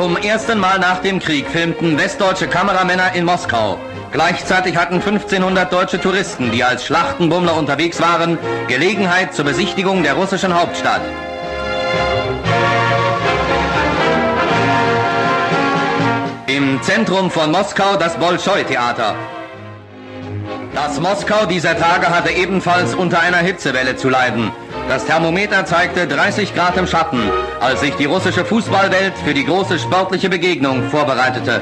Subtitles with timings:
[0.00, 3.78] Zum ersten Mal nach dem Krieg filmten westdeutsche Kameramänner in Moskau.
[4.12, 10.58] Gleichzeitig hatten 1500 deutsche Touristen, die als Schlachtenbummler unterwegs waren, Gelegenheit zur Besichtigung der russischen
[10.58, 11.02] Hauptstadt.
[16.46, 19.14] Im Zentrum von Moskau das Bolschoi-Theater.
[20.74, 24.50] Das Moskau dieser Tage hatte ebenfalls unter einer Hitzewelle zu leiden.
[24.90, 27.22] Das Thermometer zeigte 30 Grad im Schatten,
[27.60, 31.60] als sich die russische Fußballwelt für die große sportliche Begegnung vorbereitete.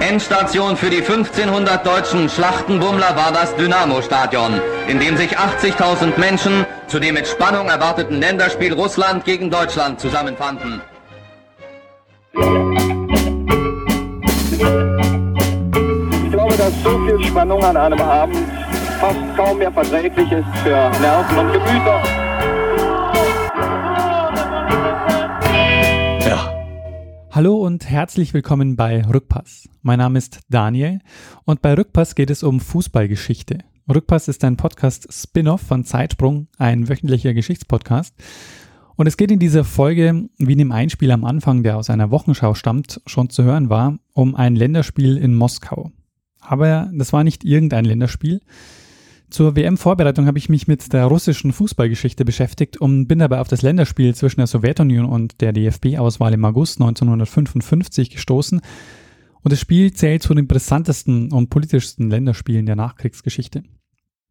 [0.00, 6.98] Endstation für die 1500 deutschen Schlachtenbummler war das Dynamo-Stadion, in dem sich 80.000 Menschen zu
[6.98, 10.80] dem mit Spannung erwarteten Länderspiel Russland gegen Deutschland zusammenfanden.
[14.58, 14.97] Glaube,
[16.68, 18.36] dass so viel Spannung an einem Abend
[19.00, 22.02] fast kaum mehr verträglich ist für Nerven und Gemüter.
[27.30, 29.68] Hallo und herzlich willkommen bei Rückpass.
[29.80, 30.98] Mein Name ist Daniel
[31.44, 33.58] und bei Rückpass geht es um Fußballgeschichte.
[33.88, 38.14] Rückpass ist ein Podcast Spin-off von Zeitsprung, ein wöchentlicher Geschichtspodcast.
[38.96, 42.10] Und es geht in dieser Folge, wie in dem Einspiel am Anfang, der aus einer
[42.10, 45.92] Wochenschau stammt, schon zu hören war, um ein Länderspiel in Moskau.
[46.48, 48.40] Aber das war nicht irgendein Länderspiel.
[49.28, 53.60] Zur WM-Vorbereitung habe ich mich mit der russischen Fußballgeschichte beschäftigt und bin dabei auf das
[53.60, 58.62] Länderspiel zwischen der Sowjetunion und der DFB-Auswahl im August 1955 gestoßen.
[59.42, 63.62] Und das Spiel zählt zu den brisantesten und politischsten Länderspielen der Nachkriegsgeschichte.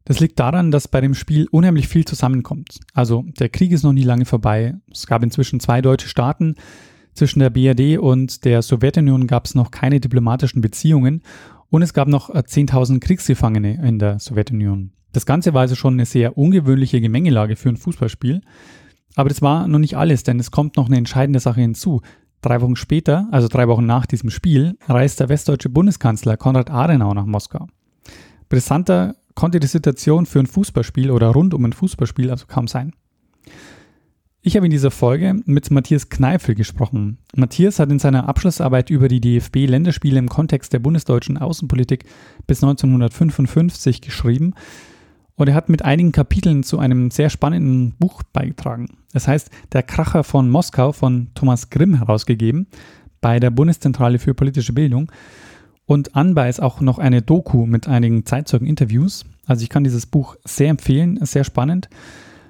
[0.04, 2.80] Das liegt daran, dass bei dem Spiel unheimlich viel zusammenkommt.
[2.94, 4.74] Also der Krieg ist noch nie lange vorbei.
[4.90, 6.56] Es gab inzwischen zwei deutsche Staaten.
[7.14, 11.22] Zwischen der BRD und der Sowjetunion gab es noch keine diplomatischen Beziehungen
[11.70, 14.92] und es gab noch 10.000 äh, Kriegsgefangene in der Sowjetunion.
[15.12, 18.42] Das Ganze war also schon eine sehr ungewöhnliche Gemengelage für ein Fußballspiel.
[19.14, 22.02] Aber das war noch nicht alles, denn es kommt noch eine entscheidende Sache hinzu.
[22.40, 27.14] Drei Wochen später, also drei Wochen nach diesem Spiel, reist der westdeutsche Bundeskanzler Konrad Adenauer
[27.14, 27.66] nach Moskau.
[28.48, 32.92] Brisanter konnte die Situation für ein Fußballspiel oder rund um ein Fußballspiel also kaum sein.
[34.40, 37.18] Ich habe in dieser Folge mit Matthias Kneifel gesprochen.
[37.34, 42.04] Matthias hat in seiner Abschlussarbeit über die DFB-Länderspiele im Kontext der bundesdeutschen Außenpolitik
[42.46, 44.54] bis 1955 geschrieben
[45.34, 48.98] und er hat mit einigen Kapiteln zu einem sehr spannenden Buch beigetragen.
[49.12, 52.68] Es heißt Der Kracher von Moskau von Thomas Grimm herausgegeben
[53.20, 55.10] bei der Bundeszentrale für politische Bildung.
[55.84, 59.24] Und anbei ist auch noch eine Doku mit einigen Zeitzeugen-Interviews.
[59.46, 61.88] Also ich kann dieses Buch sehr empfehlen, sehr spannend.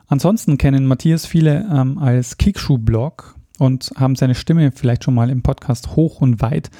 [0.09, 5.43] Ansonsten kennen Matthias viele ähm, als Kickschuh-Blog und haben seine Stimme vielleicht schon mal im
[5.43, 6.71] Podcast Hoch und Weit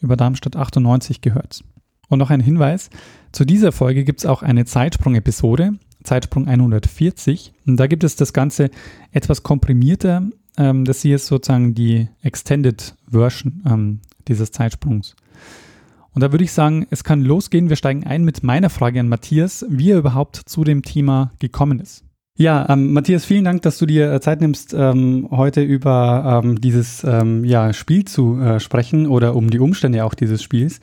[0.00, 1.62] über Darmstadt 98 gehört.
[2.08, 2.88] Und noch ein Hinweis,
[3.32, 7.52] zu dieser Folge gibt es auch eine Zeitsprung-Episode, Zeitsprung 140.
[7.66, 8.70] Und da gibt es das Ganze
[9.12, 10.22] etwas komprimierter.
[10.56, 15.14] Ähm, das hier ist sozusagen die Extended Version ähm, dieses Zeitsprungs.
[16.14, 17.68] Und da würde ich sagen, es kann losgehen.
[17.68, 21.78] Wir steigen ein mit meiner Frage an Matthias, wie er überhaupt zu dem Thema gekommen
[21.80, 22.07] ist.
[22.40, 26.60] Ja, ähm, Matthias, vielen Dank, dass du dir äh, Zeit nimmst, ähm, heute über ähm,
[26.60, 30.78] dieses ähm, ja, Spiel zu äh, sprechen oder um die Umstände auch dieses Spiels.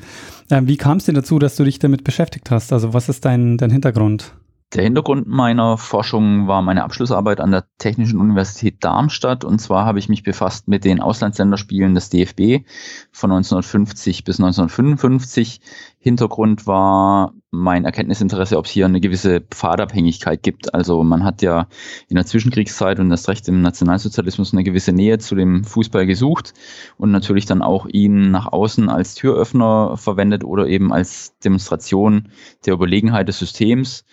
[0.51, 2.73] Ähm, wie kam es dir dazu, dass du dich damit beschäftigt hast?
[2.73, 4.33] Also was ist dein, dein Hintergrund?
[4.73, 9.45] Der Hintergrund meiner Forschung war meine Abschlussarbeit an der Technischen Universität Darmstadt.
[9.45, 12.67] Und zwar habe ich mich befasst mit den Auslandsländerspielen des DFB
[13.13, 15.61] von 1950 bis 1955.
[15.99, 20.73] Hintergrund war mein Erkenntnisinteresse, ob es hier eine gewisse Pfadabhängigkeit gibt.
[20.73, 21.67] Also man hat ja
[22.09, 26.53] in der Zwischenkriegszeit und das Recht im Nationalsozialismus eine gewisse Nähe zu dem Fußball gesucht
[26.97, 32.29] und natürlich dann auch ihn nach außen als Türöffner verwendet oder eben als Demonstration
[32.65, 34.05] der Überlegenheit des Systems.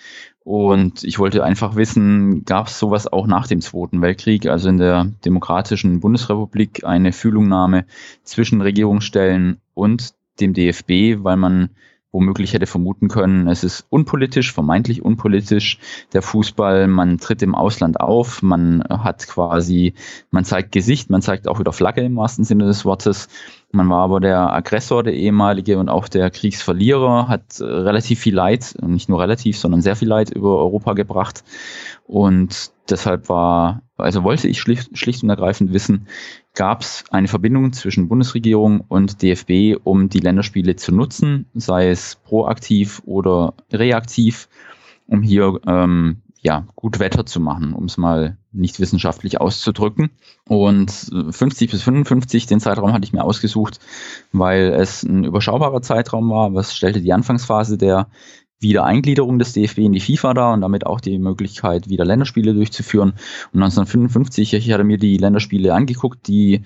[0.45, 4.79] Und ich wollte einfach wissen, gab es sowas auch nach dem Zweiten Weltkrieg, also in
[4.79, 7.87] der Demokratischen Bundesrepublik, eine Fühlungnahme
[8.25, 11.71] zwischen Regierungsstellen und dem DFB, weil man
[12.13, 15.79] womöglich hätte vermuten können, es ist unpolitisch, vermeintlich unpolitisch,
[16.13, 19.95] der Fußball, man tritt im Ausland auf, man hat quasi,
[20.31, 23.29] man zeigt Gesicht, man zeigt auch wieder Flagge im wahrsten Sinne des Wortes.
[23.73, 28.75] Man war aber der Aggressor, der ehemalige und auch der Kriegsverlierer, hat relativ viel Leid,
[28.83, 31.43] nicht nur relativ, sondern sehr viel Leid über Europa gebracht.
[32.05, 36.07] Und deshalb war, also wollte ich schlicht, schlicht und ergreifend wissen,
[36.55, 42.17] gab es eine Verbindung zwischen Bundesregierung und DFB, um die Länderspiele zu nutzen, sei es
[42.17, 44.49] proaktiv oder reaktiv,
[45.07, 50.11] um hier ähm, ja, gut Wetter zu machen, um es mal nicht wissenschaftlich auszudrücken.
[50.49, 53.79] Und 50 bis 55, den Zeitraum hatte ich mir ausgesucht,
[54.33, 56.53] weil es ein überschaubarer Zeitraum war.
[56.53, 58.09] Was stellte die Anfangsphase der
[58.63, 63.11] Wiedereingliederung des DFB in die FIFA da und damit auch die Möglichkeit, wieder Länderspiele durchzuführen.
[63.53, 66.63] Und 1955, ich hatte mir die Länderspiele angeguckt, die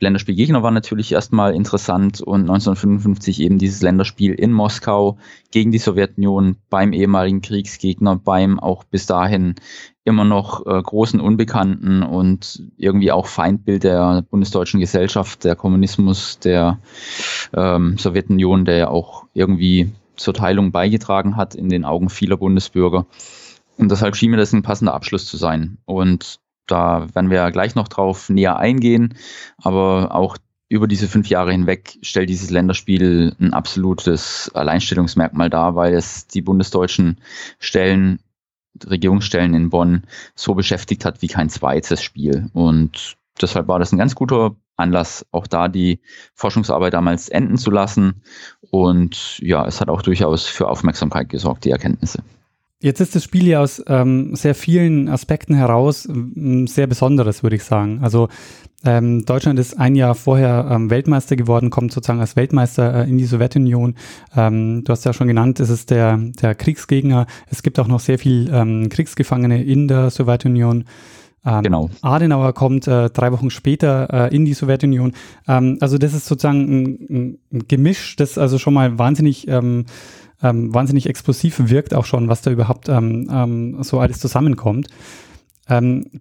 [0.00, 5.18] Länderspielgegner waren natürlich erstmal interessant und 1955 eben dieses Länderspiel in Moskau
[5.50, 9.54] gegen die Sowjetunion beim ehemaligen Kriegsgegner, beim auch bis dahin
[10.04, 16.78] immer noch äh, großen Unbekannten und irgendwie auch Feindbild der bundesdeutschen Gesellschaft, der Kommunismus, der
[17.54, 23.06] ähm, Sowjetunion, der ja auch irgendwie zur Teilung beigetragen hat in den Augen vieler Bundesbürger.
[23.78, 25.78] Und deshalb schien mir das ein passender Abschluss zu sein.
[25.84, 29.14] Und da werden wir gleich noch drauf näher eingehen.
[29.56, 30.36] Aber auch
[30.68, 36.42] über diese fünf Jahre hinweg stellt dieses Länderspiel ein absolutes Alleinstellungsmerkmal dar, weil es die
[36.42, 37.18] bundesdeutschen
[37.58, 38.20] Stellen,
[38.84, 40.02] Regierungsstellen in Bonn
[40.34, 42.50] so beschäftigt hat wie kein zweites Spiel.
[42.52, 46.00] Und deshalb war das ein ganz guter Anlass, auch da die
[46.34, 48.22] Forschungsarbeit damals enden zu lassen.
[48.70, 52.22] Und ja, es hat auch durchaus für Aufmerksamkeit gesorgt, die Erkenntnisse.
[52.80, 57.56] Jetzt ist das Spiel ja aus ähm, sehr vielen Aspekten heraus ähm, sehr besonderes, würde
[57.56, 57.98] ich sagen.
[58.02, 58.28] Also
[58.84, 63.18] ähm, Deutschland ist ein Jahr vorher ähm, Weltmeister geworden, kommt sozusagen als Weltmeister äh, in
[63.18, 63.96] die Sowjetunion.
[64.36, 67.26] Ähm, du hast ja schon genannt, es ist der, der Kriegsgegner.
[67.50, 70.84] Es gibt auch noch sehr viel ähm, Kriegsgefangene in der Sowjetunion.
[71.44, 71.90] Ähm, genau.
[72.02, 75.12] Adenauer kommt äh, drei Wochen später äh, in die Sowjetunion.
[75.46, 76.60] Ähm, also das ist sozusagen
[77.08, 79.86] ein, ein, Gemisch, das also schon mal wahnsinnig ähm,
[80.42, 84.88] ähm, wahnsinnig explosiv wirkt, auch schon, was da überhaupt ähm, ähm, so alles zusammenkommt.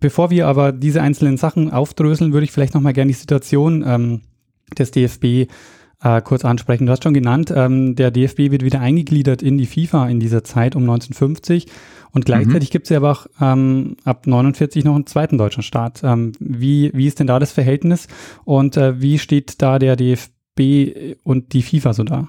[0.01, 4.19] Bevor wir aber diese einzelnen Sachen aufdröseln, würde ich vielleicht nochmal gerne die Situation
[4.77, 5.49] des DFB
[6.03, 6.85] äh, kurz ansprechen.
[6.85, 10.43] Du hast schon genannt, ähm, der DFB wird wieder eingegliedert in die FIFA in dieser
[10.43, 11.67] Zeit um 1950
[12.12, 12.71] und gleichzeitig mhm.
[12.71, 16.01] gibt es ja aber auch ähm, ab 49 noch einen zweiten deutschen Staat.
[16.04, 18.07] Ähm, wie, wie ist denn da das Verhältnis
[18.45, 22.27] und äh, wie steht da der DFB und die FIFA so da?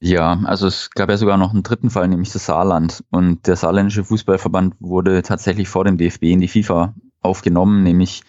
[0.00, 3.02] Ja, also es gab ja sogar noch einen dritten Fall, nämlich das Saarland.
[3.10, 8.22] Und der saarländische Fußballverband wurde tatsächlich vor dem DFB in die FIFA aufgenommen, nämlich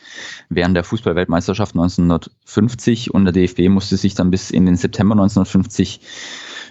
[0.48, 6.00] während der Fußballweltmeisterschaft 1950 und der DFB musste sich dann bis in den September 1950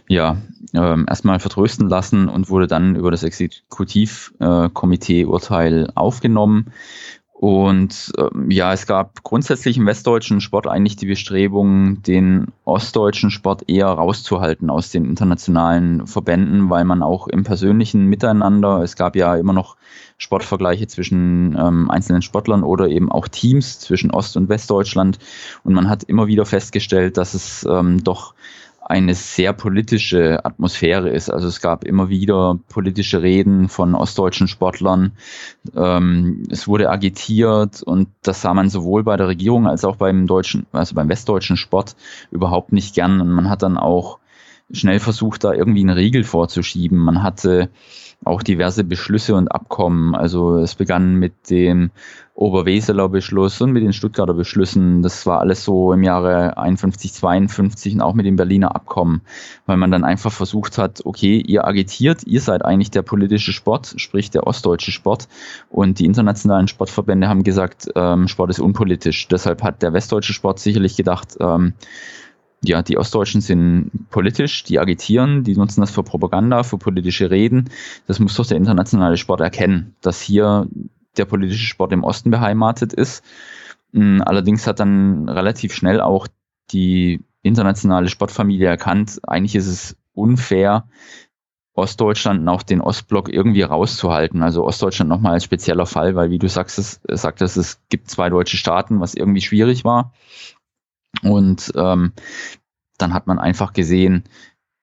[0.08, 0.36] ja,
[0.72, 6.72] äh, erstmal vertrösten lassen und wurde dann über das Exekutivkomitee-Urteil aufgenommen.
[7.44, 13.68] Und ähm, ja, es gab grundsätzlich im westdeutschen Sport eigentlich die Bestrebung, den ostdeutschen Sport
[13.68, 19.36] eher rauszuhalten aus den internationalen Verbänden, weil man auch im persönlichen Miteinander, es gab ja
[19.36, 19.76] immer noch
[20.16, 25.18] Sportvergleiche zwischen ähm, einzelnen Sportlern oder eben auch Teams zwischen Ost- und Westdeutschland.
[25.64, 28.34] Und man hat immer wieder festgestellt, dass es ähm, doch
[28.86, 31.30] eine sehr politische Atmosphäre ist.
[31.30, 35.12] Also es gab immer wieder politische Reden von ostdeutschen Sportlern.
[35.74, 40.26] Ähm, es wurde agitiert und das sah man sowohl bei der Regierung als auch beim
[40.26, 41.96] deutschen, also beim westdeutschen Sport
[42.30, 43.22] überhaupt nicht gern.
[43.22, 44.18] Und man hat dann auch
[44.70, 46.98] schnell versucht, da irgendwie einen Riegel vorzuschieben.
[46.98, 47.70] Man hatte
[48.22, 50.14] auch diverse Beschlüsse und Abkommen.
[50.14, 51.90] Also es begann mit dem
[52.36, 55.02] Oberweseler Beschluss und mit den Stuttgarter Beschlüssen.
[55.02, 59.20] Das war alles so im Jahre 51, 52 und auch mit dem Berliner Abkommen,
[59.66, 63.94] weil man dann einfach versucht hat, okay, ihr agitiert, ihr seid eigentlich der politische Sport,
[63.98, 65.28] sprich der ostdeutsche Sport
[65.70, 69.28] und die internationalen Sportverbände haben gesagt, ähm, Sport ist unpolitisch.
[69.28, 71.74] Deshalb hat der westdeutsche Sport sicherlich gedacht, ähm,
[72.64, 77.70] ja, die Ostdeutschen sind politisch, die agitieren, die nutzen das für Propaganda, für politische Reden.
[78.06, 80.66] Das muss doch der internationale Sport erkennen, dass hier
[81.16, 83.24] der politische Sport im Osten beheimatet ist.
[83.92, 86.26] Hm, allerdings hat dann relativ schnell auch
[86.70, 90.88] die internationale Sportfamilie erkannt, eigentlich ist es unfair,
[91.74, 94.42] Ostdeutschland und auch den Ostblock irgendwie rauszuhalten.
[94.42, 98.30] Also Ostdeutschland nochmal als spezieller Fall, weil wie du sagst, es, sagtest, es gibt zwei
[98.30, 100.12] deutsche Staaten, was irgendwie schwierig war.
[101.22, 102.12] Und ähm,
[102.96, 104.24] dann hat man einfach gesehen,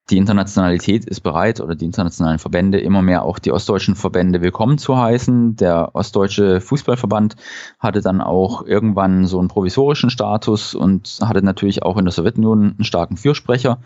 [0.10, 4.78] die Internationalität ist bereit oder die internationalen Verbände immer mehr auch die ostdeutschen Verbände willkommen
[4.78, 5.56] zu heißen.
[5.56, 7.36] Der ostdeutsche Fußballverband
[7.80, 12.72] hatte dann auch irgendwann so einen provisorischen Status und hatte natürlich auch in der Sowjetunion
[12.72, 13.80] einen starken Fürsprecher.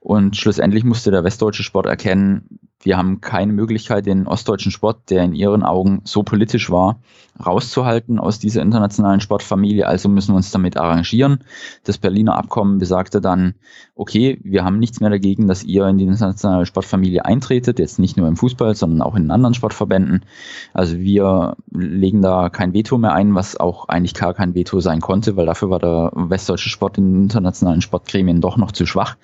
[0.00, 5.24] Und schlussendlich musste der westdeutsche Sport erkennen, wir haben keine Möglichkeit, den ostdeutschen Sport, der
[5.24, 7.00] in ihren Augen so politisch war,
[7.44, 9.86] rauszuhalten aus dieser internationalen Sportfamilie.
[9.86, 11.40] Also müssen wir uns damit arrangieren.
[11.84, 13.54] Das Berliner Abkommen besagte dann,
[13.94, 18.16] okay, wir haben nichts mehr dagegen, dass ihr in die internationale Sportfamilie eintretet, jetzt nicht
[18.16, 20.24] nur im Fußball, sondern auch in anderen Sportverbänden.
[20.72, 25.00] Also wir legen da kein Veto mehr ein, was auch eigentlich gar kein Veto sein
[25.00, 29.16] konnte, weil dafür war der westdeutsche Sport in internationalen Sportgremien doch noch zu schwach.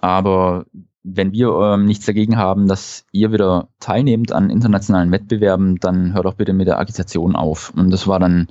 [0.00, 0.64] Aber
[1.02, 6.26] wenn wir ähm, nichts dagegen haben, dass ihr wieder teilnehmt an internationalen Wettbewerben, dann hört
[6.26, 7.72] doch bitte mit der Agitation auf.
[7.76, 8.48] Und das war dann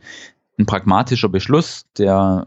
[0.57, 2.45] ein pragmatischer Beschluss, der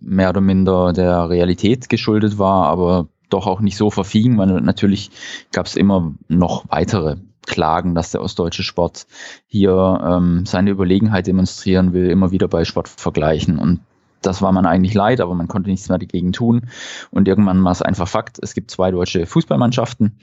[0.00, 5.10] mehr oder minder der Realität geschuldet war, aber doch auch nicht so verfing, weil natürlich
[5.52, 9.06] gab es immer noch weitere Klagen, dass der ostdeutsche Sport
[9.46, 13.58] hier ähm, seine Überlegenheit demonstrieren will, immer wieder bei Sportvergleichen.
[13.58, 13.80] Und
[14.22, 16.68] das war man eigentlich leid, aber man konnte nichts mehr dagegen tun.
[17.10, 20.18] Und irgendwann war es einfach Fakt, es gibt zwei deutsche Fußballmannschaften,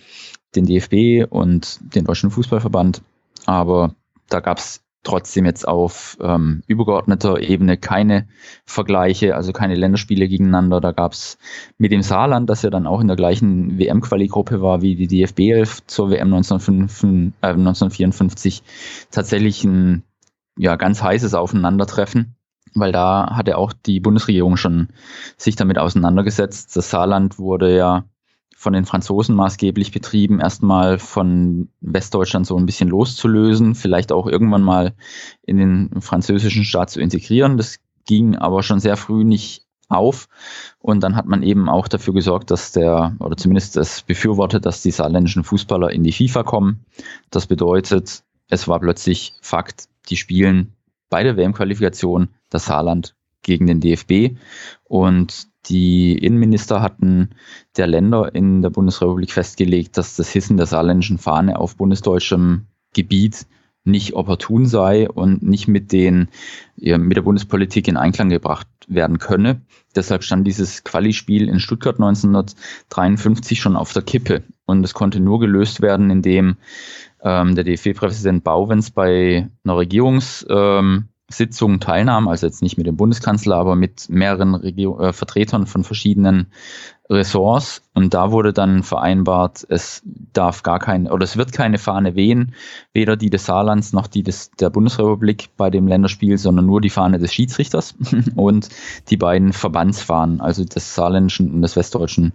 [0.55, 3.01] den DFB und den Deutschen Fußballverband.
[3.45, 3.95] Aber
[4.29, 8.27] da gab es trotzdem jetzt auf ähm, übergeordneter Ebene keine
[8.65, 10.81] Vergleiche, also keine Länderspiele gegeneinander.
[10.81, 11.37] Da gab es
[11.77, 15.39] mit dem Saarland, das ja dann auch in der gleichen WM-Quali-Gruppe war wie die DFB
[15.39, 18.63] 11 zur WM 1955, äh, 1954,
[19.11, 20.03] tatsächlich ein
[20.57, 22.35] ja, ganz heißes Aufeinandertreffen
[22.75, 24.89] weil da hatte auch die Bundesregierung schon
[25.37, 26.75] sich damit auseinandergesetzt.
[26.75, 28.05] Das Saarland wurde ja
[28.59, 34.63] von den Franzosen maßgeblich betrieben, erstmal von Westdeutschland so ein bisschen loszulösen, vielleicht auch irgendwann
[34.63, 34.95] mal
[35.43, 37.55] in den französischen Staat zu integrieren.
[37.55, 40.27] Das ging aber schon sehr früh nicht auf.
[40.77, 44.81] Und dann hat man eben auch dafür gesorgt, dass der, oder zumindest das befürwortet, dass
[44.81, 46.83] die saarländischen Fußballer in die FIFA kommen.
[47.29, 50.73] Das bedeutet, es war plötzlich Fakt, die spielen
[51.09, 54.37] bei der WM-Qualifikation das Saarland gegen den DFB.
[54.83, 57.29] Und die Innenminister hatten
[57.77, 63.45] der Länder in der Bundesrepublik festgelegt, dass das Hissen der saarländischen Fahne auf bundesdeutschem Gebiet
[63.85, 66.29] nicht opportun sei und nicht mit, den,
[66.75, 69.61] mit der Bundespolitik in Einklang gebracht werden könne.
[69.95, 74.43] Deshalb stand dieses Quali-Spiel in Stuttgart 1953 schon auf der Kippe.
[74.65, 76.57] Und es konnte nur gelöst werden, indem
[77.23, 83.55] ähm, der DFB-Präsident Bauwens bei einer Regierungssitzung ähm, teilnahm, also jetzt nicht mit dem Bundeskanzler,
[83.55, 86.51] aber mit mehreren Regio äh, Vertretern von verschiedenen
[87.09, 87.81] Ressorts.
[87.95, 92.53] Und da wurde dann vereinbart, es darf gar kein, oder es wird keine Fahne wehen,
[92.93, 96.91] weder die des Saarlands noch die des, der Bundesrepublik bei dem Länderspiel, sondern nur die
[96.91, 97.95] Fahne des Schiedsrichters
[98.35, 98.69] und
[99.09, 102.33] die beiden Verbandsfahnen, also des saarländischen und des westdeutschen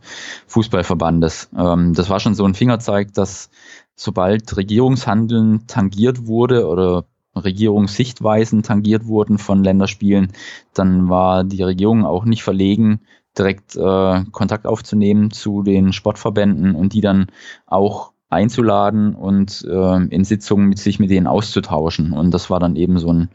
[0.48, 1.50] Fußballverbandes.
[1.56, 3.50] Ähm, das war schon so ein Fingerzeig, dass
[3.94, 7.04] sobald Regierungshandeln tangiert wurde oder
[7.36, 10.32] Regierungssichtweisen tangiert wurden von Länderspielen,
[10.72, 13.00] dann war die Regierung auch nicht verlegen,
[13.36, 17.26] direkt äh, Kontakt aufzunehmen zu den Sportverbänden und die dann
[17.66, 22.12] auch einzuladen und äh, in Sitzungen mit sich mit denen auszutauschen.
[22.12, 23.28] Und das war dann eben so ein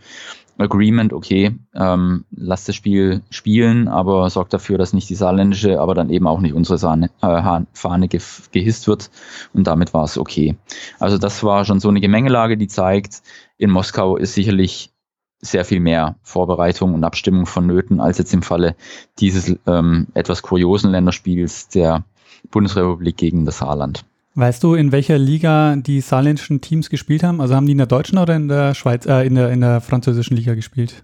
[0.60, 5.96] Agreement, okay, ähm, lasst das Spiel spielen, aber sorgt dafür, dass nicht die saarländische, aber
[5.96, 8.20] dann eben auch nicht unsere Sahne, äh, Fahne ge
[8.52, 9.10] gehisst wird.
[9.54, 10.58] Und damit war es okay.
[11.00, 13.22] Also das war schon so eine Gemengelage, die zeigt,
[13.60, 14.92] in Moskau ist sicherlich
[15.42, 18.76] sehr viel mehr Vorbereitung und Abstimmung vonnöten, als jetzt im Falle
[19.20, 22.04] dieses ähm, etwas kuriosen Länderspiels der
[22.50, 24.06] Bundesrepublik gegen das Saarland.
[24.36, 27.42] Weißt du, in welcher Liga die saarländischen Teams gespielt haben?
[27.42, 29.82] Also haben die in der deutschen oder in der Schweiz, äh, in der, in der
[29.82, 31.02] französischen Liga gespielt?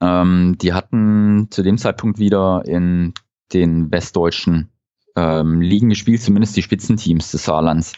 [0.00, 3.14] Ähm, die hatten zu dem Zeitpunkt wieder in
[3.52, 4.71] den westdeutschen
[5.16, 7.92] ähm, Ligen gespielt, zumindest die Spitzenteams des Saarlands.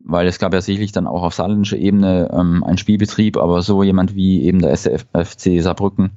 [0.00, 3.82] Weil es gab ja sicherlich dann auch auf saarländischer Ebene ähm, einen Spielbetrieb, aber so
[3.82, 6.12] jemand wie eben der SFC Saarbrücken,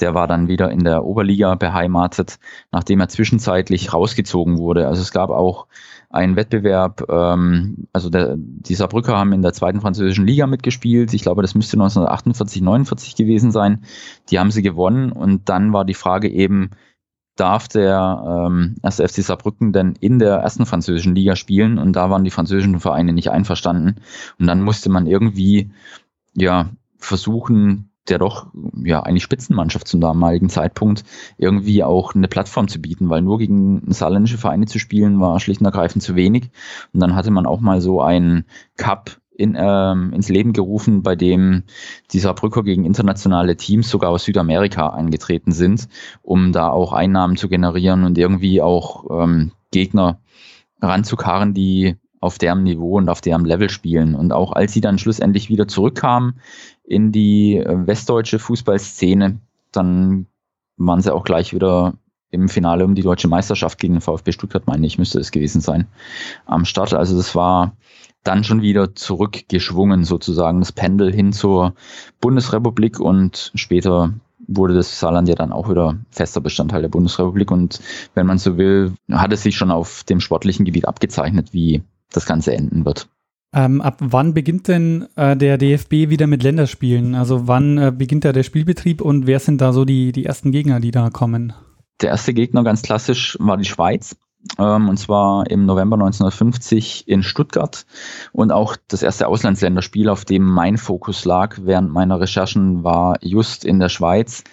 [0.00, 2.38] der war dann wieder in der Oberliga beheimatet,
[2.72, 4.86] nachdem er zwischenzeitlich rausgezogen wurde.
[4.86, 5.66] Also es gab auch
[6.10, 11.12] einen Wettbewerb, ähm, also der, die Saarbrücker haben in der zweiten französischen Liga mitgespielt.
[11.12, 13.84] Ich glaube, das müsste 1948, 49 gewesen sein.
[14.30, 16.70] Die haben sie gewonnen und dann war die Frage eben,
[17.36, 21.78] darf der ähm, erste FC Saarbrücken denn in der ersten französischen Liga spielen?
[21.78, 24.00] Und da waren die französischen Vereine nicht einverstanden.
[24.38, 25.70] Und dann musste man irgendwie
[26.34, 28.46] ja versuchen der doch
[28.84, 31.04] ja eigentlich Spitzenmannschaft zum damaligen Zeitpunkt
[31.38, 35.60] irgendwie auch eine Plattform zu bieten, weil nur gegen saarländische Vereine zu spielen war schlicht
[35.60, 36.50] und ergreifend zu wenig.
[36.92, 38.44] Und dann hatte man auch mal so einen
[38.76, 41.64] Cup in, ähm, ins Leben gerufen, bei dem
[42.12, 45.88] die Saarbrücker gegen internationale Teams sogar aus Südamerika angetreten sind,
[46.22, 50.20] um da auch Einnahmen zu generieren und irgendwie auch ähm, Gegner
[50.80, 54.14] ranzukarren, die auf deren Niveau und auf deren Level spielen.
[54.14, 56.40] Und auch als sie dann schlussendlich wieder zurückkamen
[56.82, 59.38] in die äh, westdeutsche Fußballszene,
[59.72, 60.26] dann
[60.76, 61.94] waren sie auch gleich wieder
[62.30, 65.60] im Finale um die deutsche Meisterschaft gegen den VfB Stuttgart, meine ich, müsste es gewesen
[65.60, 65.86] sein,
[66.44, 66.92] am Start.
[66.94, 67.76] Also das war
[68.26, 71.74] dann schon wieder zurückgeschwungen, sozusagen das Pendel hin zur
[72.20, 74.12] Bundesrepublik und später
[74.46, 77.80] wurde das Saarland ja dann auch wieder fester Bestandteil der Bundesrepublik und
[78.14, 82.26] wenn man so will, hat es sich schon auf dem sportlichen Gebiet abgezeichnet, wie das
[82.26, 83.08] Ganze enden wird.
[83.54, 87.14] Ähm, ab wann beginnt denn äh, der DFB wieder mit Länderspielen?
[87.14, 90.52] Also wann äh, beginnt da der Spielbetrieb und wer sind da so die, die ersten
[90.52, 91.54] Gegner, die da kommen?
[92.02, 94.16] Der erste Gegner ganz klassisch war die Schweiz
[94.58, 97.86] ähm, und zwar im November 1950 in Stuttgart.
[98.32, 103.64] Und auch das erste Auslandsländerspiel, auf dem mein Fokus lag während meiner Recherchen, war just
[103.64, 104.44] in der Schweiz.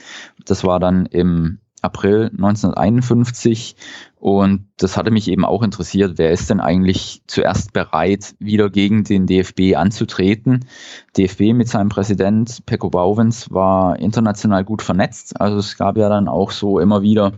[0.46, 3.76] Das war dann im April 1951
[4.16, 9.04] Und das hatte mich eben auch interessiert, wer ist denn eigentlich zuerst bereit, wieder gegen
[9.04, 10.66] den DFB anzutreten?
[11.18, 15.42] DFB mit seinem Präsident Pekko Bauwens war international gut vernetzt.
[15.42, 17.34] Also es gab ja dann auch so immer wieder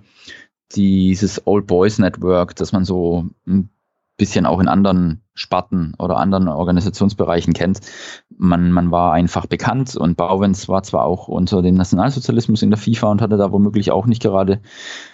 [0.73, 3.69] dieses Old Boys Network, dass man so ein
[4.17, 7.81] bisschen auch in anderen Sparten oder anderen Organisationsbereichen kennt.
[8.37, 12.79] Man, man war einfach bekannt und Bauwens war zwar auch unter dem Nationalsozialismus in der
[12.79, 14.61] FIFA und hatte da womöglich auch nicht gerade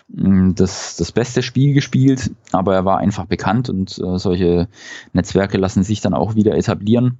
[0.09, 4.67] mm, das, das beste Spiel gespielt, aber er war einfach bekannt und äh, solche
[5.13, 7.19] Netzwerke lassen sich dann auch wieder etablieren.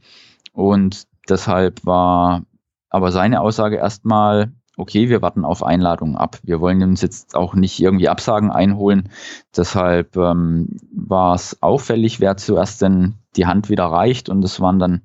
[0.54, 2.44] Und deshalb war
[2.90, 6.40] aber seine Aussage erstmal, okay, wir warten auf Einladungen ab.
[6.44, 9.10] Wir wollen uns jetzt auch nicht irgendwie Absagen einholen.
[9.56, 14.30] Deshalb ähm, war es auffällig, wer zuerst denn die Hand wieder reicht.
[14.30, 15.02] Und es waren dann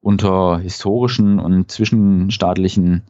[0.00, 3.02] unter historischen und zwischenstaatlichen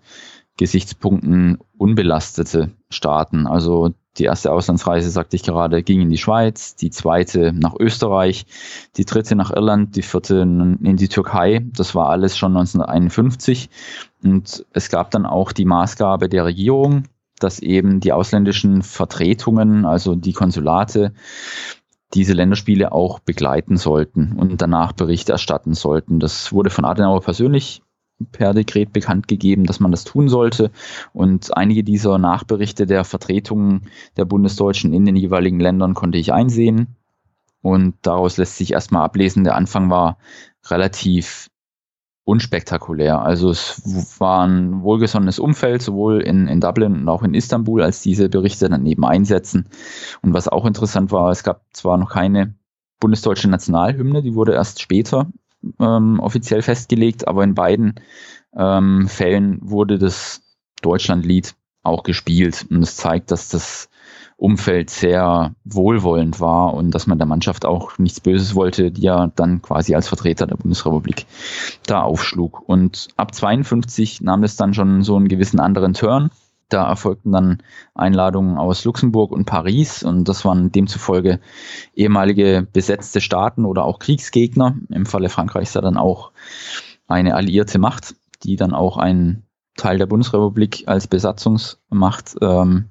[0.56, 3.46] Gesichtspunkten unbelastete Staaten.
[3.46, 8.46] Also die erste Auslandsreise, sagte ich gerade, ging in die Schweiz, die zweite nach Österreich,
[8.96, 11.66] die dritte nach Irland, die vierte in die Türkei.
[11.74, 13.68] Das war alles schon 1951.
[14.26, 17.04] Und es gab dann auch die Maßgabe der Regierung,
[17.38, 21.12] dass eben die ausländischen Vertretungen, also die Konsulate,
[22.12, 26.18] diese Länderspiele auch begleiten sollten und danach Bericht erstatten sollten.
[26.18, 27.82] Das wurde von Adenauer persönlich
[28.32, 30.72] per Dekret bekannt gegeben, dass man das tun sollte.
[31.12, 33.82] Und einige dieser Nachberichte der Vertretungen
[34.16, 36.96] der Bundesdeutschen in den jeweiligen Ländern konnte ich einsehen.
[37.62, 40.18] Und daraus lässt sich erstmal ablesen, der Anfang war
[40.68, 41.48] relativ
[42.26, 43.22] unspektakulär.
[43.22, 48.02] Also es war ein wohlgesonnenes Umfeld, sowohl in, in Dublin und auch in Istanbul, als
[48.02, 49.68] diese Berichte dann eben einsetzen.
[50.22, 52.54] Und was auch interessant war, es gab zwar noch keine
[52.98, 55.30] bundesdeutsche Nationalhymne, die wurde erst später
[55.78, 57.94] ähm, offiziell festgelegt, aber in beiden
[58.56, 60.42] ähm, Fällen wurde das
[60.82, 61.54] Deutschlandlied
[61.84, 62.66] auch gespielt.
[62.68, 63.88] Und es zeigt, dass das
[64.38, 69.28] Umfeld sehr wohlwollend war und dass man der Mannschaft auch nichts Böses wollte, die ja
[69.34, 71.24] dann quasi als Vertreter der Bundesrepublik
[71.86, 72.62] da aufschlug.
[72.68, 76.30] Und ab 52 nahm es dann schon so einen gewissen anderen Turn.
[76.68, 77.62] Da erfolgten dann
[77.94, 81.40] Einladungen aus Luxemburg und Paris und das waren demzufolge
[81.94, 84.76] ehemalige besetzte Staaten oder auch Kriegsgegner.
[84.90, 86.32] Im Falle Frankreichs ja dann auch
[87.06, 89.44] eine alliierte Macht, die dann auch einen
[89.76, 92.86] Teil der Bundesrepublik als Besatzungsmacht ähm,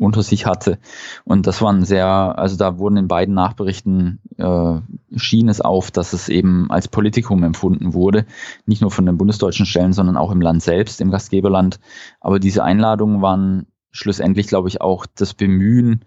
[0.00, 0.78] unter sich hatte.
[1.24, 4.80] Und das waren sehr, also da wurden in beiden Nachberichten äh,
[5.16, 8.24] schien es auf, dass es eben als Politikum empfunden wurde,
[8.66, 11.80] nicht nur von den bundesdeutschen Stellen, sondern auch im Land selbst, im Gastgeberland.
[12.20, 16.04] Aber diese Einladungen waren schlussendlich, glaube ich, auch das Bemühen,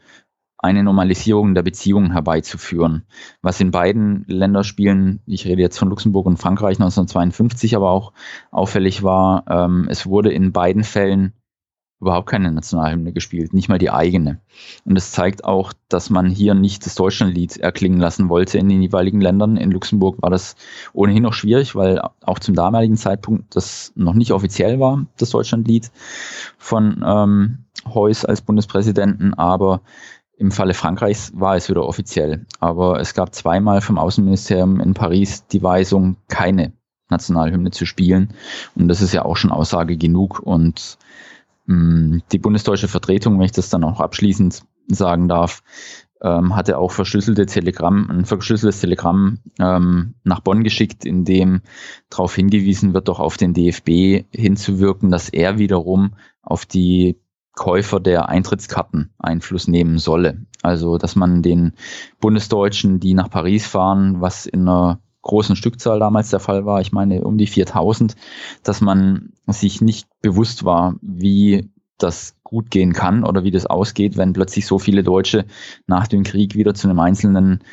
[0.57, 3.03] eine Normalisierung der Beziehungen herbeizuführen.
[3.41, 8.13] Was in beiden Länderspielen, ich rede jetzt von Luxemburg und Frankreich 1952, aber auch
[8.49, 11.33] auffällig war, ähm, es wurde in beiden Fällen
[12.03, 14.39] überhaupt keine Nationalhymne gespielt, nicht mal die eigene.
[14.85, 18.81] Und es zeigt auch, dass man hier nicht das Deutschlandlied erklingen lassen wollte in den
[18.81, 19.57] jeweiligen Ländern.
[19.57, 20.55] In Luxemburg war das
[20.91, 25.91] ohnehin noch schwierig, weil auch zum damaligen Zeitpunkt das noch nicht offiziell war, das Deutschlandlied
[26.57, 27.59] von ähm,
[27.93, 29.81] Heuss als Bundespräsidenten, aber
[30.37, 32.45] im Falle Frankreichs war es wieder offiziell.
[32.59, 36.73] Aber es gab zweimal vom Außenministerium in Paris die Weisung, keine
[37.09, 38.33] Nationalhymne zu spielen.
[38.75, 40.39] Und das ist ja auch schon Aussage genug.
[40.39, 40.97] Und
[41.65, 45.63] die bundesdeutsche Vertretung, wenn ich das dann auch abschließend sagen darf,
[46.21, 51.61] ähm, hatte auch verschlüsselte Telegramm, ein verschlüsseltes Telegramm ähm, nach Bonn geschickt, in dem
[52.09, 57.19] darauf hingewiesen wird, doch auf den DFB hinzuwirken, dass er wiederum auf die
[57.55, 60.45] Käufer der Eintrittskarten Einfluss nehmen solle.
[60.63, 61.73] Also, dass man den
[62.19, 66.91] Bundesdeutschen, die nach Paris fahren, was in einer großen Stückzahl damals der Fall war, ich
[66.91, 68.15] meine um die 4000,
[68.61, 74.17] dass man sich nicht bewusst war, wie das gut gehen kann oder wie das ausgeht,
[74.17, 75.45] wenn plötzlich so viele Deutsche
[75.87, 77.63] nach dem Krieg wieder zu einem einzelnen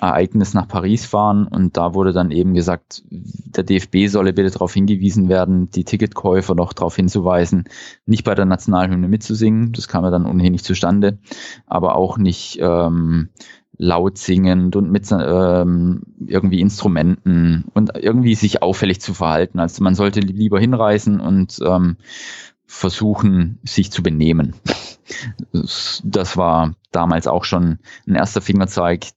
[0.00, 1.46] Ereignis nach Paris fahren.
[1.46, 6.54] Und da wurde dann eben gesagt, der DFB solle bitte darauf hingewiesen werden, die Ticketkäufer
[6.54, 7.64] noch darauf hinzuweisen,
[8.06, 11.18] nicht bei der Nationalhymne mitzusingen, das kam ja dann ohnehin nicht zustande,
[11.66, 13.28] aber auch nicht ähm,
[13.76, 19.58] laut singend und mit ähm, irgendwie Instrumenten und irgendwie sich auffällig zu verhalten.
[19.58, 21.96] Also man sollte lieber hinreisen und ähm,
[22.66, 24.54] versuchen, sich zu benehmen.
[26.02, 29.08] Das war damals auch schon ein erster Fingerzeig.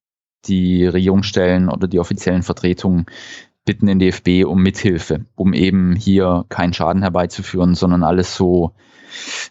[0.46, 3.06] Die Regierungsstellen oder die offiziellen Vertretungen
[3.64, 8.74] bitten den DFB um Mithilfe, um eben hier keinen Schaden herbeizuführen, sondern alles so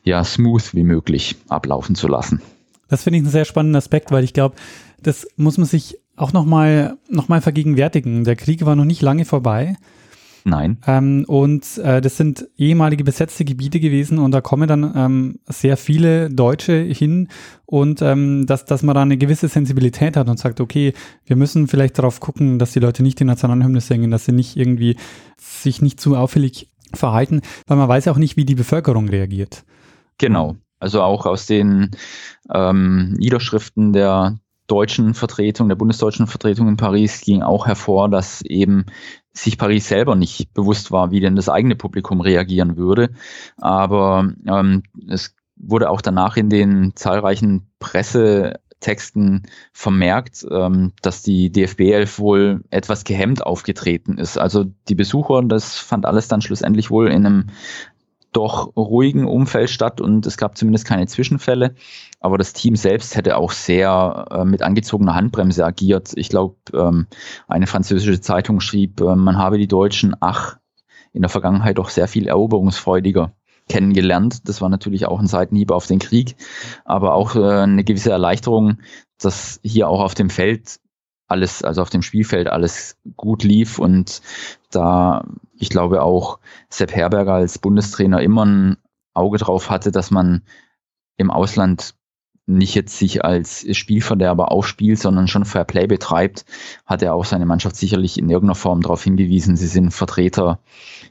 [0.05, 2.43] ja, smooth wie möglich ablaufen zu lassen.
[2.89, 4.57] Das finde ich einen sehr spannenden Aspekt, weil ich glaube,
[5.03, 8.25] das muss man sich auch nochmal noch mal vergegenwärtigen.
[8.25, 9.77] Der Krieg war noch nicht lange vorbei.
[10.49, 10.79] Nein.
[10.87, 15.77] Ähm, und äh, das sind ehemalige besetzte Gebiete gewesen und da kommen dann ähm, sehr
[15.77, 17.29] viele Deutsche hin
[17.65, 20.93] und ähm, dass, dass man da eine gewisse Sensibilität hat und sagt, okay,
[21.25, 24.57] wir müssen vielleicht darauf gucken, dass die Leute nicht die Nationalhymne singen, dass sie nicht
[24.57, 24.97] irgendwie
[25.37, 29.65] sich nicht zu auffällig verhalten, weil man weiß ja auch nicht, wie die Bevölkerung reagiert.
[30.19, 30.55] Genau.
[30.79, 31.91] Also auch aus den
[32.55, 38.87] ähm, Niederschriften der deutschen Vertretung, der bundesdeutschen Vertretung in Paris ging auch hervor, dass eben
[39.33, 43.11] sich Paris selber nicht bewusst war, wie denn das eigene Publikum reagieren würde.
[43.59, 51.81] Aber ähm, es wurde auch danach in den zahlreichen Pressetexten vermerkt, ähm, dass die DFB
[51.81, 54.39] 11 wohl etwas gehemmt aufgetreten ist.
[54.39, 57.47] Also die Besucher, das fand alles dann schlussendlich wohl in einem
[58.37, 61.75] doch ruhigen Umfeld statt und es gab zumindest keine Zwischenfälle.
[62.21, 66.13] Aber das Team selbst hätte auch sehr äh, mit angezogener Handbremse agiert.
[66.17, 67.07] Ich glaube, ähm,
[67.49, 70.59] eine französische Zeitung schrieb, äh, man habe die Deutschen, ach,
[71.13, 73.33] in der Vergangenheit doch sehr viel eroberungsfreudiger
[73.69, 74.49] kennengelernt.
[74.49, 76.37] Das war natürlich auch ein Seitenhieb auf den Krieg,
[76.85, 78.79] aber auch äh, eine gewisse Erleichterung,
[79.19, 80.79] dass hier auch auf dem Feld
[81.29, 84.21] alles, also auf dem Spielfeld alles gut lief und
[84.77, 85.25] da
[85.59, 88.77] ich glaube auch Sepp Herberger als Bundestrainer immer ein
[89.15, 90.43] Auge drauf hatte, dass man
[91.17, 91.95] im Ausland
[92.47, 96.45] nicht jetzt sich als Spielverderber aufspielt, sondern schon Fair Play betreibt,
[96.85, 100.61] hat er auch seine Mannschaft sicherlich in irgendeiner Form darauf hingewiesen, sie sind Vertreter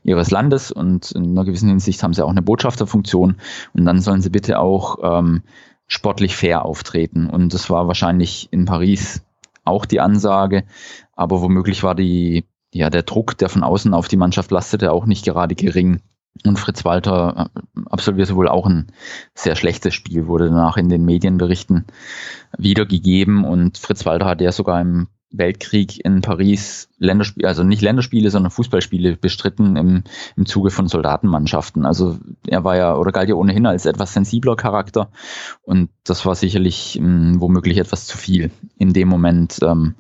[0.04, 3.36] ihres Landes und in einer gewissen Hinsicht haben sie auch eine Botschafterfunktion
[3.74, 5.44] und dann sollen sie bitte auch ähm,
[5.88, 7.30] sportlich fair auftreten.
[7.30, 9.22] Und das war wahrscheinlich in Paris
[9.66, 10.64] auch die Ansage,
[11.16, 12.46] aber womöglich war die,
[12.76, 16.02] ja, der Druck, der von außen auf die Mannschaft lastete, auch nicht gerade gering.
[16.46, 18.88] Und Fritz Walter äh, absolvierte wohl auch ein
[19.34, 21.86] sehr schlechtes Spiel, wurde danach in den Medienberichten
[22.58, 23.46] wiedergegeben.
[23.46, 28.52] Und Fritz Walter hat ja sogar im Weltkrieg in Paris Länderspiele, also nicht Länderspiele, sondern
[28.52, 30.04] Fußballspiele bestritten im,
[30.36, 31.86] im Zuge von Soldatenmannschaften.
[31.86, 35.10] Also er war ja oder galt ja ohnehin als etwas sensibler Charakter
[35.62, 39.96] und das war sicherlich mh, hm, womöglich etwas zu viel in dem Moment ähm,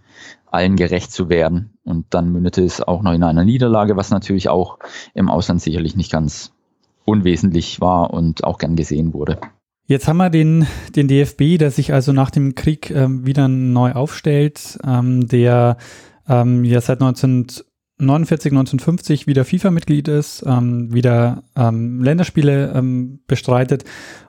[0.55, 1.77] allen gerecht zu werden.
[1.83, 4.79] Und dann mündete es auch noch in einer Niederlage, was natürlich auch
[5.13, 6.51] im Ausland sicherlich nicht ganz
[7.05, 9.39] unwesentlich war und auch gern gesehen wurde.
[9.87, 10.65] Jetzt haben wir den,
[10.95, 15.77] den DFB, der sich also nach dem Krieg ähm, wieder neu aufstellt, ähm, der
[16.27, 23.83] ähm, ja seit 1949, 1950 wieder FIFA-Mitglied ist, ähm, wieder ähm, Länderspiele ähm, bestreitet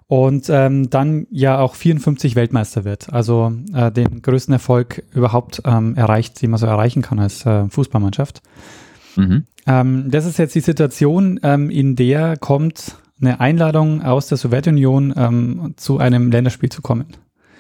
[0.09, 3.12] und ähm, dann ja auch 54 Weltmeister wird.
[3.12, 7.69] Also äh, den größten Erfolg überhaupt ähm, erreicht, den man so erreichen kann als äh,
[7.69, 8.42] Fußballmannschaft.
[9.16, 9.47] Mhm.
[9.66, 15.14] Ähm, das ist jetzt die Situation, ähm, in der kommt eine Einladung aus der Sowjetunion
[15.16, 17.07] ähm, zu einem Länderspiel zu kommen.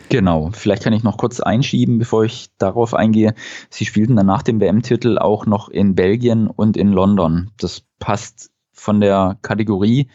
[0.08, 3.34] Genau, vielleicht kann ich noch kurz einschieben, bevor ich darauf eingehe.
[3.70, 7.50] Sie spielten dann nach dem WM-Titel auch noch in Belgien und in London.
[7.58, 10.08] Das passt von der Kategorie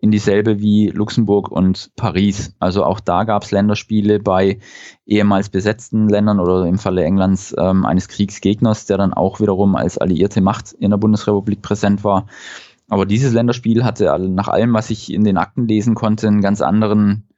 [0.00, 2.54] in dieselbe wie Luxemburg und Paris.
[2.60, 4.58] Also auch da gab es Länderspiele bei
[5.06, 9.98] ehemals besetzten Ländern oder im Falle Englands ähm, eines Kriegsgegners, der dann auch wiederum als
[9.98, 12.26] alliierte Macht in der Bundesrepublik präsent war.
[12.88, 16.62] Aber dieses Länderspiel hatte nach allem, was ich in den Akten lesen konnte, einen ganz
[16.62, 17.28] anderen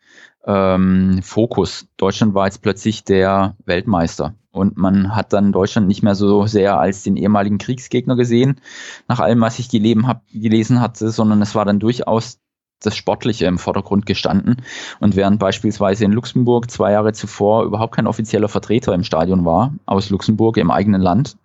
[0.47, 1.89] ähm, Fokus.
[1.97, 4.35] Deutschland war jetzt plötzlich der Weltmeister.
[4.53, 8.61] Und man hat dann Deutschland nicht mehr so sehr als den ehemaligen Kriegsgegner gesehen,
[9.07, 12.41] nach allem, was ich hab, gelesen hatte, sondern es war dann durchaus
[12.83, 14.57] das Sportliche im Vordergrund gestanden.
[14.99, 19.75] Und während beispielsweise in Luxemburg zwei Jahre zuvor überhaupt kein offizieller Vertreter im Stadion war,
[19.87, 21.37] aus Luxemburg im eigenen Land,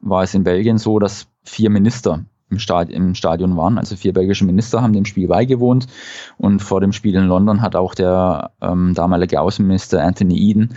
[0.00, 3.78] war es in Belgien so, dass vier Minister im, Stad im Stadion waren.
[3.78, 5.86] Also vier belgische Minister haben dem Spiel beigewohnt.
[6.38, 10.76] Und vor dem Spiel in London hat auch der ähm, damalige Außenminister Anthony Eden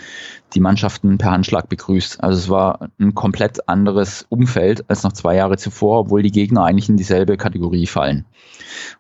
[0.54, 2.24] die Mannschaften per Handschlag begrüßt.
[2.24, 6.64] Also es war ein komplett anderes Umfeld als noch zwei Jahre zuvor, obwohl die Gegner
[6.64, 8.26] eigentlich in dieselbe Kategorie fallen.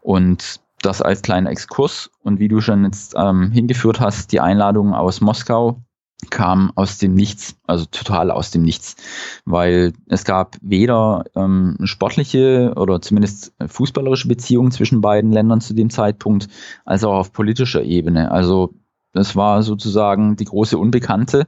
[0.02, 2.10] Und das als kleiner Exkurs.
[2.22, 5.82] Und wie du schon jetzt ähm, hingeführt hast, die Einladung aus Moskau
[6.30, 8.98] kam aus dem Nichts, also total aus dem Nichts,
[9.46, 15.90] weil es gab weder ähm, sportliche oder zumindest fußballerische Beziehungen zwischen beiden Ländern zu dem
[15.90, 16.50] Zeitpunkt,
[16.86, 18.32] als auch auf politischer Ebene.
[18.32, 18.74] Also
[19.14, 21.48] das war sozusagen die große Unbekannte,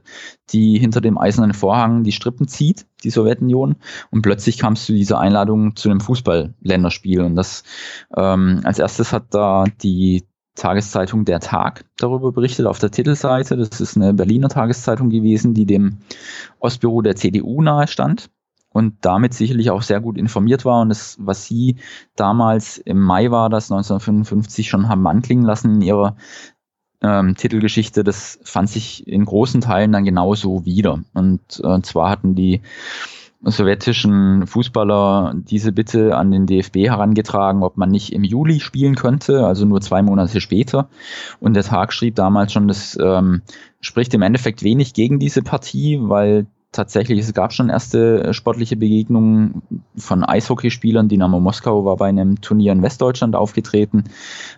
[0.50, 3.76] die hinter dem eisernen Vorhang die Strippen zieht, die Sowjetunion.
[4.10, 7.20] Und plötzlich kam es zu dieser Einladung zu einem Fußball-Länderspiel.
[7.20, 7.62] Und das
[8.16, 13.56] ähm, als erstes hat da die Tageszeitung Der Tag darüber berichtet auf der Titelseite.
[13.56, 15.98] Das ist eine Berliner Tageszeitung gewesen, die dem
[16.58, 18.28] Ostbüro der CDU nahestand
[18.72, 20.80] und damit sicherlich auch sehr gut informiert war.
[20.82, 21.76] Und das, was Sie
[22.16, 26.16] damals im Mai war, das 1955 schon haben anklingen lassen in ihrer
[27.02, 31.00] ähm, Titelgeschichte, das fand sich in großen Teilen dann genauso wieder.
[31.14, 32.60] Und äh, zwar hatten die
[33.44, 39.44] sowjetischen Fußballer diese Bitte an den DFB herangetragen, ob man nicht im Juli spielen könnte,
[39.44, 40.88] also nur zwei Monate später.
[41.40, 43.42] Und der Tag schrieb damals schon, das ähm,
[43.80, 49.62] spricht im Endeffekt wenig gegen diese Partie, weil tatsächlich, es gab schon erste sportliche Begegnungen
[49.96, 51.08] von Eishockeyspielern.
[51.08, 54.04] Dynamo Moskau war bei einem Turnier in Westdeutschland aufgetreten.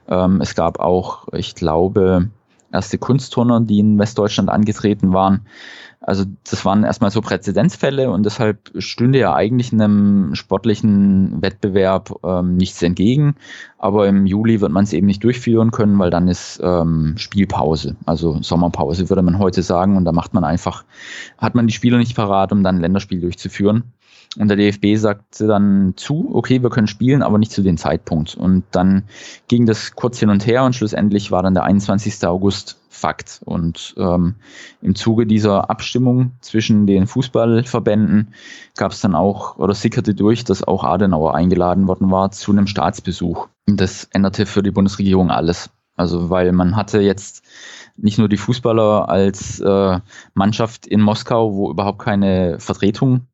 [0.08, 2.30] Ähm, es gab auch, ich glaube,
[2.72, 5.46] erste Kunstturner, die in Westdeutschland angetreten waren.
[6.06, 12.56] Also das waren erstmal so Präzedenzfälle und deshalb stünde ja eigentlich einem sportlichen Wettbewerb ähm,
[12.56, 13.36] nichts entgegen.
[13.78, 17.96] Aber im Juli wird man es eben nicht durchführen können, weil dann ist ähm, Spielpause,
[18.04, 19.96] also Sommerpause würde man heute sagen.
[19.96, 20.84] Und da macht man einfach,
[21.38, 23.84] hat man die Spieler nicht parat, um dann ein Länderspiel durchzuführen.
[24.38, 28.34] Und der DFB sagte dann zu, okay, wir können spielen, aber nicht zu dem Zeitpunkt.
[28.34, 29.04] Und dann
[29.48, 32.26] ging das kurz hin und her und schlussendlich war dann der 21.
[32.26, 33.40] August Fakt.
[33.44, 34.36] Und ähm,
[34.80, 38.34] im Zuge dieser Abstimmung zwischen den Fußballverbänden
[38.76, 42.66] gab es dann auch oder sickerte durch, dass auch Adenauer eingeladen worden war zu einem
[42.66, 43.48] Staatsbesuch.
[43.66, 45.70] Das änderte für die Bundesregierung alles.
[45.96, 47.44] Also weil man hatte jetzt
[47.96, 50.00] nicht nur die Fußballer als äh,
[50.34, 53.26] Mannschaft in Moskau, wo überhaupt keine Vertretung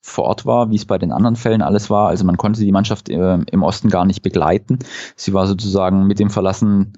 [0.00, 2.08] vor Ort war, wie es bei den anderen Fällen alles war.
[2.08, 4.78] Also man konnte die Mannschaft äh, im Osten gar nicht begleiten.
[5.16, 6.94] Sie war sozusagen mit dem Verlassen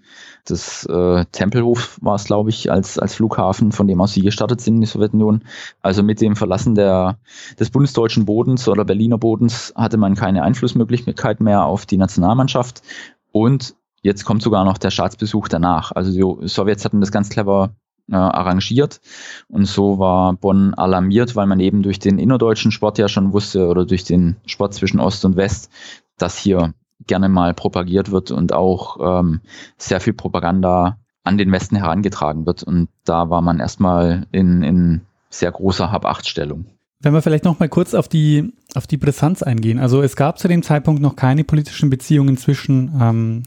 [0.49, 4.61] des äh, Tempelhof war es, glaube ich, als, als Flughafen, von dem aus sie gestartet
[4.61, 5.45] sind in die Sowjetunion.
[5.81, 7.19] Also mit dem Verlassen der,
[7.59, 12.83] des bundesdeutschen Bodens oder Berliner Bodens hatte man keine Einflussmöglichkeit mehr auf die Nationalmannschaft.
[13.33, 15.93] Und jetzt kommt sogar noch der Staatsbesuch danach.
[15.93, 17.75] Also die Sowjets hatten das ganz clever
[18.11, 19.01] äh, arrangiert.
[19.49, 23.69] Und so war Bonn alarmiert, weil man eben durch den innerdeutschen Sport ja schon wusste
[23.69, 25.71] oder durch den Sport zwischen Ost und West,
[26.19, 26.75] dass hier
[27.07, 29.41] gerne mal propagiert wird und auch ähm,
[29.79, 32.63] sehr viel Propaganda an den Westen herangetragen wird.
[32.63, 36.67] Und da war man erstmal in, in sehr großer Hab-Acht-Stellung.
[37.03, 39.79] Wenn wir vielleicht noch mal kurz auf die, auf die Brisanz eingehen.
[39.79, 43.43] Also es gab zu dem Zeitpunkt noch keine politischen Beziehungen zwischen, ähm,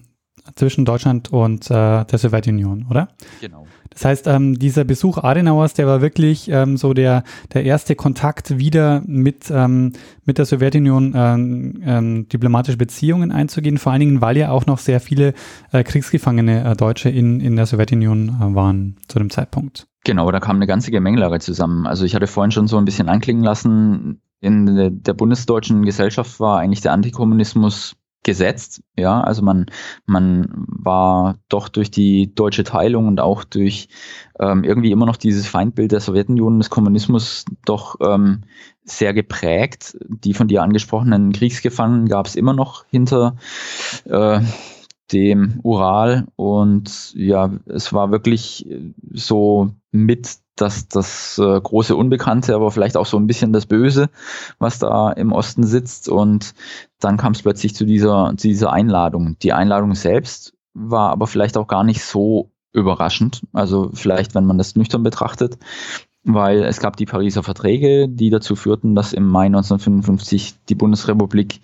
[0.55, 3.09] zwischen Deutschland und äh, der Sowjetunion, oder?
[3.41, 3.65] Genau.
[3.93, 8.57] Das heißt, ähm, dieser Besuch Adenauers, der war wirklich ähm, so der, der erste Kontakt
[8.57, 9.93] wieder mit, ähm,
[10.25, 14.79] mit der Sowjetunion ähm, ähm, diplomatische Beziehungen einzugehen, vor allen Dingen, weil ja auch noch
[14.79, 15.33] sehr viele
[15.71, 19.87] äh, Kriegsgefangene äh, Deutsche in, in der Sowjetunion äh, waren zu dem Zeitpunkt.
[20.03, 21.85] Genau, da kam eine ganze Gemengelage zusammen.
[21.85, 26.59] Also ich hatte vorhin schon so ein bisschen anklingen lassen, in der bundesdeutschen Gesellschaft war
[26.59, 28.81] eigentlich der Antikommunismus gesetzt.
[28.97, 29.67] Ja, also man,
[30.05, 33.89] man war doch durch die deutsche Teilung und auch durch
[34.39, 38.41] ähm, irgendwie immer noch dieses Feindbild der Sowjetunion, des Kommunismus doch ähm,
[38.83, 39.97] sehr geprägt.
[40.07, 43.35] Die von dir angesprochenen Kriegsgefangenen gab es immer noch hinter
[44.05, 44.39] äh,
[45.11, 48.67] dem Ural und ja, es war wirklich
[49.11, 54.09] so mit das, das äh, große Unbekannte, aber vielleicht auch so ein bisschen das Böse,
[54.59, 56.09] was da im Osten sitzt.
[56.09, 56.53] Und
[56.99, 59.37] dann kam es plötzlich zu dieser, zu dieser Einladung.
[59.39, 63.41] Die Einladung selbst war aber vielleicht auch gar nicht so überraschend.
[63.53, 65.57] Also vielleicht, wenn man das nüchtern betrachtet,
[66.23, 71.59] weil es gab die Pariser Verträge, die dazu führten, dass im Mai 1955 die Bundesrepublik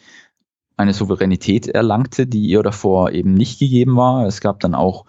[0.78, 4.26] eine Souveränität erlangte, die ihr davor eben nicht gegeben war.
[4.26, 5.06] Es gab dann auch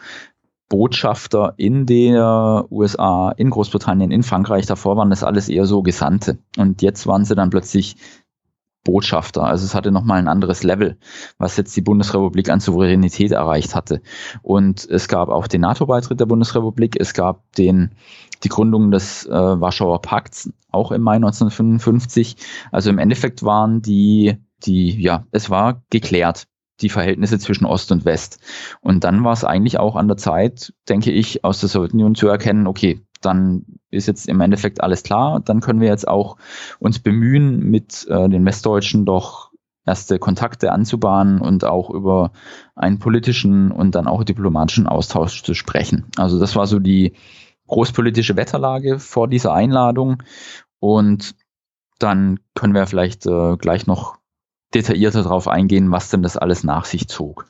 [0.70, 4.66] Botschafter in der USA, in Großbritannien, in Frankreich.
[4.66, 6.38] Davor waren das alles eher so Gesandte.
[6.56, 7.96] Und jetzt waren sie dann plötzlich
[8.84, 9.44] Botschafter.
[9.44, 10.96] Also es hatte nochmal ein anderes Level,
[11.38, 14.00] was jetzt die Bundesrepublik an Souveränität erreicht hatte.
[14.42, 16.96] Und es gab auch den NATO-Beitritt der Bundesrepublik.
[16.98, 17.90] Es gab den,
[18.44, 22.36] die Gründung des äh, Warschauer Pakts, auch im Mai 1955.
[22.70, 26.46] Also im Endeffekt waren die die, ja, es war geklärt,
[26.82, 28.40] die Verhältnisse zwischen Ost und West.
[28.80, 32.28] Und dann war es eigentlich auch an der Zeit, denke ich, aus der Sowjetunion zu
[32.28, 36.36] erkennen, okay, dann ist jetzt im Endeffekt alles klar, dann können wir jetzt auch
[36.78, 39.50] uns bemühen, mit äh, den Westdeutschen doch
[39.86, 42.32] erste Kontakte anzubahnen und auch über
[42.76, 46.06] einen politischen und dann auch diplomatischen Austausch zu sprechen.
[46.16, 47.14] Also das war so die
[47.66, 50.22] großpolitische Wetterlage vor dieser Einladung
[50.78, 51.34] und
[51.98, 54.19] dann können wir vielleicht äh, gleich noch
[54.74, 57.46] detaillierter darauf eingehen, was denn das alles nach sich zog.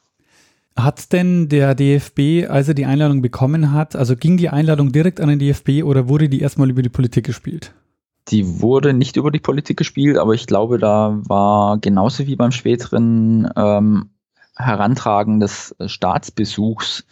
[0.77, 5.21] Hat denn der DFB, als er die Einladung bekommen hat, also ging die Einladung direkt
[5.21, 7.75] an den DFB oder wurde die erstmal über die Politik gespielt?
[8.29, 12.53] Die wurde nicht über die Politik gespielt, aber ich glaube, da war genauso wie beim
[12.53, 14.10] späteren ähm,
[14.61, 17.05] Herantragen des Staatsbesuchs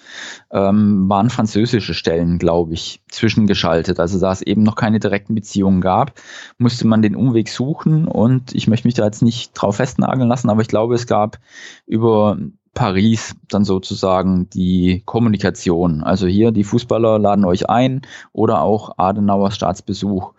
[0.50, 4.00] ähm, waren französische Stellen, glaube ich, zwischengeschaltet.
[4.00, 6.12] Also da es eben noch keine direkten Beziehungen gab,
[6.58, 10.50] musste man den Umweg suchen und ich möchte mich da jetzt nicht drauf festnageln lassen,
[10.50, 11.38] aber ich glaube, es gab
[11.86, 12.38] über
[12.74, 16.04] Paris dann sozusagen die Kommunikation.
[16.04, 20.32] Also hier, die Fußballer laden euch ein oder auch Adenauers Staatsbesuch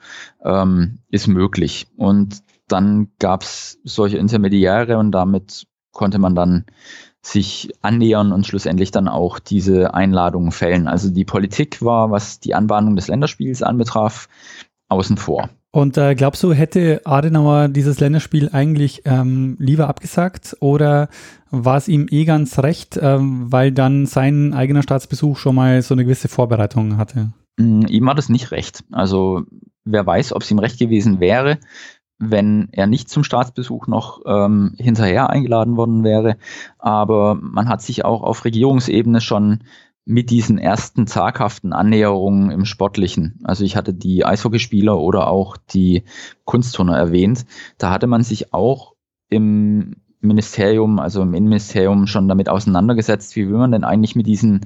[0.46, 1.88] ähm, ist möglich.
[1.98, 6.66] Und dann gab es solche Intermediäre und damit konnte man dann
[7.22, 10.88] sich annähern und schlussendlich dann auch diese Einladungen fällen.
[10.88, 14.30] Also die Politik war, was die Anbahnung des Länderspiels anbetraf,
[14.88, 15.50] außen vor.
[15.72, 21.10] Und äh, glaubst du, hätte Adenauer dieses Länderspiel eigentlich ähm, lieber abgesagt oder
[21.52, 25.94] war es ihm eh ganz recht, ähm, weil dann sein eigener Staatsbesuch schon mal so
[25.94, 27.34] eine gewisse Vorbereitung hatte?
[27.58, 28.84] Mm, ihm war das nicht recht.
[28.92, 29.44] Also
[29.86, 31.60] wer weiß, ob es ihm recht gewesen wäre,
[32.20, 36.38] wenn er nicht zum Staatsbesuch noch ähm, hinterher eingeladen worden wäre.
[36.78, 39.64] Aber man hat sich auch auf Regierungsebene schon
[40.06, 43.40] mit diesen ersten zaghaften Annäherungen im Sportlichen.
[43.44, 46.04] Also ich hatte die Eishockeyspieler oder auch die
[46.46, 47.46] Kunstturner erwähnt.
[47.78, 48.96] Da hatte man sich auch
[49.30, 54.62] im Ministerium, also im Innenministerium schon damit auseinandergesetzt, wie will man denn eigentlich mit diesen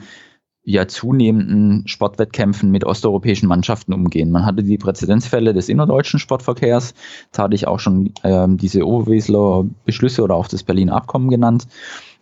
[0.63, 4.31] ja zunehmenden Sportwettkämpfen mit osteuropäischen Mannschaften umgehen.
[4.31, 6.93] Man hatte die Präzedenzfälle des innerdeutschen Sportverkehrs,
[7.31, 11.67] da hatte ich auch schon ähm, diese Oberwesler Beschlüsse oder auch das Berliner Abkommen genannt.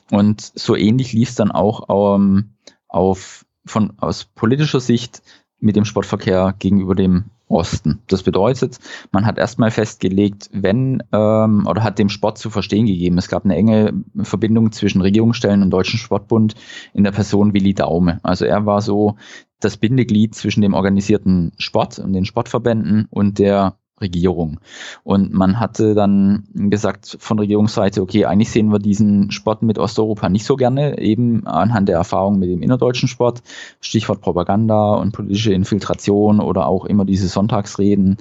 [0.10, 2.50] Und so ähnlich lief es dann auch ähm,
[2.88, 5.22] auf, von, aus politischer Sicht
[5.60, 8.02] mit dem Sportverkehr gegenüber dem Osten.
[8.08, 8.80] Das bedeutet,
[9.12, 13.18] man hat erstmal festgelegt, wenn ähm, oder hat dem Sport zu verstehen gegeben.
[13.18, 16.56] Es gab eine enge Verbindung zwischen Regierungsstellen und Deutschen Sportbund
[16.94, 18.20] in der Person Willi Daume.
[18.24, 19.16] Also er war so
[19.60, 24.60] das Bindeglied zwischen dem organisierten Sport und den Sportverbänden und der Regierung.
[25.04, 30.30] Und man hatte dann gesagt von Regierungsseite, okay, eigentlich sehen wir diesen Sport mit Osteuropa
[30.30, 33.42] nicht so gerne, eben anhand der Erfahrung mit dem innerdeutschen Sport,
[33.80, 38.18] Stichwort Propaganda und politische Infiltration oder auch immer diese Sonntagsreden.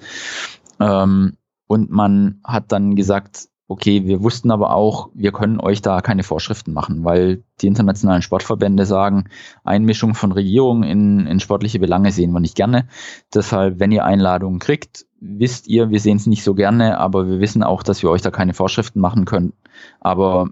[0.78, 6.00] Ähm, und man hat dann gesagt, okay, wir wussten aber auch, wir können euch da
[6.00, 9.26] keine Vorschriften machen, weil die internationalen Sportverbände sagen,
[9.62, 12.88] Einmischung von Regierungen in, in sportliche Belange sehen wir nicht gerne.
[13.32, 17.40] Deshalb, wenn ihr Einladungen kriegt, wisst ihr, wir sehen es nicht so gerne, aber wir
[17.40, 19.52] wissen auch, dass wir euch da keine Vorschriften machen können.
[20.00, 20.50] Aber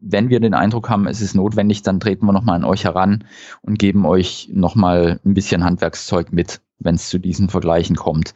[0.00, 3.24] wenn wir den Eindruck haben, es ist notwendig, dann treten wir nochmal an euch heran
[3.60, 8.34] und geben euch nochmal ein bisschen Handwerkszeug mit, wenn es zu diesen Vergleichen kommt.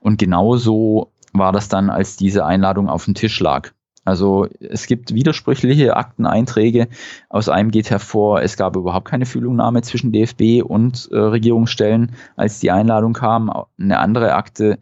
[0.00, 3.70] Und genauso war das dann, als diese Einladung auf dem Tisch lag.
[4.04, 6.88] Also es gibt widersprüchliche Akteneinträge.
[7.28, 12.60] Aus einem geht hervor, es gab überhaupt keine Fühlungnahme zwischen DFB und äh, Regierungsstellen, als
[12.60, 13.52] die Einladung kam.
[13.78, 14.78] Eine andere Akte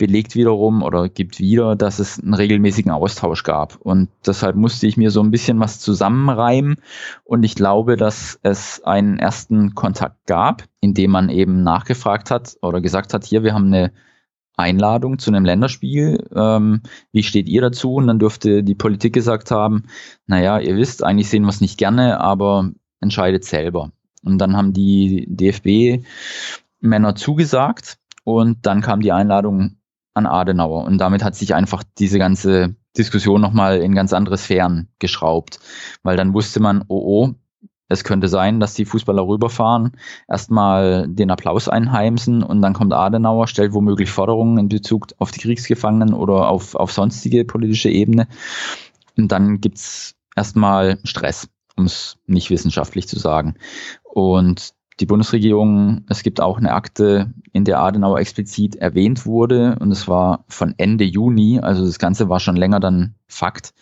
[0.00, 3.76] belegt wiederum oder gibt wieder, dass es einen regelmäßigen Austausch gab.
[3.76, 6.76] Und deshalb musste ich mir so ein bisschen was zusammenreimen.
[7.22, 12.56] Und ich glaube, dass es einen ersten Kontakt gab, in dem man eben nachgefragt hat
[12.62, 13.92] oder gesagt hat, hier, wir haben eine
[14.56, 16.26] Einladung zu einem Länderspiel.
[16.34, 16.80] Ähm,
[17.12, 17.96] wie steht ihr dazu?
[17.96, 19.84] Und dann dürfte die Politik gesagt haben,
[20.26, 23.92] naja, ihr wisst, eigentlich sehen wir es nicht gerne, aber entscheidet selber.
[24.24, 29.76] Und dann haben die DFB-Männer zugesagt und dann kam die Einladung
[30.14, 30.84] an Adenauer.
[30.84, 35.60] Und damit hat sich einfach diese ganze Diskussion nochmal in ganz andere Sphären geschraubt.
[36.02, 37.34] Weil dann wusste man, oh oh,
[37.90, 39.92] es könnte sein, dass die Fußballer rüberfahren,
[40.28, 45.40] erstmal den Applaus einheimsen und dann kommt Adenauer, stellt womöglich Forderungen in Bezug auf die
[45.40, 48.28] Kriegsgefangenen oder auf, auf sonstige politische Ebene.
[49.16, 53.56] Und dann gibt's erstmal Stress, um es nicht wissenschaftlich zu sagen.
[54.04, 59.90] Und die Bundesregierung, es gibt auch eine Akte, in der Adenauer explizit erwähnt wurde, und
[59.90, 63.72] es war von Ende Juni, also das Ganze war schon länger dann Fakt,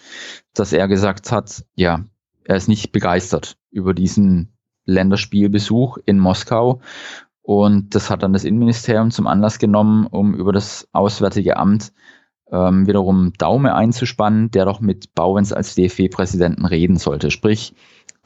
[0.55, 2.05] dass er gesagt hat, ja,
[2.45, 4.53] er ist nicht begeistert über diesen
[4.87, 6.81] Länderspielbesuch in Moskau.
[7.43, 11.93] Und das hat dann das Innenministerium zum Anlass genommen, um über das Auswärtige Amt
[12.51, 17.31] ähm, wiederum Daume einzuspannen, der doch mit Bauwens als DFB-Präsidenten reden sollte.
[17.31, 17.75] Sprich,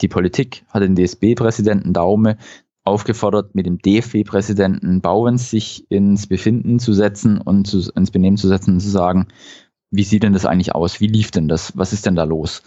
[0.01, 2.37] die Politik hat den DSB-Präsidenten Daume
[2.85, 8.49] aufgefordert, mit dem DFB-Präsidenten Bauwens sich ins Befinden zu setzen und zu, ins Benehmen zu
[8.49, 9.29] setzen und zu sagen,
[9.91, 11.01] wie sieht denn das eigentlich aus?
[11.01, 11.77] Wie lief denn das?
[11.77, 12.63] Was ist denn da los?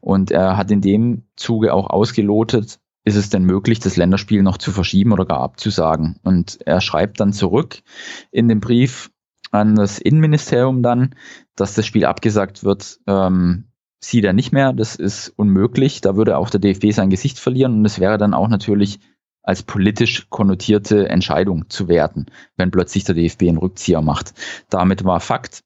[0.00, 4.58] Und er hat in dem Zuge auch ausgelotet, ist es denn möglich, das Länderspiel noch
[4.58, 6.18] zu verschieben oder gar abzusagen?
[6.22, 7.82] Und er schreibt dann zurück
[8.30, 9.10] in dem Brief
[9.50, 11.14] an das Innenministerium dann,
[11.54, 13.64] dass das Spiel abgesagt wird, ähm,
[14.02, 14.72] sieht er nicht mehr.
[14.72, 16.00] Das ist unmöglich.
[16.00, 19.00] Da würde auch der DFB sein Gesicht verlieren und es wäre dann auch natürlich
[19.42, 22.26] als politisch konnotierte Entscheidung zu werten,
[22.56, 24.34] wenn plötzlich der DFB einen Rückzieher macht.
[24.68, 25.62] Damit war Fakt,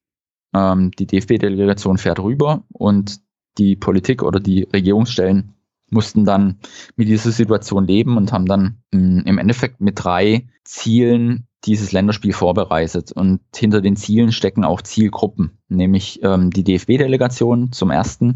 [0.53, 3.19] ähm, die DFB-Delegation fährt rüber und
[3.57, 5.53] die Politik oder die Regierungsstellen
[5.89, 6.59] mussten dann
[6.95, 11.91] mit dieser Situation leben und haben dann mh, mm, im Endeffekt mit drei Zielen dieses
[11.91, 13.11] Länderspiel vorbereitet.
[13.11, 18.35] Und hinter den Zielen stecken auch Zielgruppen, nämlich ähm, die DFB-Delegation zum ersten,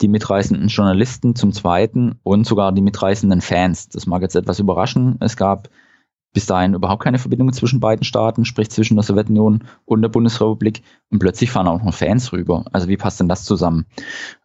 [0.00, 3.88] die mitreisenden Journalisten zum zweiten und sogar die mitreisenden Fans.
[3.88, 5.16] Das mag jetzt etwas überraschen.
[5.20, 5.68] Es gab
[6.34, 10.82] bis dahin überhaupt keine Verbindung zwischen beiden Staaten, sprich zwischen der Sowjetunion und der Bundesrepublik.
[11.10, 12.64] Und plötzlich fahren auch noch Fans rüber.
[12.72, 13.86] Also wie passt denn das zusammen?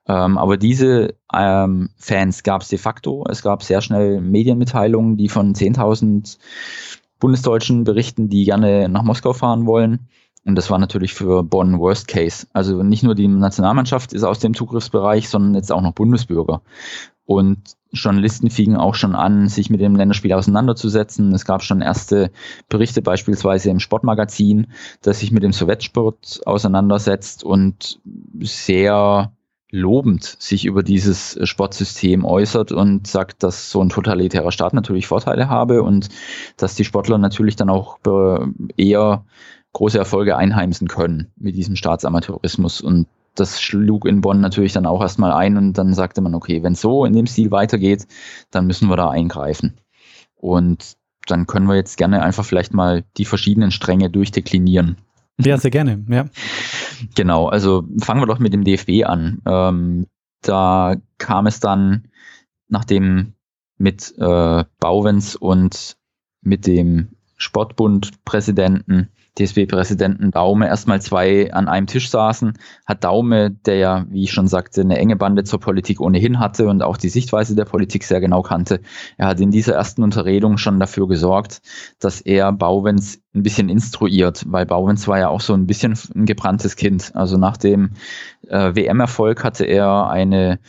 [0.07, 3.25] Ähm, aber diese ähm, Fans gab es de facto.
[3.27, 6.37] Es gab sehr schnell Medienmitteilungen, die von 10.000
[7.19, 10.07] Bundesdeutschen berichten, die gerne nach Moskau fahren wollen.
[10.45, 12.47] Und das war natürlich für Bonn Worst Case.
[12.53, 16.61] Also nicht nur die Nationalmannschaft ist aus dem Zugriffsbereich, sondern jetzt auch noch Bundesbürger.
[17.25, 21.31] Und Journalisten fingen auch schon an, sich mit dem Länderspiel auseinanderzusetzen.
[21.33, 22.31] Es gab schon erste
[22.69, 24.67] Berichte beispielsweise im Sportmagazin,
[25.01, 27.99] das sich mit dem Sowjetsport auseinandersetzt und
[28.41, 29.31] sehr
[29.71, 35.47] lobend sich über dieses Sportsystem äußert und sagt, dass so ein totalitärer Staat natürlich Vorteile
[35.47, 36.09] habe und
[36.57, 37.99] dass die Sportler natürlich dann auch
[38.77, 39.25] eher
[39.73, 42.81] große Erfolge einheimsen können mit diesem Staatsamateurismus.
[42.81, 46.63] Und das schlug in Bonn natürlich dann auch erstmal ein und dann sagte man, okay,
[46.63, 48.07] wenn es so in dem Stil weitergeht,
[48.51, 49.79] dann müssen wir da eingreifen.
[50.35, 50.97] Und
[51.27, 54.97] dann können wir jetzt gerne einfach vielleicht mal die verschiedenen Stränge durchdeklinieren.
[55.37, 56.25] Ja, sehr gerne, ja.
[57.15, 59.41] Genau, also fangen wir doch mit dem DFB an.
[59.45, 60.07] Ähm,
[60.41, 62.09] da kam es dann,
[62.67, 63.33] nachdem
[63.77, 65.97] mit äh, Bauwens und
[66.41, 69.09] mit dem Sportbund-Präsidenten
[69.39, 72.53] DSB-Präsidenten Daume erstmal zwei an einem Tisch saßen,
[72.85, 76.67] hat Daume, der ja, wie ich schon sagte, eine enge Bande zur Politik ohnehin hatte
[76.67, 78.81] und auch die Sichtweise der Politik sehr genau kannte,
[79.17, 81.61] er hat in dieser ersten Unterredung schon dafür gesorgt,
[81.99, 86.25] dass er Bauwens ein bisschen instruiert, weil Bauwens war ja auch so ein bisschen ein
[86.25, 87.11] gebranntes Kind.
[87.15, 87.91] Also nach dem
[88.47, 90.59] äh, WM-Erfolg hatte er eine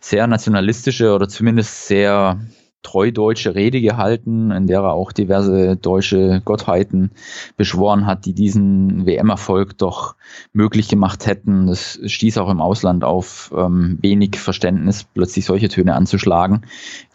[0.00, 2.38] sehr nationalistische oder zumindest sehr
[2.84, 7.10] treu deutsche Rede gehalten, in der er auch diverse deutsche Gottheiten
[7.56, 10.14] beschworen hat, die diesen WM-Erfolg doch
[10.52, 11.66] möglich gemacht hätten.
[11.66, 16.62] Das stieß auch im Ausland auf ähm, wenig Verständnis, plötzlich solche Töne anzuschlagen.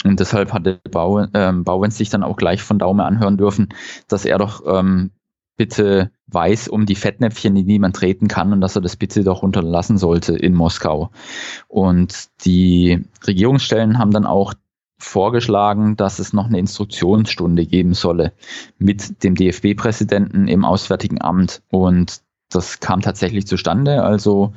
[0.04, 3.70] Und deshalb hatte Bau, ähm, Bauwens sich dann auch gleich von Daume anhören dürfen,
[4.08, 5.12] dass er doch ähm,
[5.56, 9.24] bitte weiß um die Fettnäpfchen, in die man treten kann und dass er das bitte
[9.24, 11.12] doch unterlassen sollte in Moskau.
[11.68, 14.54] Und die Regierungsstellen haben dann auch
[15.00, 18.34] vorgeschlagen, dass es noch eine Instruktionsstunde geben solle
[18.78, 21.62] mit dem DFB-Präsidenten im Auswärtigen Amt.
[21.70, 24.04] Und das kam tatsächlich zustande.
[24.04, 24.54] Also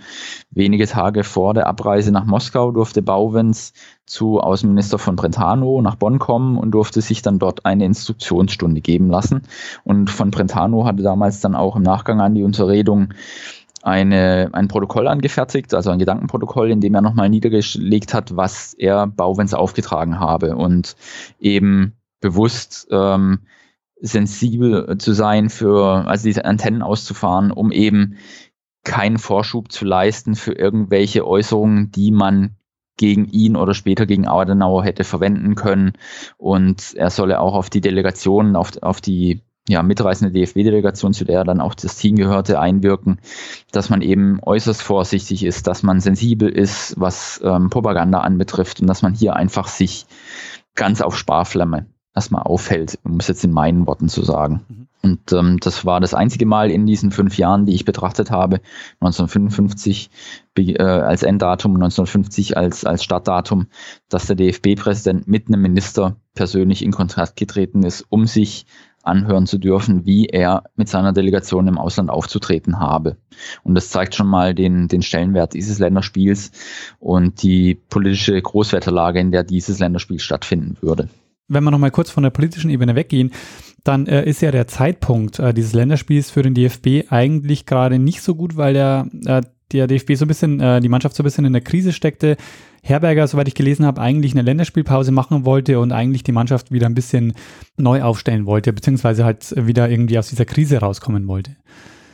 [0.51, 3.75] wenige Tage vor der Abreise nach Moskau durfte Bauwens
[4.07, 9.11] zu Außenminister von Brentano nach Bonn kommen und durfte sich dann dort eine Instruktionsstunde geben
[9.11, 9.43] lassen.
[9.85, 13.13] Und von Brentano hatte damals dann auch im Nachgang an die Unterredung
[13.83, 19.07] eine, ein Protokoll angefertigt, also ein Gedankenprotokoll, in dem er nochmal niedergelegt hat, was er
[19.07, 20.97] Bauwens aufgetragen habe und
[21.41, 23.41] eben bewusst ähm,
[24.01, 28.17] sensibel zu sein für, also diese Antennen auszufahren, um eben
[28.85, 32.57] keinen Vorschub zu leisten für irgendwelche Äußerungen, die man
[32.97, 35.93] gegen ihn oder später gegen Adenauer hätte verwenden können.
[36.37, 41.45] Und er solle auch auf die Delegationen, auf, auf die ja, mitreißende DFB-Delegation, zu der
[41.45, 43.21] dann auch das Team gehörte, einwirken,
[43.71, 48.89] dass man eben äußerst vorsichtig ist, dass man sensibel ist, was ähm, Propaganda anbetrifft und
[48.89, 50.07] dass man hier einfach sich
[50.75, 54.63] ganz auf Sparflamme erstmal aufhält, um es jetzt in meinen Worten zu sagen.
[54.69, 54.89] Mhm.
[55.05, 58.61] Und ähm, das war das einzige Mal in diesen fünf Jahren, die ich betrachtet habe,
[59.01, 60.11] 1955
[60.57, 63.67] äh, als Enddatum, 1950 als, als Startdatum,
[64.09, 68.67] dass der DFB-Präsident mit einem Minister persönlich in Kontakt getreten ist, um sich
[69.03, 73.17] anhören zu dürfen, wie er mit seiner Delegation im Ausland aufzutreten habe.
[73.63, 76.53] Und das zeigt schon mal den, den Stellenwert dieses Länderspiels
[76.99, 81.09] und die politische Großwetterlage, in der dieses Länderspiel stattfinden würde.
[81.49, 83.33] Wenn wir nochmal kurz von der politischen Ebene weggehen,
[83.85, 88.23] dann äh, ist ja der Zeitpunkt äh, dieses Länderspiels für den DFB eigentlich gerade nicht
[88.23, 89.43] so gut, weil der, äh,
[89.73, 92.37] der DFB so ein bisschen, äh, die Mannschaft so ein bisschen in der Krise steckte.
[92.83, 96.87] Herberger, soweit ich gelesen habe, eigentlich eine Länderspielpause machen wollte und eigentlich die Mannschaft wieder
[96.87, 97.35] ein bisschen
[97.77, 101.57] neu aufstellen wollte, beziehungsweise halt wieder irgendwie aus dieser Krise rauskommen wollte.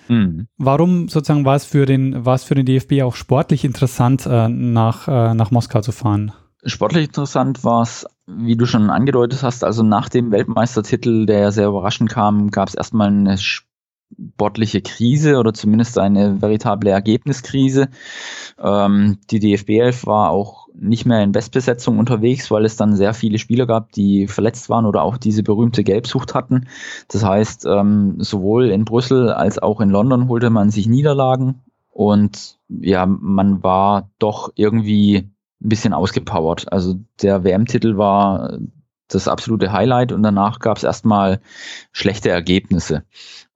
[0.09, 0.48] Mhm.
[0.56, 4.48] Warum sozusagen war es für den, war es für den DFB auch sportlich interessant, äh,
[4.48, 6.32] nach, äh, nach Moskau zu fahren?
[6.64, 11.68] Sportlich interessant war es, wie du schon angedeutet hast, also nach dem Weltmeistertitel, der sehr
[11.68, 13.38] überraschend kam, gab es erstmal eine
[14.16, 17.88] sportliche Krise oder zumindest eine veritable Ergebniskrise.
[18.59, 23.14] Ähm, die DFB 11 war auch nicht mehr in Bestbesetzung unterwegs, weil es dann sehr
[23.14, 26.68] viele Spieler gab, die verletzt waren oder auch diese berühmte Gelbsucht hatten.
[27.09, 32.59] Das heißt, ähm, sowohl in Brüssel als auch in London holte man sich Niederlagen und
[32.68, 35.28] ja, man war doch irgendwie
[35.61, 36.72] ein bisschen ausgepowert.
[36.72, 38.59] Also der WM-Titel war
[39.09, 41.40] das absolute Highlight und danach gab es erstmal
[41.92, 43.04] schlechte Ergebnisse.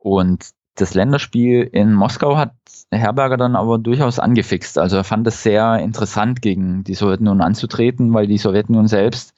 [0.02, 2.54] Und das Länderspiel in Moskau hat
[2.90, 4.78] Herberger dann aber durchaus angefixt.
[4.78, 9.34] Also er fand es sehr interessant, gegen die Sowjetunion anzutreten, weil die Sowjetunion selbst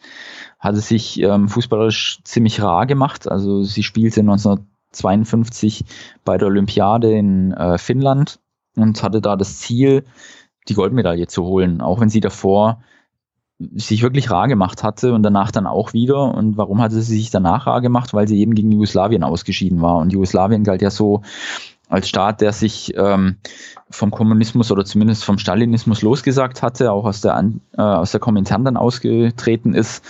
[0.59, 3.31] hatte sich ähm, fußballerisch ziemlich rar gemacht.
[3.31, 5.85] Also sie spielte 1952
[6.25, 8.41] bei der Olympiade in äh, Finnland
[8.77, 10.05] und hatte da das Ziel,
[10.69, 12.81] die Goldmedaille zu holen, auch wenn sie davor
[13.75, 16.35] sich wirklich rar gemacht hatte und danach dann auch wieder.
[16.35, 18.15] Und warum hatte sie sich danach rar gemacht?
[18.15, 19.99] Weil sie eben gegen Jugoslawien ausgeschieden war.
[19.99, 21.23] Und Jugoslawien galt ja so
[21.89, 23.37] als Staat, der sich ähm,
[23.91, 27.39] vom Kommunismus oder zumindest vom Stalinismus losgesagt hatte, auch aus der,
[27.77, 30.05] äh, aus der Komintern dann ausgetreten ist.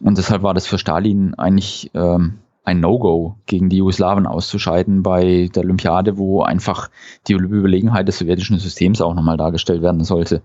[0.00, 5.48] Und deshalb war das für Stalin eigentlich ähm, ein No-Go, gegen die Jugoslawen auszuscheiden bei
[5.54, 6.90] der Olympiade, wo einfach
[7.26, 10.42] die Überlegenheit des sowjetischen Systems auch nochmal dargestellt werden sollte.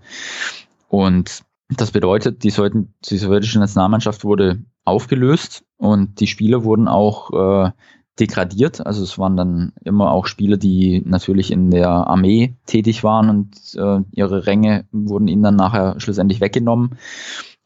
[0.88, 7.70] Und das bedeutet, die, die sowjetische Nationalmannschaft wurde aufgelöst und die Spieler wurden auch äh,
[8.20, 8.86] degradiert.
[8.86, 13.56] Also es waren dann immer auch Spieler, die natürlich in der Armee tätig waren und
[13.76, 16.98] äh, ihre Ränge wurden ihnen dann nachher schlussendlich weggenommen.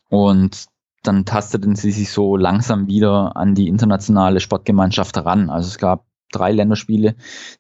[0.09, 0.67] Und
[1.03, 5.51] dann tasteten sie sich so langsam wieder an die internationale Sportgemeinschaft heran.
[5.51, 7.15] Also es gab drei Länderspiele,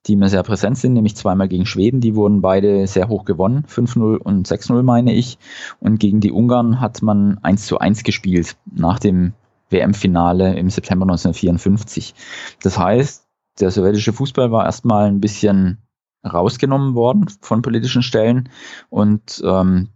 [0.07, 3.65] die mir sehr präsent sind, nämlich zweimal gegen Schweden, die wurden beide sehr hoch gewonnen,
[3.69, 5.39] 5-0 und 6-0 meine ich.
[5.81, 9.33] Und gegen die Ungarn hat man 1 zu 1 gespielt nach dem
[9.71, 12.15] WM-Finale im September 1954.
[12.63, 13.27] Das heißt,
[13.61, 15.79] der sowjetische Fußball war erstmal ein bisschen
[16.25, 18.49] rausgenommen worden von politischen Stellen
[18.91, 19.89] und ähm,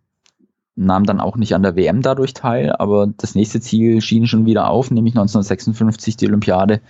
[0.74, 4.46] nahm dann auch nicht an der WM dadurch teil, aber das nächste Ziel schien schon
[4.46, 6.80] wieder auf, nämlich 1956 die Olympiade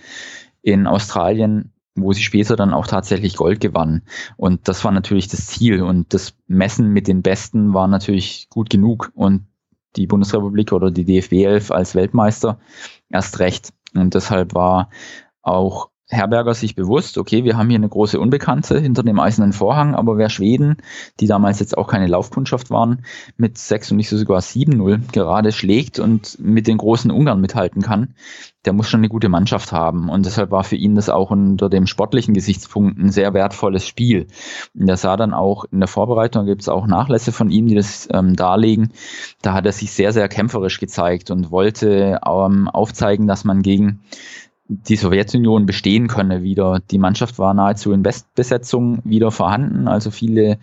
[0.61, 4.03] in Australien, wo sie später dann auch tatsächlich Gold gewann.
[4.37, 8.69] Und das war natürlich das Ziel und das Messen mit den Besten war natürlich gut
[8.69, 9.45] genug und
[9.95, 12.59] die Bundesrepublik oder die DFB 11 als Weltmeister
[13.09, 13.73] erst recht.
[13.93, 14.89] Und deshalb war
[15.43, 19.95] auch Herberger sich bewusst, okay, wir haben hier eine große Unbekannte hinter dem eisernen Vorhang,
[19.95, 20.77] aber wer Schweden,
[21.19, 23.05] die damals jetzt auch keine Laufkundschaft waren,
[23.37, 27.81] mit 6 und nicht so sogar 7-0 gerade schlägt und mit den großen Ungarn mithalten
[27.81, 28.15] kann,
[28.65, 30.09] der muss schon eine gute Mannschaft haben.
[30.09, 34.27] Und deshalb war für ihn das auch unter dem sportlichen Gesichtspunkt ein sehr wertvolles Spiel.
[34.73, 37.75] Und er sah dann auch in der Vorbereitung, gibt es auch Nachlässe von ihm, die
[37.75, 38.93] das ähm, darlegen.
[39.41, 44.01] Da hat er sich sehr, sehr kämpferisch gezeigt und wollte ähm, aufzeigen, dass man gegen
[44.67, 46.79] die Sowjetunion bestehen könne wieder.
[46.91, 49.87] Die Mannschaft war nahezu in Bestbesetzung wieder vorhanden.
[49.87, 50.57] Also viele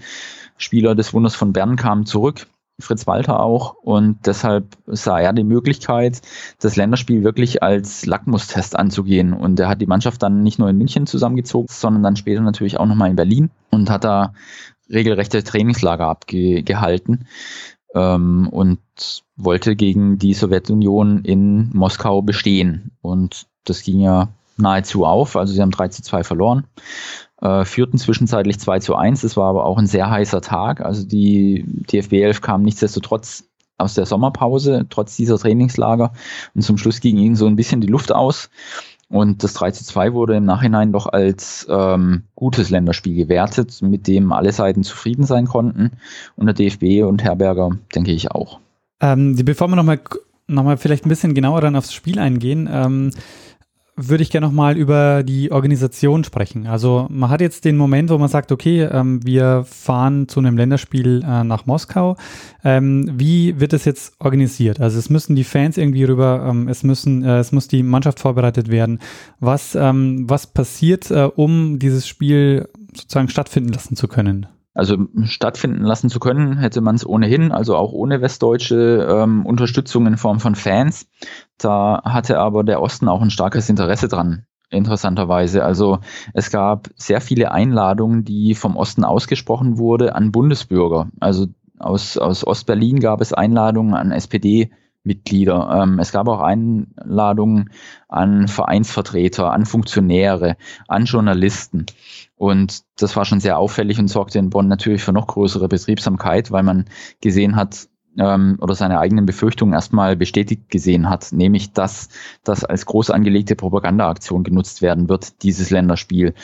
[0.56, 2.46] Spieler des Wunders von Bern kamen zurück.
[2.78, 3.74] Fritz Walter auch.
[3.74, 6.22] Und deshalb sah er die Möglichkeit,
[6.60, 9.32] das Länderspiel wirklich als Lackmustest anzugehen.
[9.34, 12.78] Und er hat die Mannschaft dann nicht nur in München zusammengezogen, sondern dann später natürlich
[12.78, 14.32] auch nochmal in Berlin und hat da
[14.88, 17.26] regelrechte Trainingslager abgehalten
[17.94, 18.80] ähm, und
[19.36, 22.92] wollte gegen die Sowjetunion in Moskau bestehen.
[23.02, 25.36] Und das ging ja nahezu auf.
[25.36, 26.64] Also sie haben 3 zu 2 verloren,
[27.40, 29.24] äh, führten zwischenzeitlich 2 zu 1.
[29.24, 30.80] Es war aber auch ein sehr heißer Tag.
[30.80, 33.44] Also die DFB 11 kam nichtsdestotrotz
[33.78, 36.12] aus der Sommerpause, trotz dieser Trainingslager.
[36.54, 38.50] Und zum Schluss ging ihnen so ein bisschen die Luft aus.
[39.08, 44.06] Und das 3 zu 2 wurde im Nachhinein doch als ähm, gutes Länderspiel gewertet, mit
[44.06, 45.92] dem alle Seiten zufrieden sein konnten.
[46.36, 48.60] Und der DFB und Herberger, denke ich auch.
[49.00, 50.00] Ähm, bevor wir nochmal
[50.46, 53.10] noch mal vielleicht ein bisschen genauer dann aufs Spiel eingehen, ähm,
[54.08, 56.66] würde ich gerne nochmal über die Organisation sprechen.
[56.66, 60.56] Also man hat jetzt den Moment, wo man sagt, okay, ähm, wir fahren zu einem
[60.56, 62.16] Länderspiel äh, nach Moskau.
[62.64, 64.80] Ähm, wie wird das jetzt organisiert?
[64.80, 68.20] Also es müssen die Fans irgendwie rüber, ähm, es müssen, äh, es muss die Mannschaft
[68.20, 68.98] vorbereitet werden.
[69.38, 74.46] Was, ähm, was passiert, äh, um dieses Spiel sozusagen stattfinden lassen zu können?
[74.72, 80.06] Also stattfinden lassen zu können, hätte man es ohnehin, also auch ohne westdeutsche ähm, Unterstützung
[80.06, 81.08] in Form von Fans.
[81.58, 85.64] Da hatte aber der Osten auch ein starkes Interesse dran, interessanterweise.
[85.64, 85.98] Also
[86.34, 91.10] es gab sehr viele Einladungen, die vom Osten ausgesprochen wurde an Bundesbürger.
[91.18, 91.48] Also
[91.80, 94.70] aus, aus Ostberlin gab es Einladungen an SPD.
[95.02, 95.82] Mitglieder.
[95.82, 97.70] Ähm, es gab auch Einladungen
[98.08, 100.56] an Vereinsvertreter, an Funktionäre,
[100.88, 101.86] an Journalisten.
[102.36, 106.50] Und das war schon sehr auffällig und sorgte in Bonn natürlich für noch größere Betriebsamkeit,
[106.50, 106.86] weil man
[107.20, 107.88] gesehen hat,
[108.18, 112.08] ähm, oder seine eigenen Befürchtungen erstmal bestätigt gesehen hat, nämlich dass
[112.44, 116.34] das als groß angelegte Propagandaaktion genutzt werden wird, dieses Länderspiel.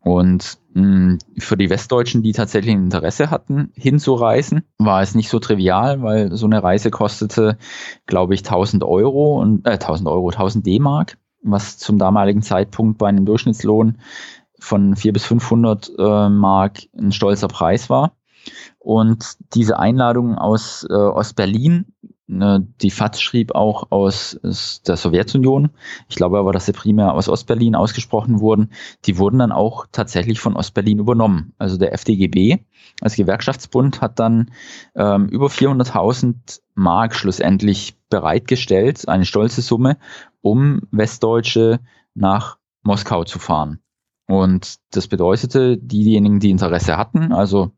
[0.00, 0.58] Und
[1.38, 6.34] für die Westdeutschen, die tatsächlich ein Interesse hatten, hinzureisen, war es nicht so trivial, weil
[6.36, 7.58] so eine Reise kostete,
[8.06, 13.08] glaube ich, 1000 Euro und äh, 1000 Euro, 1000 D-Mark, was zum damaligen Zeitpunkt bei
[13.08, 13.98] einem Durchschnittslohn
[14.58, 18.12] von 400 bis 500 äh, Mark ein stolzer Preis war.
[18.78, 21.86] Und diese Einladungen aus äh, Ostberlin
[22.28, 25.70] die FAZ schrieb auch aus, aus der Sowjetunion.
[26.10, 28.70] Ich glaube aber, dass sie primär aus Ostberlin ausgesprochen wurden.
[29.06, 31.54] Die wurden dann auch tatsächlich von Ostberlin übernommen.
[31.58, 32.58] Also der FDGB
[33.00, 34.50] als Gewerkschaftsbund hat dann
[34.94, 39.96] ähm, über 400.000 Mark schlussendlich bereitgestellt, eine stolze Summe,
[40.42, 41.80] um Westdeutsche
[42.14, 43.80] nach Moskau zu fahren.
[44.26, 47.72] Und das bedeutete, diejenigen, die Interesse hatten, also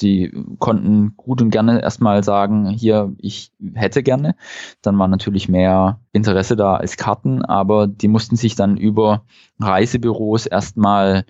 [0.00, 4.34] die konnten gut und gerne erstmal sagen, hier, ich hätte gerne.
[4.82, 9.24] Dann war natürlich mehr Interesse da als Karten, aber die mussten sich dann über
[9.60, 11.24] Reisebüros erstmal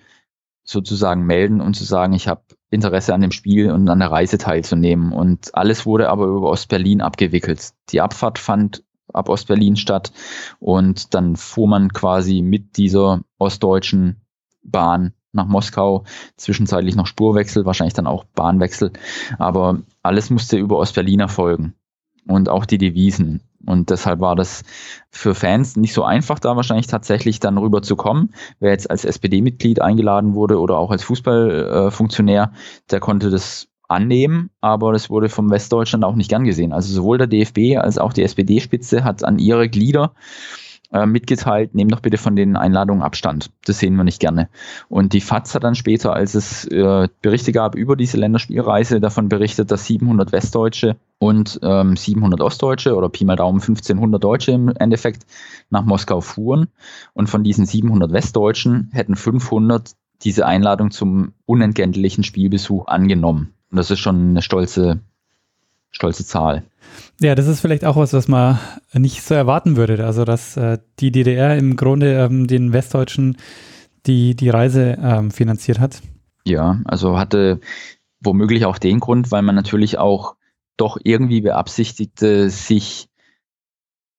[0.63, 2.41] sozusagen melden und zu sagen, ich habe
[2.71, 5.11] Interesse an dem Spiel und an der Reise teilzunehmen.
[5.11, 7.71] Und alles wurde aber über Ostberlin abgewickelt.
[7.89, 10.11] Die Abfahrt fand ab Ostberlin statt
[10.59, 14.21] und dann fuhr man quasi mit dieser ostdeutschen
[14.63, 16.03] Bahn nach Moskau,
[16.37, 18.91] zwischenzeitlich noch Spurwechsel, wahrscheinlich dann auch Bahnwechsel,
[19.37, 21.73] aber alles musste über Ostberlin erfolgen
[22.27, 23.41] und auch die Devisen.
[23.65, 24.63] Und deshalb war das
[25.09, 28.33] für Fans nicht so einfach, da wahrscheinlich tatsächlich dann rüber zu kommen.
[28.59, 32.51] Wer jetzt als SPD-Mitglied eingeladen wurde oder auch als Fußballfunktionär,
[32.91, 36.73] der konnte das annehmen, aber das wurde vom Westdeutschland auch nicht gern gesehen.
[36.73, 40.13] Also sowohl der DFB als auch die SPD-Spitze hat an ihre Glieder
[40.95, 43.51] äh, mitgeteilt, nehmt doch bitte von den Einladungen Abstand.
[43.65, 44.47] Das sehen wir nicht gerne.
[44.87, 49.27] Und die FAZ hat dann später, als es äh, Berichte gab über diese Länderspielreise, davon
[49.27, 54.69] berichtet, dass 700 Westdeutsche und ähm, 700 Ostdeutsche oder Pi mal Daumen 1500 Deutsche im
[54.69, 55.25] Endeffekt
[55.69, 56.67] nach Moskau fuhren.
[57.13, 59.91] Und von diesen 700 Westdeutschen hätten 500
[60.21, 63.53] diese Einladung zum unentgeltlichen Spielbesuch angenommen.
[63.69, 65.01] Und das ist schon eine stolze,
[65.91, 66.63] stolze Zahl.
[67.19, 68.59] Ja, das ist vielleicht auch was, was man
[68.93, 70.05] nicht so erwarten würde.
[70.05, 73.37] Also, dass äh, die DDR im Grunde ähm, den Westdeutschen
[74.05, 76.01] die, die Reise ähm, finanziert hat.
[76.45, 77.59] Ja, also hatte
[78.19, 80.35] womöglich auch den Grund, weil man natürlich auch
[80.77, 83.07] doch irgendwie beabsichtigte, sich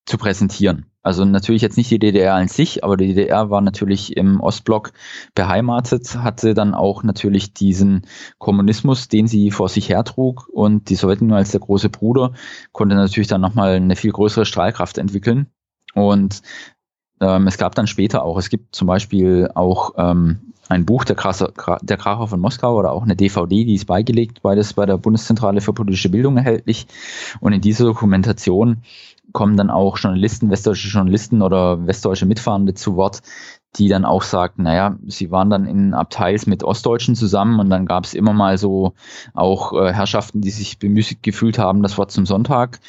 [0.07, 0.87] zu präsentieren.
[1.07, 4.91] Also natürlich jetzt nicht die DDR an sich, aber die DDR war natürlich im Ostblock
[5.37, 8.03] beheimatet, hatte dann auch natürlich diesen
[8.39, 12.33] Kommunismus, den sie vor sich hertrug und die Sowjetunion als der große Bruder
[12.73, 15.47] konnte natürlich dann nochmal eine viel größere Strahlkraft entwickeln.
[15.95, 16.43] Und
[17.21, 21.15] ähm, es gab dann später auch, es gibt zum Beispiel auch ähm, ein Buch der,
[21.15, 21.53] Kracher,
[21.83, 25.61] der Kracher von Moskau oder auch eine DVD, die ist beigelegt, beides bei der Bundeszentrale
[25.61, 26.89] für politische Bildung erhältlich.
[27.39, 28.83] Und in dieser Dokumentation
[29.37, 33.21] kommen dann auch Journalisten, westdeutsche Journalisten oder westdeutsche Mitfahrende zu Wort,
[33.77, 37.85] die dann auch sagt, naja, sie waren dann in Abteils mit Ostdeutschen zusammen und dann
[37.85, 38.95] gab es immer mal so
[39.35, 42.81] auch äh, Herrschaften, die sich bemüßigt gefühlt haben, das Wort zum Sonntag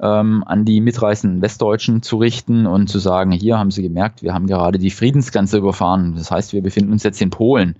[0.00, 4.34] ähm, an die mitreißenden Westdeutschen zu richten und zu sagen, hier haben sie gemerkt, wir
[4.34, 6.14] haben gerade die Friedensgrenze überfahren.
[6.16, 7.76] Das heißt, wir befinden uns jetzt in Polen.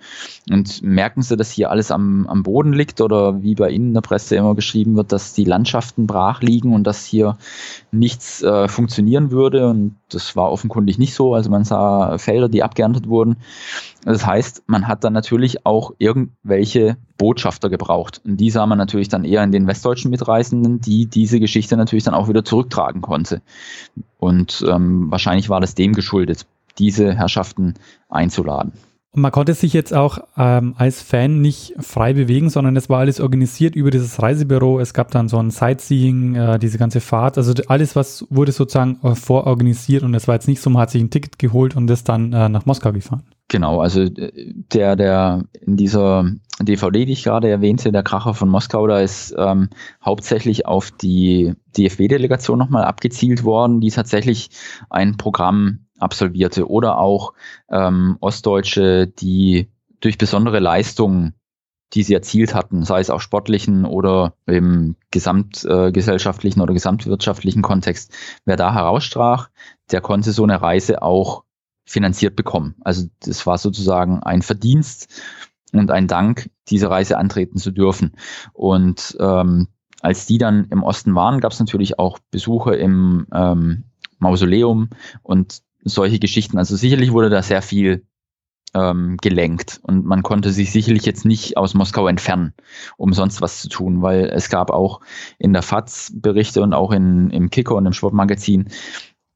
[0.51, 3.95] Und merken sie, dass hier alles am, am Boden liegt oder wie bei Ihnen in
[3.95, 7.37] der Presse immer geschrieben wird, dass die Landschaften brach liegen und dass hier
[7.91, 9.69] nichts äh, funktionieren würde.
[9.69, 11.35] Und das war offenkundig nicht so.
[11.35, 13.37] Also man sah Felder, die abgeerntet wurden.
[14.05, 18.21] Das heißt, man hat dann natürlich auch irgendwelche Botschafter gebraucht.
[18.25, 22.05] Und die sah man natürlich dann eher in den westdeutschen Mitreisenden, die diese Geschichte natürlich
[22.05, 23.41] dann auch wieder zurücktragen konnte.
[24.19, 26.47] Und ähm, wahrscheinlich war das dem geschuldet,
[26.79, 27.75] diese Herrschaften
[28.09, 28.73] einzuladen.
[29.15, 32.99] Und man konnte sich jetzt auch ähm, als Fan nicht frei bewegen, sondern es war
[32.99, 34.81] alles organisiert über dieses Reisebüro.
[34.81, 37.39] Es gab dann so ein Sightseeing, äh, diese ganze Fahrt.
[37.39, 40.91] Also alles, was wurde sozusagen äh, vororganisiert und es war jetzt nicht so, man hat
[40.91, 43.23] sich ein Ticket geholt und ist dann äh, nach Moskau gefahren.
[43.49, 46.31] Genau, also äh, der, der in dieser
[46.61, 49.69] DVD, die ich gerade erwähnte, der Kracher von Moskau, da ist ähm,
[50.05, 54.51] hauptsächlich auf die DFB-Delegation nochmal abgezielt worden, die tatsächlich
[54.89, 56.69] ein Programm absolvierte.
[56.69, 57.35] Oder auch
[57.71, 59.71] ähm, Ostdeutsche, die
[60.01, 61.35] durch besondere Leistungen,
[61.93, 68.13] die sie erzielt hatten, sei es auch sportlichen oder im gesamtgesellschaftlichen äh, oder gesamtwirtschaftlichen Kontext,
[68.45, 69.49] wer da herausstrach,
[69.91, 71.44] der konnte so eine Reise auch
[71.85, 72.75] finanziert bekommen.
[72.83, 75.23] Also das war sozusagen ein Verdienst
[75.73, 78.13] und ein Dank, diese Reise antreten zu dürfen.
[78.53, 79.69] Und ähm,
[80.01, 83.85] als die dann im Osten waren, gab es natürlich auch Besuche im ähm,
[84.19, 84.91] Mausoleum
[85.23, 86.59] und solche Geschichten.
[86.59, 88.07] Also sicherlich wurde da sehr viel
[88.75, 92.55] ähm, gelenkt und man konnte sich sicherlich jetzt nicht aus Moskau entfernen,
[92.97, 95.01] um sonst was zu tun, weil es gab auch
[95.39, 98.69] in der FAZ Berichte und auch in, im Kicker und im Sportmagazin,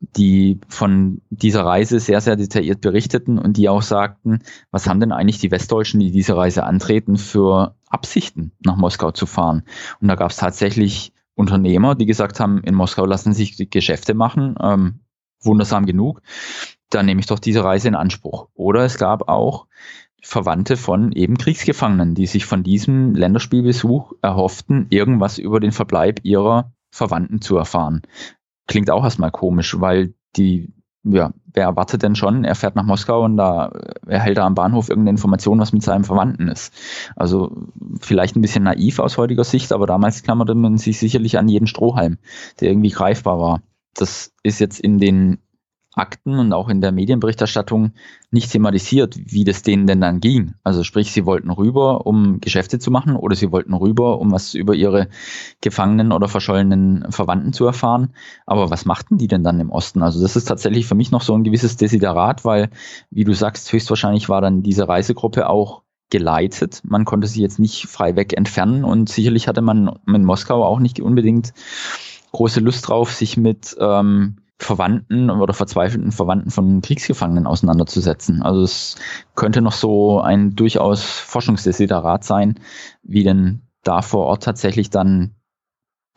[0.00, 4.40] die von dieser Reise sehr, sehr detailliert berichteten und die auch sagten,
[4.70, 9.26] was haben denn eigentlich die Westdeutschen, die diese Reise antreten, für Absichten nach Moskau zu
[9.26, 9.64] fahren.
[10.00, 14.54] Und da gab es tatsächlich Unternehmer, die gesagt haben, in Moskau lassen sich Geschäfte machen,
[14.60, 15.00] ähm,
[15.40, 16.22] wundersam genug,
[16.90, 18.48] dann nehme ich doch diese Reise in Anspruch.
[18.54, 19.66] Oder es gab auch
[20.22, 26.72] Verwandte von eben Kriegsgefangenen, die sich von diesem Länderspielbesuch erhofften, irgendwas über den Verbleib ihrer
[26.90, 28.02] Verwandten zu erfahren.
[28.68, 30.72] Klingt auch erstmal komisch, weil die
[31.04, 33.70] ja, wer erwartet denn schon, er fährt nach Moskau und da
[34.06, 36.72] erhält er am Bahnhof irgendeine Information, was mit seinem Verwandten ist.
[37.16, 37.68] Also
[38.00, 41.66] vielleicht ein bisschen naiv aus heutiger Sicht, aber damals klammerte man sich sicherlich an jeden
[41.66, 42.18] Strohhalm,
[42.60, 43.62] der irgendwie greifbar war.
[43.94, 45.38] Das ist jetzt in den
[45.98, 47.92] Akten und auch in der Medienberichterstattung
[48.30, 50.54] nicht thematisiert, wie das denen denn dann ging.
[50.64, 54.54] Also sprich, sie wollten rüber, um Geschäfte zu machen oder sie wollten rüber, um was
[54.54, 55.08] über ihre
[55.60, 58.14] gefangenen oder verschollenen Verwandten zu erfahren.
[58.46, 60.02] Aber was machten die denn dann im Osten?
[60.02, 62.70] Also das ist tatsächlich für mich noch so ein gewisses Desiderat, weil,
[63.10, 66.80] wie du sagst, höchstwahrscheinlich war dann diese Reisegruppe auch geleitet.
[66.84, 70.80] Man konnte sie jetzt nicht frei weg entfernen und sicherlich hatte man in Moskau auch
[70.80, 71.52] nicht unbedingt
[72.32, 78.42] große Lust drauf, sich mit ähm, Verwandten oder verzweifelten Verwandten von Kriegsgefangenen auseinanderzusetzen.
[78.42, 78.96] Also es
[79.34, 82.58] könnte noch so ein durchaus Forschungsdesiderat sein,
[83.02, 85.34] wie denn da vor Ort tatsächlich dann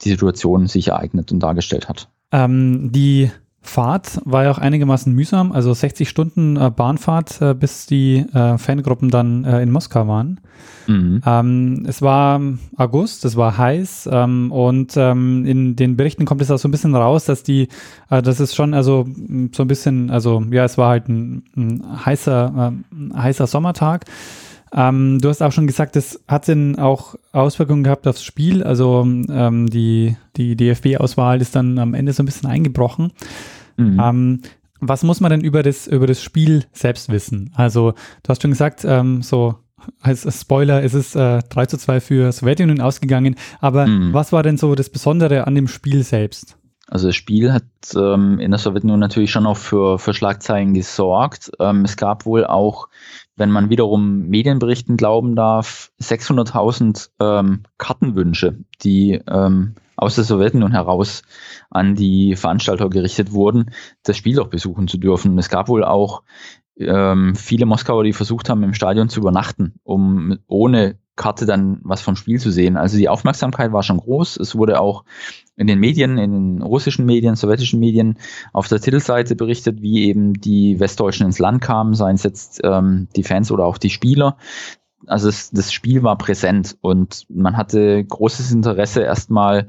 [0.02, 2.10] die Situation sich ereignet und dargestellt hat.
[2.32, 3.32] Ähm, die
[3.64, 8.58] Fahrt war ja auch einigermaßen mühsam, also 60 Stunden äh, Bahnfahrt, äh, bis die äh,
[8.58, 10.40] Fangruppen dann äh, in Moskau waren.
[10.88, 11.22] Mhm.
[11.26, 12.42] Ähm, es war
[12.76, 16.72] August, es war heiß ähm, und ähm, in den Berichten kommt es auch so ein
[16.72, 17.68] bisschen raus, dass die,
[18.10, 19.06] äh, das ist schon also
[19.52, 24.06] so ein bisschen, also ja, es war halt ein, ein heißer, äh, heißer Sommertag.
[24.74, 28.64] Ähm, du hast auch schon gesagt, das hat dann auch Auswirkungen gehabt aufs Spiel.
[28.64, 33.12] Also ähm, die, die DFB-Auswahl ist dann am Ende so ein bisschen eingebrochen.
[33.78, 34.00] Mhm.
[34.00, 34.42] Ähm,
[34.80, 37.52] was muss man denn über das, über das Spiel selbst wissen?
[37.56, 37.92] Also,
[38.24, 39.56] du hast schon gesagt, ähm, so
[40.00, 43.36] als Spoiler, es ist äh, 3 zu 2 für Sowjetunion ausgegangen.
[43.60, 44.14] Aber mhm.
[44.14, 46.58] was war denn so das Besondere an dem Spiel selbst?
[46.88, 47.64] Also das Spiel hat
[47.96, 51.52] ähm, in der Sowjetunion natürlich schon auch für, für Schlagzeilen gesorgt.
[51.60, 52.90] Ähm, es gab wohl auch
[53.36, 61.22] wenn man wiederum Medienberichten glauben darf, 600.000 ähm, Kartenwünsche, die ähm, aus der Sowjetunion heraus
[61.70, 63.72] an die Veranstalter gerichtet wurden,
[64.04, 65.38] das Spiel auch besuchen zu dürfen.
[65.38, 66.24] Es gab wohl auch
[66.78, 72.02] ähm, viele Moskauer, die versucht haben, im Stadion zu übernachten, um ohne Karte dann was
[72.02, 72.78] vom Spiel zu sehen.
[72.78, 74.38] Also die Aufmerksamkeit war schon groß.
[74.38, 75.04] Es wurde auch
[75.56, 78.18] in den Medien, in den russischen Medien, sowjetischen Medien
[78.54, 83.08] auf der Titelseite berichtet, wie eben die Westdeutschen ins Land kamen, seien es jetzt ähm,
[83.16, 84.38] die Fans oder auch die Spieler.
[85.06, 89.68] Also es, das Spiel war präsent und man hatte großes Interesse erstmal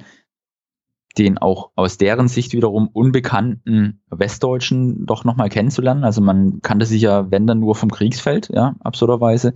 [1.19, 6.05] den auch aus deren Sicht wiederum unbekannten Westdeutschen doch nochmal kennenzulernen.
[6.05, 9.55] Also man kannte sich ja, wenn dann nur vom Kriegsfeld, ja, absurderweise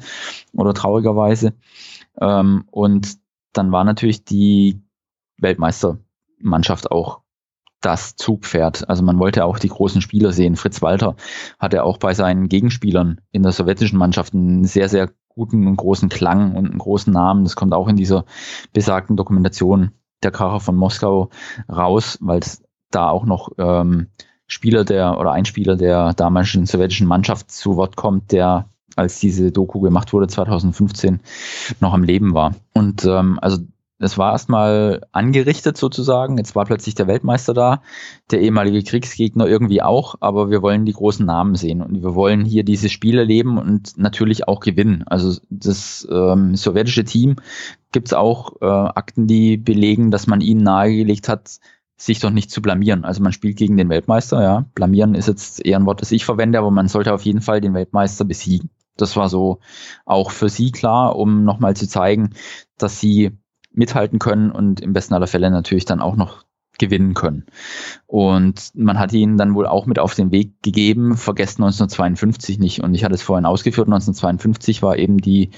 [0.52, 1.54] oder traurigerweise.
[2.20, 3.18] Ähm, und
[3.52, 4.82] dann war natürlich die
[5.38, 7.20] Weltmeistermannschaft auch
[7.80, 8.88] das Zugpferd.
[8.88, 10.56] Also man wollte auch die großen Spieler sehen.
[10.56, 11.16] Fritz Walter
[11.58, 16.08] hatte auch bei seinen Gegenspielern in der sowjetischen Mannschaft einen sehr, sehr guten und großen
[16.08, 17.44] Klang und einen großen Namen.
[17.44, 18.24] Das kommt auch in dieser
[18.72, 19.92] besagten Dokumentation
[20.22, 21.30] der Kracher von Moskau
[21.68, 24.08] raus, weil es da auch noch ähm,
[24.46, 29.52] Spieler der oder ein Spieler der damaligen sowjetischen Mannschaft zu Wort kommt, der als diese
[29.52, 31.20] Doku gemacht wurde 2015
[31.80, 32.54] noch am Leben war.
[32.72, 33.58] Und ähm, also
[33.98, 36.36] es war erstmal angerichtet sozusagen.
[36.36, 37.82] Jetzt war plötzlich der Weltmeister da,
[38.30, 42.44] der ehemalige Kriegsgegner irgendwie auch, aber wir wollen die großen Namen sehen und wir wollen
[42.44, 45.04] hier diese Spiele leben und natürlich auch gewinnen.
[45.06, 47.36] Also das ähm, sowjetische Team
[47.96, 51.60] gibt es auch äh, Akten, die belegen, dass man ihnen nahegelegt hat,
[51.96, 53.06] sich doch nicht zu blamieren.
[53.06, 54.66] Also man spielt gegen den Weltmeister, ja.
[54.74, 57.62] Blamieren ist jetzt eher ein Wort, das ich verwende, aber man sollte auf jeden Fall
[57.62, 58.68] den Weltmeister besiegen.
[58.98, 59.60] Das war so
[60.04, 62.34] auch für sie klar, um nochmal zu zeigen,
[62.76, 63.30] dass sie
[63.72, 66.44] mithalten können und im besten aller Fälle natürlich dann auch noch
[66.78, 67.46] gewinnen können.
[68.06, 72.82] Und man hat ihnen dann wohl auch mit auf den Weg gegeben, vergesst 1952 nicht.
[72.82, 75.50] Und ich hatte es vorhin ausgeführt, 1952 war eben die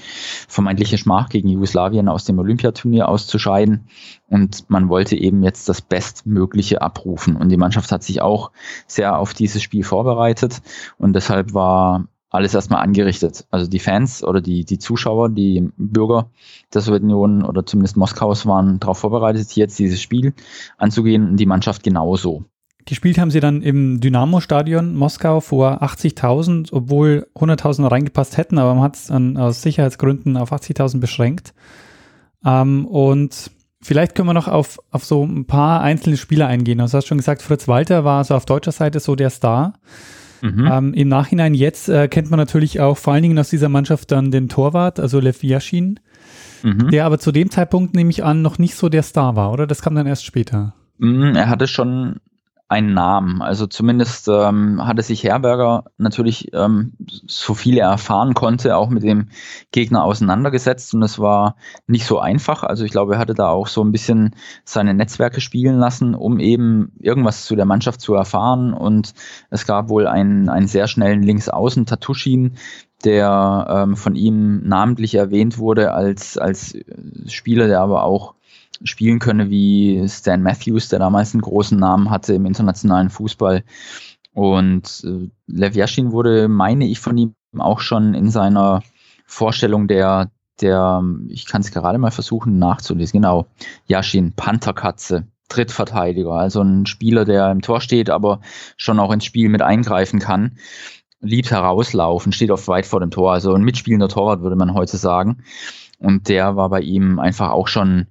[0.47, 3.87] vermeintliche Schmach gegen Jugoslawien aus dem Olympiaturnier auszuscheiden.
[4.29, 7.35] Und man wollte eben jetzt das Bestmögliche abrufen.
[7.35, 8.51] Und die Mannschaft hat sich auch
[8.87, 10.61] sehr auf dieses Spiel vorbereitet.
[10.97, 13.45] Und deshalb war alles erstmal angerichtet.
[13.49, 16.29] Also die Fans oder die, die Zuschauer, die Bürger
[16.73, 20.33] der Sowjetunion oder zumindest Moskaus waren darauf vorbereitet, jetzt dieses Spiel
[20.77, 22.45] anzugehen und die Mannschaft genauso.
[22.85, 28.83] Gespielt haben sie dann im Dynamo-Stadion Moskau vor 80.000, obwohl 100.000 reingepasst hätten, aber man
[28.83, 31.53] hat es aus Sicherheitsgründen auf 80.000 beschränkt.
[32.43, 33.51] Ähm, und
[33.81, 36.79] vielleicht können wir noch auf, auf so ein paar einzelne Spieler eingehen.
[36.79, 39.73] Also du hast schon gesagt, Fritz Walter war so auf deutscher Seite so der Star.
[40.41, 40.69] Mhm.
[40.71, 44.11] Ähm, Im Nachhinein jetzt äh, kennt man natürlich auch vor allen Dingen aus dieser Mannschaft
[44.11, 45.99] dann den Torwart, also Lev Yashin,
[46.63, 46.89] mhm.
[46.89, 49.67] der aber zu dem Zeitpunkt, nehme ich an, noch nicht so der Star war, oder?
[49.67, 50.73] Das kam dann erst später.
[50.97, 52.17] Mhm, er hatte schon
[52.69, 53.41] einen Namen.
[53.41, 56.93] Also zumindest ähm, hatte sich Herberger natürlich, ähm,
[57.25, 59.29] so viel er erfahren konnte, auch mit dem
[59.71, 61.55] Gegner auseinandergesetzt und es war
[61.87, 62.63] nicht so einfach.
[62.63, 66.39] Also ich glaube, er hatte da auch so ein bisschen seine Netzwerke spielen lassen, um
[66.39, 69.15] eben irgendwas zu der Mannschaft zu erfahren und
[69.49, 72.53] es gab wohl einen, einen sehr schnellen Linksaußen, Tatushin,
[73.03, 76.77] der ähm, von ihm namentlich erwähnt wurde als, als
[77.25, 78.35] Spieler, der aber auch
[78.83, 83.63] spielen könne wie Stan Matthews, der damals einen großen Namen hatte im internationalen Fußball.
[84.33, 88.83] Und äh, Lev Yashin wurde, meine ich, von ihm auch schon in seiner
[89.25, 93.47] Vorstellung der, der ich kann es gerade mal versuchen nachzulesen, genau,
[93.85, 98.41] Yashin, Pantherkatze, Drittverteidiger, also ein Spieler, der im Tor steht, aber
[98.77, 100.57] schon auch ins Spiel mit eingreifen kann.
[101.21, 104.95] Liebt herauslaufen, steht oft weit vor dem Tor, also ein mitspielender Torwart, würde man heute
[104.95, 105.43] sagen.
[105.97, 108.07] Und der war bei ihm einfach auch schon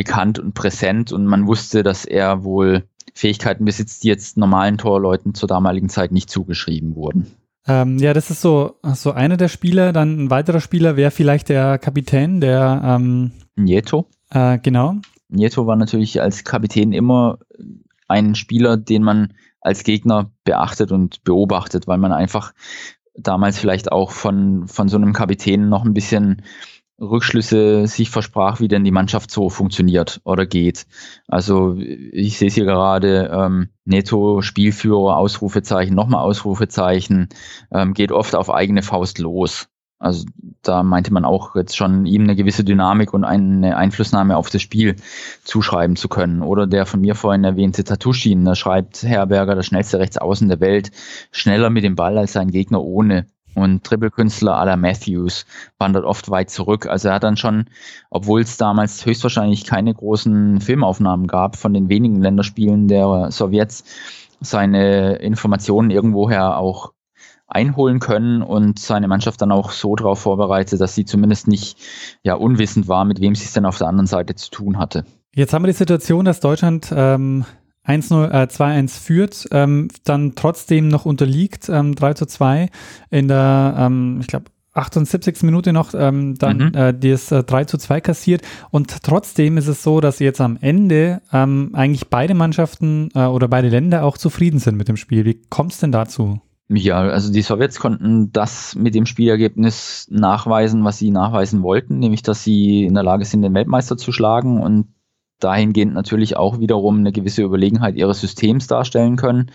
[0.00, 5.34] bekannt und präsent und man wusste, dass er wohl Fähigkeiten besitzt, die jetzt normalen Torleuten
[5.34, 7.26] zur damaligen Zeit nicht zugeschrieben wurden.
[7.66, 9.92] Ähm, ja, das ist so, so einer der Spieler.
[9.92, 14.06] Dann ein weiterer Spieler wäre vielleicht der Kapitän, der ähm, Nieto.
[14.30, 14.94] Äh, genau.
[15.28, 17.38] Nieto war natürlich als Kapitän immer
[18.08, 22.54] ein Spieler, den man als Gegner beachtet und beobachtet, weil man einfach
[23.14, 26.40] damals vielleicht auch von, von so einem Kapitän noch ein bisschen
[27.00, 30.86] Rückschlüsse sich versprach, wie denn die Mannschaft so funktioniert oder geht.
[31.28, 37.28] Also ich sehe es hier gerade, ähm, Netto, Spielführer, Ausrufezeichen, nochmal Ausrufezeichen,
[37.72, 39.68] ähm, geht oft auf eigene Faust los.
[39.98, 40.24] Also
[40.62, 44.62] da meinte man auch jetzt schon ihm eine gewisse Dynamik und eine Einflussnahme auf das
[44.62, 44.96] Spiel
[45.44, 46.42] zuschreiben zu können.
[46.42, 50.90] Oder der von mir vorhin erwähnte Tatushin, da schreibt Herberger, der schnellste Rechtsaußen der Welt,
[51.32, 55.46] schneller mit dem Ball als sein Gegner ohne und Triple-Künstler à la Matthews
[55.78, 56.86] wandert oft weit zurück.
[56.86, 57.66] Also er hat dann schon,
[58.10, 63.84] obwohl es damals höchstwahrscheinlich keine großen Filmaufnahmen gab von den wenigen Länderspielen der Sowjets,
[64.40, 66.92] seine Informationen irgendwoher auch
[67.50, 71.76] einholen können und seine Mannschaft dann auch so darauf vorbereitet, dass sie zumindest nicht
[72.22, 75.04] ja unwissend war, mit wem sie es denn auf der anderen Seite zu tun hatte.
[75.34, 77.44] Jetzt haben wir die Situation, dass Deutschland ähm,
[77.86, 82.68] 1-0, äh, 2-1 führt, ähm, dann trotzdem noch unterliegt, ähm, 3 zu 2
[83.10, 85.42] in der, ähm, ich glaube, 78.
[85.42, 86.74] Minute noch ähm, dann mhm.
[86.74, 88.42] äh, das äh, 3 zu 2 kassiert.
[88.70, 93.48] Und trotzdem ist es so, dass jetzt am Ende ähm, eigentlich beide Mannschaften äh, oder
[93.48, 95.24] beide Länder auch zufrieden sind mit dem Spiel.
[95.24, 96.40] Wie kommt es denn dazu?
[96.72, 102.22] Ja, also die Sowjets konnten das mit dem Spielergebnis nachweisen, was sie nachweisen wollten, nämlich
[102.22, 104.86] dass sie in der Lage sind, den Weltmeister zu schlagen und
[105.40, 109.50] dahingehend natürlich auch wiederum eine gewisse Überlegenheit ihres Systems darstellen können.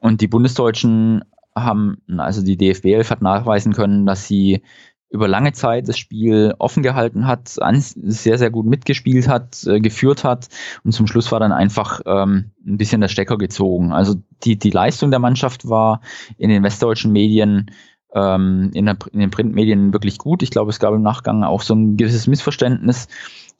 [0.00, 4.62] Und die Bundesdeutschen haben, also die DFB 11 hat nachweisen können, dass sie
[5.10, 10.22] über lange Zeit das Spiel offen gehalten hat, sehr, sehr gut mitgespielt hat, äh, geführt
[10.22, 10.48] hat
[10.84, 13.92] und zum Schluss war dann einfach ähm, ein bisschen der Stecker gezogen.
[13.92, 14.14] Also
[14.44, 16.00] die, die Leistung der Mannschaft war
[16.38, 17.72] in den westdeutschen Medien
[18.14, 20.42] ähm, in, der, in den Printmedien wirklich gut.
[20.42, 23.08] Ich glaube, es gab im Nachgang auch so ein gewisses Missverständnis,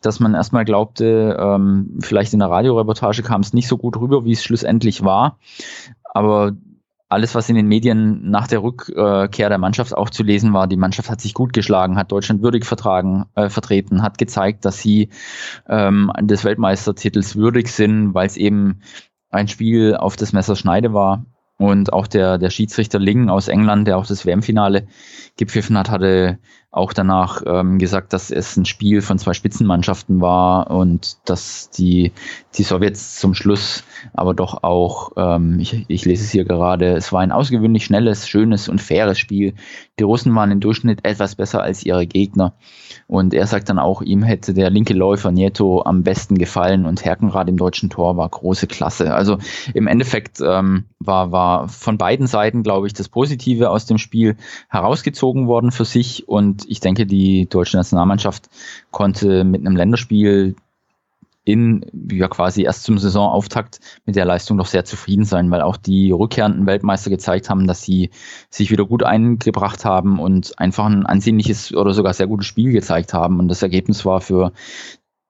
[0.01, 4.25] dass man erstmal glaubte, ähm, vielleicht in der Radioreportage kam es nicht so gut rüber,
[4.25, 5.39] wie es schlussendlich war.
[6.15, 6.53] Aber
[7.11, 10.77] alles, was in den Medien nach der Rückkehr der Mannschaft auch zu lesen war, die
[10.77, 15.09] Mannschaft hat sich gut geschlagen, hat Deutschland würdig vertragen, äh, vertreten, hat gezeigt, dass sie
[15.69, 18.81] ähm, des Weltmeistertitels würdig sind, weil es eben
[19.31, 21.25] ein Spiel auf das Messerschneide war.
[21.59, 24.87] Und auch der, der Schiedsrichter Ling aus England, der auch das WM-Finale
[25.37, 26.39] gepfiffen hat, hatte
[26.73, 32.13] auch danach ähm, gesagt, dass es ein Spiel von zwei Spitzenmannschaften war und dass die,
[32.55, 37.13] die Sowjets zum Schluss aber doch auch, ähm, ich, ich lese es hier gerade, es
[37.13, 39.55] war ein außergewöhnlich schnelles, schönes und faires Spiel.
[39.99, 42.55] Die Russen waren im Durchschnitt etwas besser als ihre Gegner.
[43.09, 47.05] Und er sagt dann auch, ihm hätte der linke Läufer Nieto am besten gefallen und
[47.05, 49.13] Herkenrad im deutschen Tor war große Klasse.
[49.13, 49.39] Also
[49.75, 54.37] im Endeffekt ähm, war, war von beiden Seiten, glaube ich, das Positive aus dem Spiel
[54.69, 58.49] herausgezogen worden für sich und ich denke, die deutsche Nationalmannschaft
[58.91, 60.55] konnte mit einem Länderspiel
[61.45, 65.77] in, ja quasi erst zum Saisonauftakt mit der Leistung doch sehr zufrieden sein, weil auch
[65.77, 68.11] die rückkehrenden Weltmeister gezeigt haben, dass sie
[68.51, 73.15] sich wieder gut eingebracht haben und einfach ein ansehnliches oder sogar sehr gutes Spiel gezeigt
[73.15, 73.39] haben.
[73.39, 74.53] Und das Ergebnis war für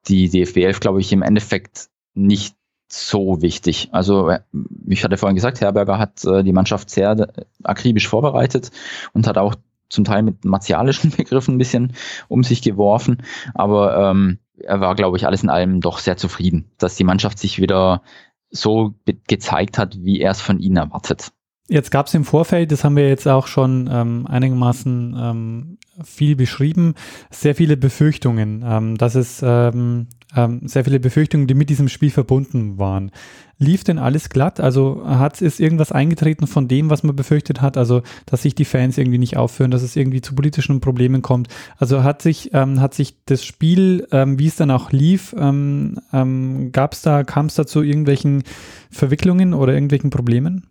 [0.09, 2.57] die DFB 11, glaube ich, im Endeffekt nicht
[2.89, 3.89] so wichtig.
[3.93, 4.41] Also äh,
[4.89, 7.29] ich hatte vorhin gesagt, Herberger hat äh, die Mannschaft sehr
[7.63, 8.71] akribisch vorbereitet
[9.13, 9.55] und hat auch
[9.91, 11.93] zum Teil mit martialischen Begriffen ein bisschen
[12.29, 13.23] um sich geworfen,
[13.55, 17.39] aber ähm, er war, glaube ich, alles in allem doch sehr zufrieden, dass die Mannschaft
[17.39, 18.03] sich wieder
[18.51, 18.95] so
[19.29, 21.33] gezeigt hat, wie er es von ihnen erwartet.
[21.69, 26.35] Jetzt gab es im Vorfeld, das haben wir jetzt auch schon ähm, einigermaßen ähm, viel
[26.35, 26.95] beschrieben,
[27.31, 32.11] sehr viele Befürchtungen, ähm, dass es ähm, ähm, sehr viele Befürchtungen, die mit diesem Spiel
[32.11, 33.11] verbunden waren.
[33.59, 34.59] Lief denn alles glatt?
[34.59, 37.77] Also hat ist irgendwas eingetreten von dem, was man befürchtet hat?
[37.77, 41.49] Also dass sich die Fans irgendwie nicht aufführen, dass es irgendwie zu politischen Problemen kommt.
[41.77, 45.99] Also hat sich ähm, hat sich das Spiel, ähm, wie es dann auch lief, ähm,
[46.13, 48.45] ähm, gab es da, kam es da zu irgendwelchen
[48.91, 50.67] Verwicklungen oder irgendwelchen Problemen?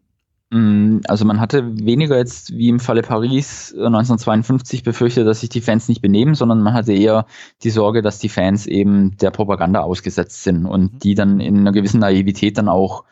[0.51, 5.49] Mm, also man hatte weniger jetzt wie im Falle Paris 1952 äh, befürchtet, dass sich
[5.49, 7.25] die Fans nicht benehmen, sondern man hatte eher
[7.63, 10.99] die Sorge, dass die Fans eben der Propaganda ausgesetzt sind und mhm.
[10.99, 13.03] die dann in einer gewissen Naivität dann auch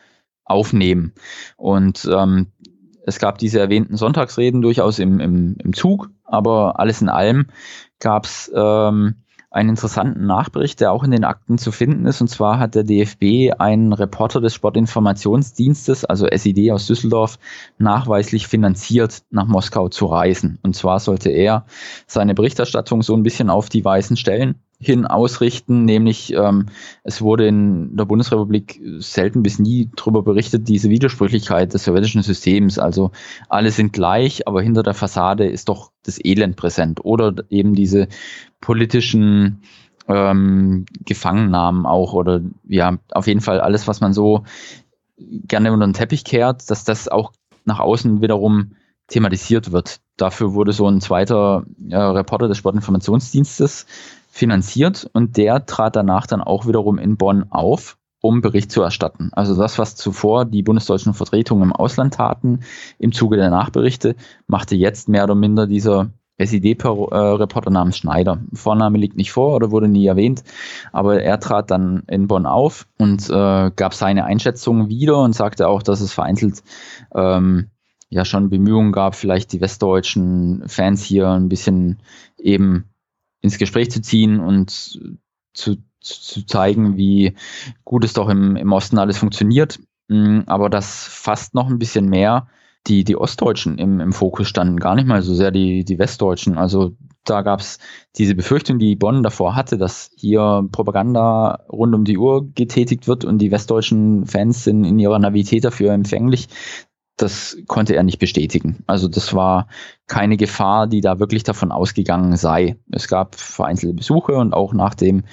[0.44, 1.12] aufnehmen.
[1.56, 2.48] Und ähm,
[3.06, 7.46] es gab diese erwähnten Sonntagsreden durchaus im, im, im Zug, aber alles in allem
[8.00, 9.16] gab es ähm,
[9.58, 12.20] einen interessanten Nachbericht, der auch in den Akten zu finden ist.
[12.20, 17.38] Und zwar hat der DFB einen Reporter des Sportinformationsdienstes, also SID aus Düsseldorf,
[17.76, 20.60] nachweislich finanziert, nach Moskau zu reisen.
[20.62, 21.66] Und zwar sollte er
[22.06, 26.66] seine Berichterstattung so ein bisschen auf die Weißen stellen hin ausrichten, nämlich ähm,
[27.02, 32.78] es wurde in der Bundesrepublik selten bis nie darüber berichtet, diese Widersprüchlichkeit des sowjetischen Systems.
[32.78, 33.10] Also
[33.48, 38.06] alle sind gleich, aber hinter der Fassade ist doch das Elend präsent oder eben diese
[38.60, 39.62] politischen
[40.06, 44.44] ähm, Gefangennahmen auch oder ja, auf jeden Fall alles, was man so
[45.18, 47.32] gerne unter den Teppich kehrt, dass das auch
[47.64, 48.76] nach außen wiederum
[49.08, 50.00] thematisiert wird.
[50.16, 53.86] Dafür wurde so ein zweiter äh, Reporter des Sportinformationsdienstes
[54.28, 59.30] finanziert und der trat danach dann auch wiederum in Bonn auf, um Bericht zu erstatten.
[59.32, 62.60] Also das, was zuvor die bundesdeutschen Vertretungen im Ausland taten,
[62.98, 64.16] im Zuge der Nachberichte,
[64.46, 68.40] machte jetzt mehr oder minder dieser SID-Reporter namens Schneider.
[68.52, 70.44] Vorname liegt nicht vor oder wurde nie erwähnt,
[70.92, 75.68] aber er trat dann in Bonn auf und äh, gab seine Einschätzung wieder und sagte
[75.68, 76.62] auch, dass es vereinzelt
[77.12, 77.70] ähm,
[78.08, 81.98] ja schon Bemühungen gab, vielleicht die westdeutschen Fans hier ein bisschen
[82.38, 82.84] eben
[83.40, 84.70] ins Gespräch zu ziehen und
[85.54, 87.34] zu, zu zeigen, wie
[87.84, 89.78] gut es doch im, im Osten alles funktioniert.
[90.08, 92.48] Mm, aber dass fast noch ein bisschen mehr
[92.86, 96.56] die, die Ostdeutschen im, im Fokus standen, gar nicht mal so sehr die, die Westdeutschen.
[96.56, 97.78] Also da gab es
[98.16, 103.24] diese Befürchtung, die Bonn davor hatte, dass hier Propaganda rund um die Uhr getätigt wird
[103.24, 106.48] und die westdeutschen Fans sind in ihrer Navität dafür empfänglich
[107.18, 108.82] das konnte er nicht bestätigen.
[108.86, 109.68] Also das war
[110.06, 112.76] keine Gefahr, die da wirklich davon ausgegangen sei.
[112.90, 115.24] Es gab vereinzelte Besuche und auch nach dem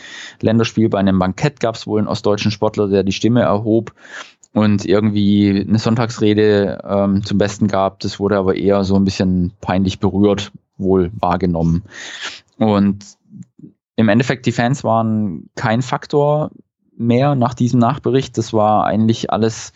[0.42, 3.94] Länderspiel bei einem Bankett gab es wohl einen ostdeutschen Sportler, der die Stimme erhob
[4.54, 8.00] und irgendwie eine Sonntagsrede ähm, zum Besten gab.
[8.00, 11.84] Das wurde aber eher so ein bisschen peinlich berührt, wohl wahrgenommen.
[12.58, 13.06] Und
[13.96, 16.52] im Endeffekt, die Fans waren kein Faktor
[16.98, 18.38] mehr nach diesem Nachbericht.
[18.38, 19.74] Das war eigentlich alles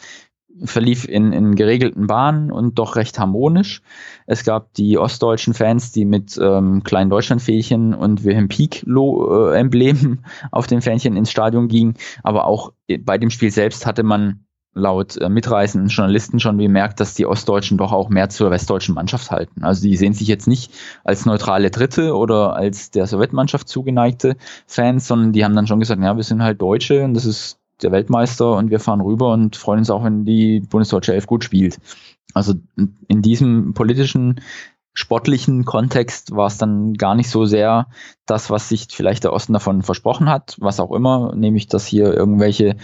[0.64, 3.82] verlief in, in geregelten Bahnen und doch recht harmonisch.
[4.26, 10.68] Es gab die ostdeutschen Fans, die mit ähm, kleinen Deutschlandfähnchen und Wilhelm Pieck-Emblemen äh, auf
[10.68, 11.96] den Fähnchen ins Stadion gingen.
[12.24, 17.14] Aber auch bei dem Spiel selbst hatte man laut äh, mitreißenden Journalisten schon bemerkt, dass
[17.14, 19.64] die Ostdeutschen doch auch mehr zur westdeutschen Mannschaft halten.
[19.64, 20.72] Also die sehen sich jetzt nicht
[21.04, 24.38] als neutrale Dritte oder als der Sowjetmannschaft zugeneigte
[24.68, 27.59] Fans, sondern die haben dann schon gesagt, ja, wir sind halt Deutsche und das ist
[27.82, 31.44] der Weltmeister und wir fahren rüber und freuen uns auch, wenn die Bundesdeutsche Elf gut
[31.44, 31.80] spielt.
[32.34, 32.54] Also
[33.08, 34.42] in diesem politischen,
[34.94, 37.88] sportlichen Kontext war es dann gar nicht so sehr
[38.26, 42.14] das, was sich vielleicht der Osten davon versprochen hat, was auch immer, nämlich, dass hier
[42.14, 42.76] irgendwelche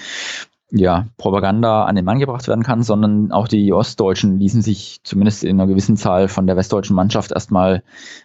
[0.71, 5.43] ja, Propaganda an den Mann gebracht werden kann, sondern auch die Ostdeutschen ließen sich zumindest
[5.43, 7.83] in einer gewissen Zahl von der westdeutschen Mannschaft erstmal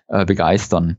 [0.09, 0.97] äh, begeistern.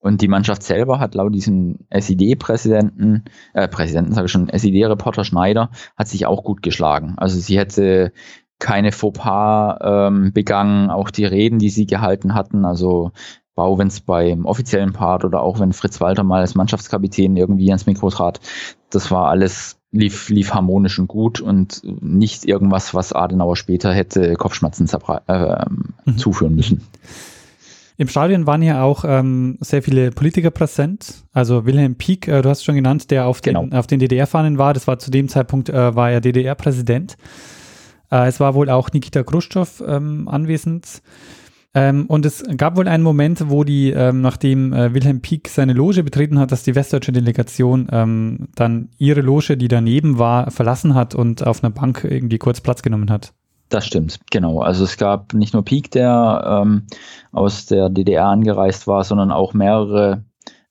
[0.00, 5.70] Und die Mannschaft selber hat laut diesem SID-Präsidenten, äh, Präsidenten sage ich schon, SID-Reporter Schneider,
[5.96, 7.14] hat sich auch gut geschlagen.
[7.16, 8.12] Also sie hätte
[8.58, 13.12] keine Fauxpas ähm, begangen, auch die Reden, die sie gehalten hatten, also
[13.54, 17.68] auch wenn es beim offiziellen Part oder auch wenn Fritz Walter mal als Mannschaftskapitän irgendwie
[17.70, 18.40] ans Mikro trat,
[18.90, 24.34] das war alles, lief, lief harmonisch und gut und nicht irgendwas, was Adenauer später hätte
[24.34, 24.88] Kopfschmerzen
[25.26, 25.64] äh,
[26.04, 26.18] mhm.
[26.18, 26.86] zuführen müssen.
[28.00, 31.24] Im Stadion waren ja auch ähm, sehr viele Politiker präsent.
[31.32, 33.64] Also Wilhelm Pieck, äh, du hast schon genannt, der auf genau.
[33.64, 34.72] den, auf den DDR-Fahnen war.
[34.72, 37.16] Das war zu dem Zeitpunkt, äh, war er DDR-Präsident.
[38.12, 41.02] Äh, es war wohl auch Nikita Khrushchev ähm, anwesend.
[41.74, 45.72] Ähm, und es gab wohl einen Moment, wo die, ähm, nachdem äh, Wilhelm Pieck seine
[45.72, 50.94] Loge betreten hat, dass die westdeutsche Delegation ähm, dann ihre Loge, die daneben war, verlassen
[50.94, 53.34] hat und auf einer Bank irgendwie kurz Platz genommen hat.
[53.68, 54.60] Das stimmt, genau.
[54.60, 56.86] Also es gab nicht nur Peak, der ähm,
[57.32, 60.24] aus der DDR angereist war, sondern auch mehrere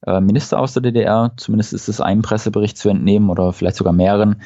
[0.05, 1.33] äh, Minister aus der DDR.
[1.37, 4.41] Zumindest ist es einem Pressebericht zu entnehmen oder vielleicht sogar mehreren.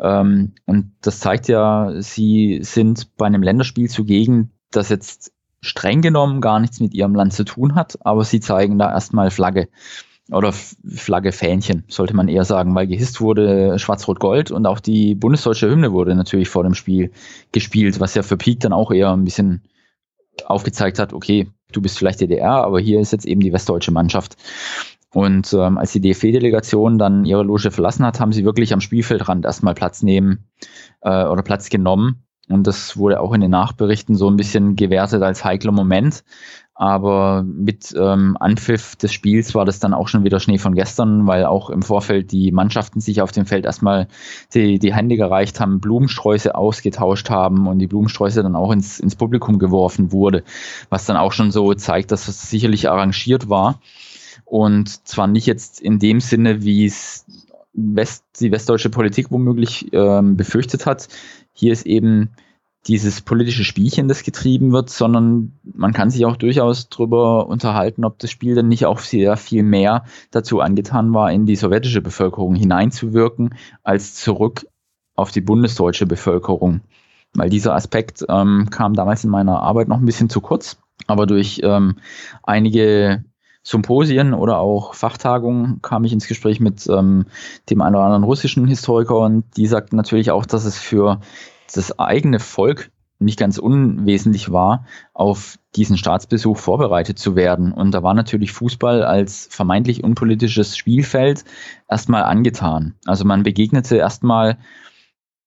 [0.00, 6.40] Ähm, und das zeigt ja, sie sind bei einem Länderspiel zugegen, das jetzt streng genommen
[6.40, 9.68] gar nichts mit ihrem Land zu tun hat, aber sie zeigen da erstmal Flagge.
[10.32, 15.70] Oder Flagge Fähnchen, sollte man eher sagen, weil gehisst wurde Schwarz-Rot-Gold und auch die bundesdeutsche
[15.70, 17.12] Hymne wurde natürlich vor dem Spiel
[17.52, 19.62] gespielt, was ja für Peak dann auch eher ein bisschen
[20.46, 24.36] aufgezeigt hat, okay, du bist vielleicht DDR, aber hier ist jetzt eben die westdeutsche Mannschaft.
[25.14, 29.44] Und ähm, als die DFB-Delegation dann ihre Loge verlassen hat, haben sie wirklich am Spielfeldrand
[29.44, 30.48] erstmal Platz nehmen
[31.02, 32.24] äh, oder Platz genommen.
[32.48, 36.24] Und das wurde auch in den Nachberichten so ein bisschen gewertet als heikler Moment.
[36.82, 41.28] Aber mit ähm, Anpfiff des Spiels war das dann auch schon wieder Schnee von gestern,
[41.28, 44.08] weil auch im Vorfeld die Mannschaften sich auf dem Feld erstmal
[44.52, 49.14] die, die Hände gereicht haben, Blumensträuße ausgetauscht haben und die Blumensträuße dann auch ins, ins
[49.14, 50.42] Publikum geworfen wurde,
[50.88, 53.80] was dann auch schon so zeigt, dass es sicherlich arrangiert war.
[54.44, 57.26] Und zwar nicht jetzt in dem Sinne, wie es
[57.74, 61.06] West, die westdeutsche Politik womöglich ähm, befürchtet hat.
[61.52, 62.30] Hier ist eben
[62.88, 68.18] dieses politische Spielchen, das getrieben wird, sondern man kann sich auch durchaus darüber unterhalten, ob
[68.18, 72.56] das Spiel dann nicht auch sehr viel mehr dazu angetan war, in die sowjetische Bevölkerung
[72.56, 73.54] hineinzuwirken,
[73.84, 74.66] als zurück
[75.14, 76.80] auf die bundesdeutsche Bevölkerung.
[77.34, 81.26] Weil dieser Aspekt ähm, kam damals in meiner Arbeit noch ein bisschen zu kurz, aber
[81.26, 81.96] durch ähm,
[82.42, 83.24] einige
[83.62, 87.26] Symposien oder auch Fachtagungen kam ich ins Gespräch mit ähm,
[87.70, 91.20] dem einen oder anderen russischen Historiker und die sagten natürlich auch, dass es für
[91.72, 92.90] das eigene Volk
[93.22, 97.72] nicht ganz unwesentlich war, auf diesen Staatsbesuch vorbereitet zu werden.
[97.72, 101.44] Und da war natürlich Fußball als vermeintlich unpolitisches Spielfeld
[101.88, 102.94] erstmal angetan.
[103.06, 104.58] Also man begegnete erstmal,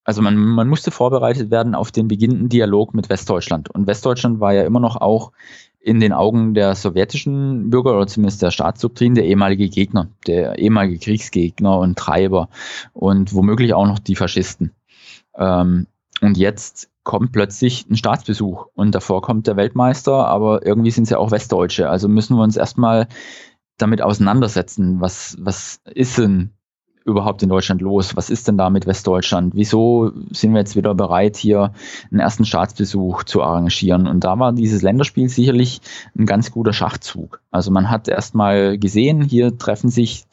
[0.04, 3.70] also man, man musste vorbereitet werden auf den beginnenden Dialog mit Westdeutschland.
[3.70, 5.32] Und Westdeutschland war ja immer noch auch
[5.80, 10.98] in den Augen der sowjetischen Bürger oder zumindest der Staatsdoktrin der ehemalige Gegner, der ehemalige
[10.98, 12.50] Kriegsgegner und Treiber
[12.94, 14.72] und womöglich auch noch die Faschisten.
[15.38, 15.86] Ähm,
[16.26, 21.12] und jetzt kommt plötzlich ein Staatsbesuch und davor kommt der Weltmeister, aber irgendwie sind es
[21.12, 21.90] ja auch Westdeutsche.
[21.90, 23.08] Also müssen wir uns erstmal
[23.78, 26.52] damit auseinandersetzen, was, was ist denn
[27.06, 28.16] überhaupt in Deutschland los?
[28.16, 29.54] Was ist denn da mit Westdeutschland?
[29.56, 31.72] Wieso sind wir jetzt wieder bereit, hier
[32.10, 34.08] einen ersten Staatsbesuch zu arrangieren?
[34.08, 35.82] Und da war dieses Länderspiel sicherlich
[36.18, 37.42] ein ganz guter Schachzug.
[37.52, 40.26] Also man hat erstmal gesehen, hier treffen sich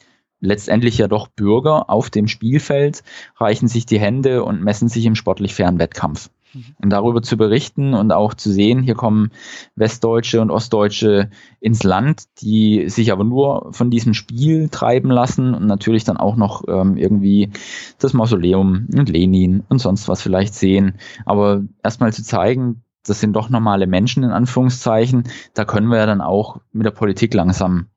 [0.43, 3.03] letztendlich ja doch Bürger auf dem Spielfeld,
[3.37, 6.29] reichen sich die Hände und messen sich im sportlich fairen Wettkampf.
[6.53, 6.65] Mhm.
[6.81, 9.31] Und darüber zu berichten und auch zu sehen, hier kommen
[9.75, 11.29] Westdeutsche und Ostdeutsche
[11.61, 16.35] ins Land, die sich aber nur von diesem Spiel treiben lassen und natürlich dann auch
[16.35, 17.51] noch ähm, irgendwie
[17.99, 20.95] das Mausoleum und Lenin und sonst was vielleicht sehen.
[21.25, 25.23] Aber erstmal zu zeigen, das sind doch normale Menschen in Anführungszeichen,
[25.53, 27.87] da können wir ja dann auch mit der Politik langsam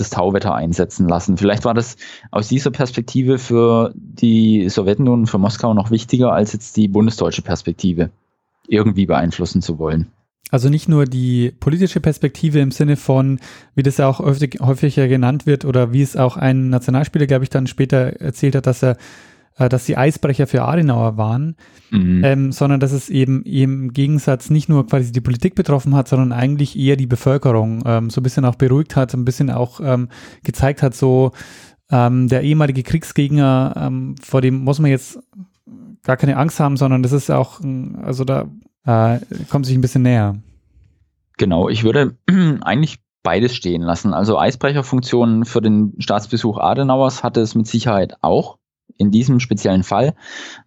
[0.00, 1.36] das Tauwetter einsetzen lassen.
[1.36, 1.96] Vielleicht war das
[2.30, 8.10] aus dieser Perspektive für die Sowjetunion für Moskau noch wichtiger als jetzt die bundesdeutsche Perspektive
[8.68, 10.08] irgendwie beeinflussen zu wollen.
[10.50, 13.38] Also nicht nur die politische Perspektive im Sinne von,
[13.74, 17.50] wie das auch häufig, häufiger genannt wird oder wie es auch ein Nationalspieler, glaube ich,
[17.50, 18.96] dann später erzählt hat, dass er
[19.58, 21.56] äh, dass die Eisbrecher für Adenauer waren,
[21.90, 22.22] mhm.
[22.24, 26.32] ähm, sondern dass es eben, im Gegensatz nicht nur quasi die Politik betroffen hat, sondern
[26.32, 30.08] eigentlich eher die Bevölkerung ähm, so ein bisschen auch beruhigt hat, ein bisschen auch ähm,
[30.44, 31.32] gezeigt hat, so
[31.90, 35.18] ähm, der ehemalige Kriegsgegner, ähm, vor dem muss man jetzt
[36.02, 37.60] gar keine Angst haben, sondern das ist auch,
[38.02, 38.48] also da
[38.86, 39.18] äh,
[39.50, 40.36] kommt sich ein bisschen näher.
[41.36, 42.16] Genau, ich würde
[42.62, 44.14] eigentlich beides stehen lassen.
[44.14, 48.57] Also Eisbrecherfunktionen für den Staatsbesuch Adenauers hatte es mit Sicherheit auch
[48.96, 50.14] in diesem speziellen Fall.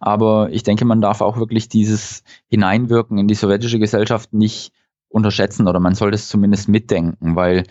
[0.00, 4.72] Aber ich denke, man darf auch wirklich dieses Hineinwirken in die sowjetische Gesellschaft nicht
[5.08, 7.64] unterschätzen oder man sollte es zumindest mitdenken, weil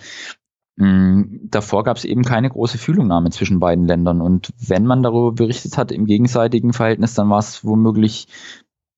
[0.78, 4.22] mh, hm, davor gab es eben keine große Fühlungnahme zwischen beiden Ländern.
[4.22, 8.28] Und wenn man darüber berichtet hat im gegenseitigen Verhältnis, dann war es womöglich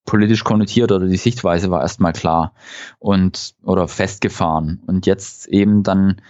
[0.06, 2.54] politisch konnotiert oder die Sichtweise war erstmal klar
[3.00, 4.82] und oder festgefahren.
[4.86, 6.22] Und jetzt eben dann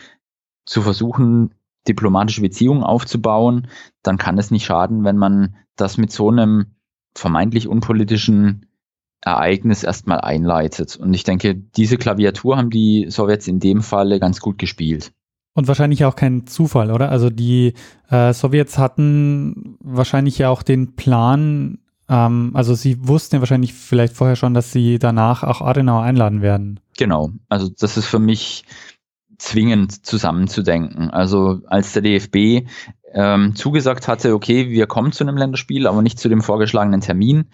[0.66, 1.54] zu versuchen,
[1.88, 3.68] diplomatische Beziehungen aufzubauen,
[4.02, 6.76] dann kann es nicht schaden, wenn man das mit so einem
[7.16, 8.68] vermeintlich unpolitischen
[9.22, 10.98] Ereignis erstmal einleitet.
[10.98, 15.12] Und ich denke, diese Klaviatur haben die Sowjets in dem Falle ganz gut gespielt.
[15.54, 17.10] Und wahrscheinlich auch kein Zufall, oder?
[17.10, 17.74] Also die
[18.10, 21.78] äh, Sowjets hatten wahrscheinlich ja auch den Plan,
[22.10, 26.42] ähm, also sie wussten ja wahrscheinlich vielleicht vorher schon, dass sie danach auch Adenauer einladen
[26.42, 26.80] werden.
[26.98, 28.66] Genau, also das ist für mich
[29.44, 31.10] zwingend zusammenzudenken.
[31.10, 32.66] Also als der DFB
[33.14, 37.50] ähm, zugesagt hatte, okay, wir kommen zu einem Länderspiel, aber nicht zu dem vorgeschlagenen Termin,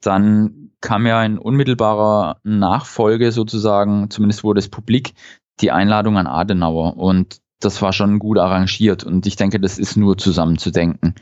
[0.00, 5.14] dann kam ja in unmittelbarer Nachfolge sozusagen, zumindest wurde es publik,
[5.60, 9.96] die Einladung an Adenauer und das war schon gut arrangiert und ich denke, das ist
[9.96, 11.14] nur zusammenzudenken.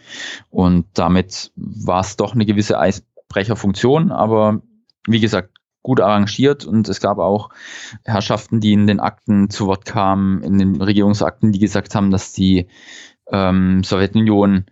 [0.50, 4.60] Und damit war es doch eine gewisse Eisbrecherfunktion, aber
[5.06, 7.50] wie gesagt, gut arrangiert und es gab auch
[8.04, 12.32] Herrschaften, die in den Akten zu Wort kamen, in den Regierungsakten, die gesagt haben, dass
[12.32, 12.68] die
[13.30, 14.66] ähm, Sowjetunion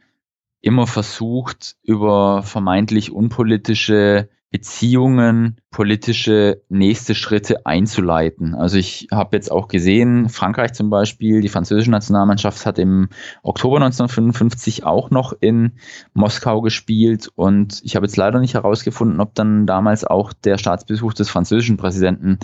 [0.61, 8.55] immer versucht, über vermeintlich unpolitische Beziehungen, politische nächste Schritte einzuleiten.
[8.55, 13.11] Also ich habe jetzt auch gesehen, Frankreich zum Beispiel, die französische Nationalmannschaft hat im
[13.43, 15.73] Oktober 1955 auch noch in
[16.15, 21.13] Moskau gespielt und ich habe jetzt leider nicht herausgefunden, ob dann damals auch der Staatsbesuch
[21.13, 22.39] des französischen Präsidenten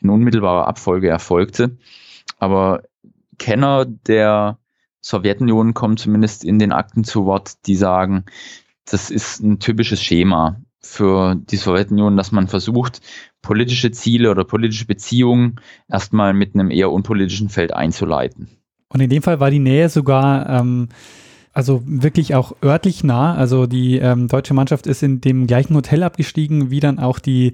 [0.00, 1.78] in unmittelbarer Abfolge erfolgte.
[2.40, 2.82] Aber
[3.38, 4.58] Kenner der
[5.00, 8.24] Sowjetunion kommen zumindest in den Akten zu Wort, die sagen,
[8.86, 13.00] das ist ein typisches Schema für die Sowjetunion, dass man versucht,
[13.42, 15.56] politische Ziele oder politische Beziehungen
[15.88, 18.48] erstmal mit einem eher unpolitischen Feld einzuleiten.
[18.88, 20.88] Und in dem Fall war die Nähe sogar ähm,
[21.54, 23.34] also wirklich auch örtlich nah.
[23.34, 27.52] Also die ähm, deutsche Mannschaft ist in dem gleichen Hotel abgestiegen, wie dann auch die,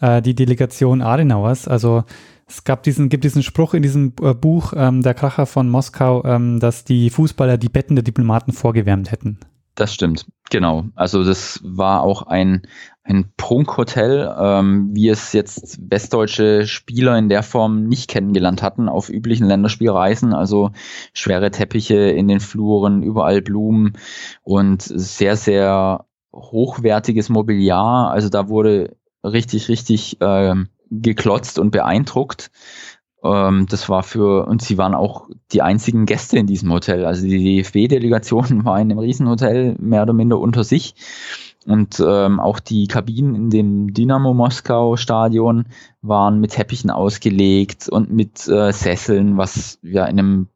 [0.00, 1.68] äh, die Delegation Adenauers.
[1.68, 2.04] Also
[2.46, 6.24] es gab diesen, gibt diesen Spruch in diesem äh, Buch ähm, Der Kracher von Moskau,
[6.24, 9.38] ähm, dass die Fußballer die Betten der Diplomaten vorgewärmt hätten.
[9.80, 10.84] Das stimmt, genau.
[10.94, 12.66] Also das war auch ein,
[13.02, 19.08] ein Prunkhotel, ähm, wie es jetzt westdeutsche Spieler in der Form nicht kennengelernt hatten auf
[19.08, 20.34] üblichen Länderspielreisen.
[20.34, 20.72] Also
[21.14, 23.94] schwere Teppiche in den Fluren, überall Blumen
[24.42, 28.10] und sehr, sehr hochwertiges Mobiliar.
[28.10, 30.56] Also da wurde richtig, richtig äh,
[30.90, 32.50] geklotzt und beeindruckt.
[33.22, 37.04] Ähm, das war für, und sie waren auch die einzigen Gäste in diesem Hotel.
[37.04, 40.94] Also die DFB-Delegation war in einem Riesenhotel mehr oder minder unter sich.
[41.66, 45.66] Und ähm, auch die Kabinen in dem Dynamo Moskau Stadion
[46.00, 50.48] waren mit Teppichen ausgelegt und mit äh, Sesseln, was ja in einem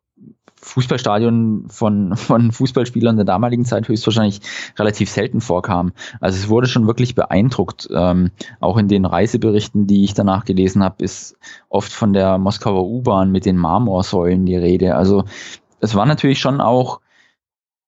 [0.65, 4.41] Fußballstadion von, von Fußballspielern der damaligen Zeit höchstwahrscheinlich
[4.79, 5.93] relativ selten vorkam.
[6.21, 7.89] Also es wurde schon wirklich beeindruckt.
[7.95, 8.31] Ähm,
[8.61, 11.37] auch in den Reiseberichten, die ich danach gelesen habe, ist
[11.69, 14.97] oft von der Moskauer U-Bahn mit den Marmorsäulen die Rede.
[14.97, 15.25] Also
[15.81, 17.01] es war natürlich schon auch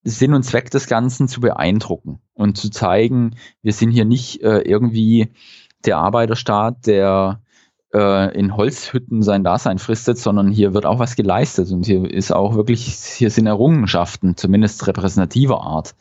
[0.04, 4.60] Sinn und Zweck des Ganzen zu beeindrucken und zu zeigen, wir sind hier nicht äh,
[4.60, 5.32] irgendwie
[5.84, 7.40] der Arbeiterstaat, der
[7.96, 12.30] äh, in Holzhütten sein Dasein fristet, sondern hier wird auch was geleistet und hier ist
[12.30, 15.94] auch wirklich, hier sind Errungenschaften, zumindest repräsentativer Art.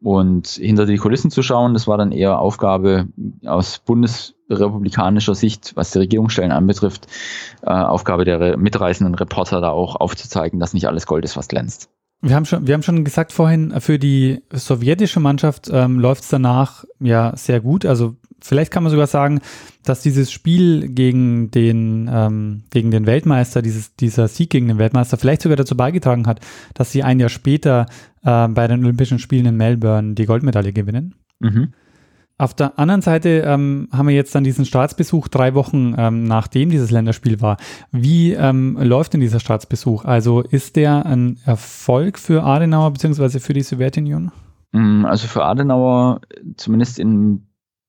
[0.00, 3.08] Und hinter die Kulissen zu schauen, das war dann eher Aufgabe
[3.44, 7.08] aus bundesrepublikanischer Sicht, was die Regierungsstellen anbetrifft,
[7.62, 11.90] äh, Aufgabe der mitreisenden Reporter da auch aufzuzeigen, dass nicht alles Gold ist, was glänzt.
[12.20, 16.30] Wir haben schon, wir haben schon gesagt vorhin, für die sowjetische Mannschaft ähm, läuft es
[16.30, 17.84] danach ja sehr gut.
[17.84, 19.40] Also vielleicht kann man sogar sagen,
[19.84, 25.16] dass dieses Spiel gegen den, ähm, gegen den Weltmeister, dieses, dieser Sieg gegen den Weltmeister,
[25.16, 26.40] vielleicht sogar dazu beigetragen hat,
[26.74, 27.86] dass sie ein Jahr später
[28.22, 31.14] äh, bei den Olympischen Spielen in Melbourne die Goldmedaille gewinnen.
[31.40, 31.72] Mhm.
[32.36, 36.68] Auf der anderen Seite ähm, haben wir jetzt dann diesen Staatsbesuch drei Wochen ähm, nachdem
[36.68, 37.58] dieses Länderspiel war.
[37.92, 40.04] Wie ähm, läuft denn dieser Staatsbesuch?
[40.04, 43.38] Also ist der ein Erfolg für Adenauer bzw.
[43.38, 44.32] für die Sowjetunion?
[44.72, 46.22] Mm, also für Adenauer,
[46.56, 47.46] zumindest im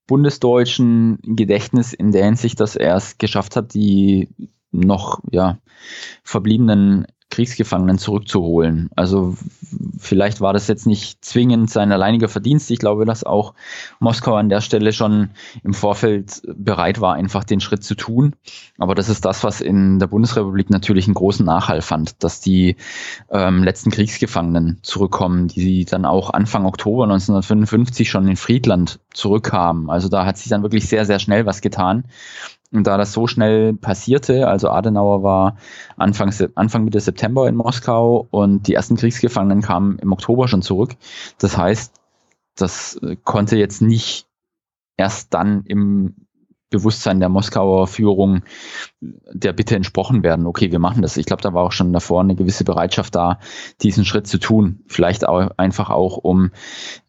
[0.07, 4.29] bundesdeutschen Gedächtnis in der Hinsicht, dass er es geschafft hat, die
[4.71, 5.57] noch ja,
[6.23, 8.89] verbliebenen Kriegsgefangenen zurückzuholen.
[8.95, 9.35] Also
[9.99, 12.71] vielleicht war das jetzt nicht zwingend sein alleiniger Verdienst.
[12.71, 13.53] Ich glaube, dass auch
[13.99, 15.31] Moskau an der Stelle schon
[15.61, 18.35] im Vorfeld bereit war, einfach den Schritt zu tun.
[18.77, 22.77] Aber das ist das, was in der Bundesrepublik natürlich einen großen Nachhall fand, dass die
[23.29, 29.89] ähm, letzten Kriegsgefangenen zurückkommen, die dann auch Anfang Oktober 1955 schon in Friedland zurückkamen.
[29.89, 32.05] Also da hat sich dann wirklich sehr, sehr schnell was getan.
[32.71, 35.57] Und da das so schnell passierte, also Adenauer war
[35.97, 40.95] Anfang, Anfang Mitte September in Moskau und die ersten Kriegsgefangenen kamen im Oktober schon zurück.
[41.37, 41.93] Das heißt,
[42.55, 44.27] das äh, konnte jetzt nicht
[44.97, 46.15] erst dann im
[46.69, 48.41] Bewusstsein der Moskauer Führung
[48.99, 51.15] der Bitte entsprochen werden, okay, wir machen das.
[51.15, 53.39] Ich glaube, da war auch schon davor eine gewisse Bereitschaft da,
[53.81, 54.83] diesen Schritt zu tun.
[54.87, 56.51] Vielleicht auch einfach auch, um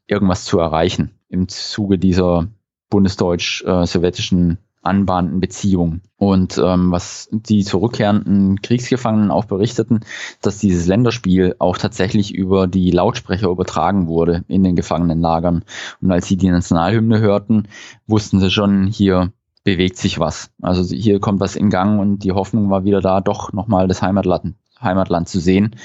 [0.07, 2.49] irgendwas zu erreichen im Zuge dieser
[2.91, 6.01] bundesdeutsch-sowjetischen äh, anbahnenden Beziehung.
[6.17, 10.01] Und ähm, was die zurückkehrenden Kriegsgefangenen auch berichteten,
[10.41, 15.65] dass dieses Länderspiel auch tatsächlich über die Lautsprecher übertragen wurde in den Gefangenenlagern.
[16.01, 17.69] Und als sie die Nationalhymne hörten,
[18.07, 19.33] wussten sie schon, hier
[19.65, 20.51] bewegt sich was.
[20.63, 24.01] Also hier kommt was in Gang und die Hoffnung war wieder da, doch nochmal das
[24.01, 25.77] Heimatland, Heimatland zu sehen.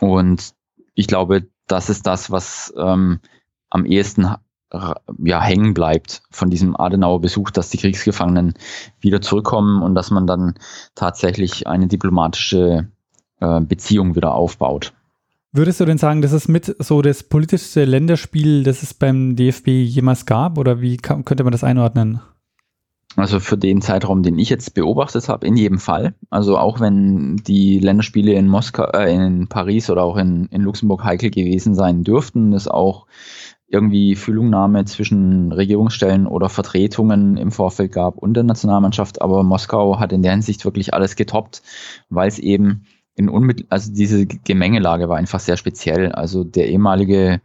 [0.00, 0.54] Und
[0.94, 3.20] ich glaube, das ist das, was ähm,
[3.70, 4.34] am ehesten
[4.72, 8.54] ja, hängen bleibt von diesem Adenauer Besuch, dass die Kriegsgefangenen
[9.00, 10.54] wieder zurückkommen und dass man dann
[10.94, 12.88] tatsächlich eine diplomatische
[13.40, 14.92] äh, Beziehung wieder aufbaut.
[15.52, 19.68] Würdest du denn sagen, das ist mit so das politischste Länderspiel, das es beim DFB
[19.68, 20.56] jemals gab?
[20.56, 22.22] Oder wie kann, könnte man das einordnen?
[23.16, 26.14] Also für den Zeitraum, den ich jetzt beobachtet habe, in jedem Fall.
[26.30, 31.04] Also auch wenn die Länderspiele in Moskau, äh, in Paris oder auch in, in Luxemburg
[31.04, 33.06] heikel gewesen sein dürften, ist auch
[33.72, 39.22] irgendwie Fühlungnahme zwischen Regierungsstellen oder Vertretungen im Vorfeld gab und der Nationalmannschaft.
[39.22, 41.62] Aber Moskau hat in der Hinsicht wirklich alles getoppt,
[42.10, 42.84] weil es eben
[43.14, 46.12] in unmittel also diese Gemengelage war einfach sehr speziell.
[46.12, 47.40] Also der ehemalige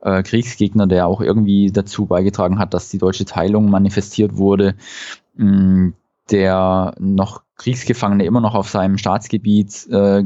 [0.00, 4.76] äh, Kriegsgegner, der auch irgendwie dazu beigetragen hat, dass die deutsche Teilung manifestiert wurde,
[5.34, 5.94] mh, mm,
[6.30, 10.24] der noch Kriegsgefangene immer noch auf seinem Staatsgebiet äh,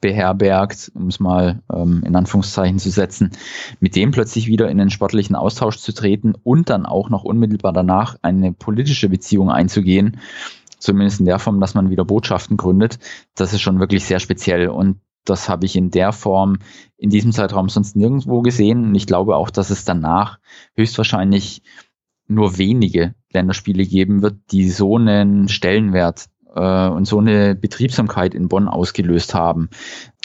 [0.00, 3.32] beherbergt, um es mal ähm, in Anführungszeichen zu setzen,
[3.80, 7.72] mit dem plötzlich wieder in den sportlichen Austausch zu treten und dann auch noch unmittelbar
[7.72, 10.18] danach eine politische Beziehung einzugehen,
[10.78, 12.98] zumindest in der Form, dass man wieder Botschaften gründet,
[13.34, 16.58] das ist schon wirklich sehr speziell und das habe ich in der Form
[16.96, 18.84] in diesem Zeitraum sonst nirgendwo gesehen.
[18.84, 20.38] Und ich glaube auch, dass es danach
[20.76, 21.62] höchstwahrscheinlich
[22.26, 28.48] nur wenige Länderspiele geben wird, die so einen Stellenwert äh, und so eine Betriebsamkeit in
[28.48, 29.70] Bonn ausgelöst haben.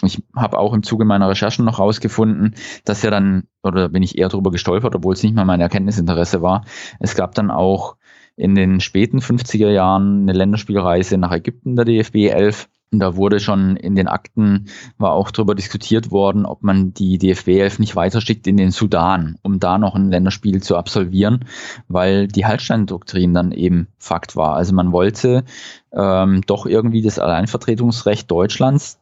[0.03, 4.17] Ich habe auch im Zuge meiner Recherchen noch rausgefunden, dass ja dann, oder bin ich
[4.17, 6.65] eher darüber gestolpert, obwohl es nicht mal mein Erkenntnisinteresse war,
[6.99, 7.95] es gab dann auch
[8.35, 12.67] in den späten 50er Jahren eine Länderspielreise nach Ägypten der DFB 11.
[12.95, 17.17] Und da wurde schon in den Akten, war auch darüber diskutiert worden, ob man die
[17.17, 21.43] DFB 11 nicht weiterschickt in den Sudan, um da noch ein Länderspiel zu absolvieren,
[21.89, 24.55] weil die Hallstein-Doktrin dann eben Fakt war.
[24.55, 25.43] Also man wollte
[25.91, 28.97] ähm, doch irgendwie das Alleinvertretungsrecht Deutschlands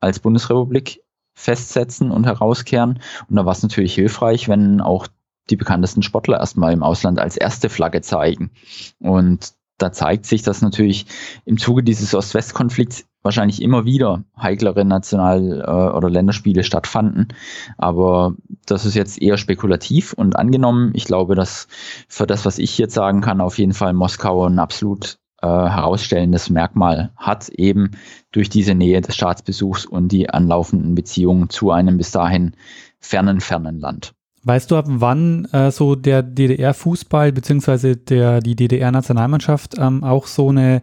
[0.00, 1.04] als Bundesrepublik
[1.34, 2.98] festsetzen und herauskehren.
[3.30, 5.06] Und da war es natürlich hilfreich, wenn auch
[5.48, 8.50] die bekanntesten Sportler erstmal im Ausland als erste Flagge zeigen.
[8.98, 11.06] Und da zeigt sich, dass natürlich
[11.44, 17.28] im Zuge dieses Ost-West-Konflikts wahrscheinlich immer wieder heiklere National- äh, oder Länderspiele stattfanden.
[17.76, 18.34] Aber
[18.66, 20.92] das ist jetzt eher spekulativ und angenommen.
[20.94, 21.68] Ich glaube, dass
[22.08, 26.50] für das, was ich jetzt sagen kann, auf jeden Fall Moskau ein absolut äh, herausstellendes
[26.50, 27.92] Merkmal hat, eben
[28.32, 32.56] durch diese Nähe des Staatsbesuchs und die anlaufenden Beziehungen zu einem bis dahin
[32.98, 34.14] fernen, fernen Land.
[34.44, 40.80] Weißt du, ab wann äh, so der DDR-Fußball der, die DDR-Nationalmannschaft ähm, auch so eine,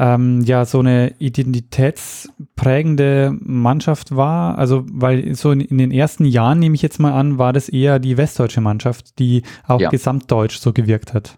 [0.00, 4.56] ähm, ja, so eine identitätsprägende Mannschaft war?
[4.56, 7.68] Also, weil so in, in, den ersten Jahren, nehme ich jetzt mal an, war das
[7.68, 9.90] eher die westdeutsche Mannschaft, die auch ja.
[9.90, 11.36] gesamtdeutsch so gewirkt hat.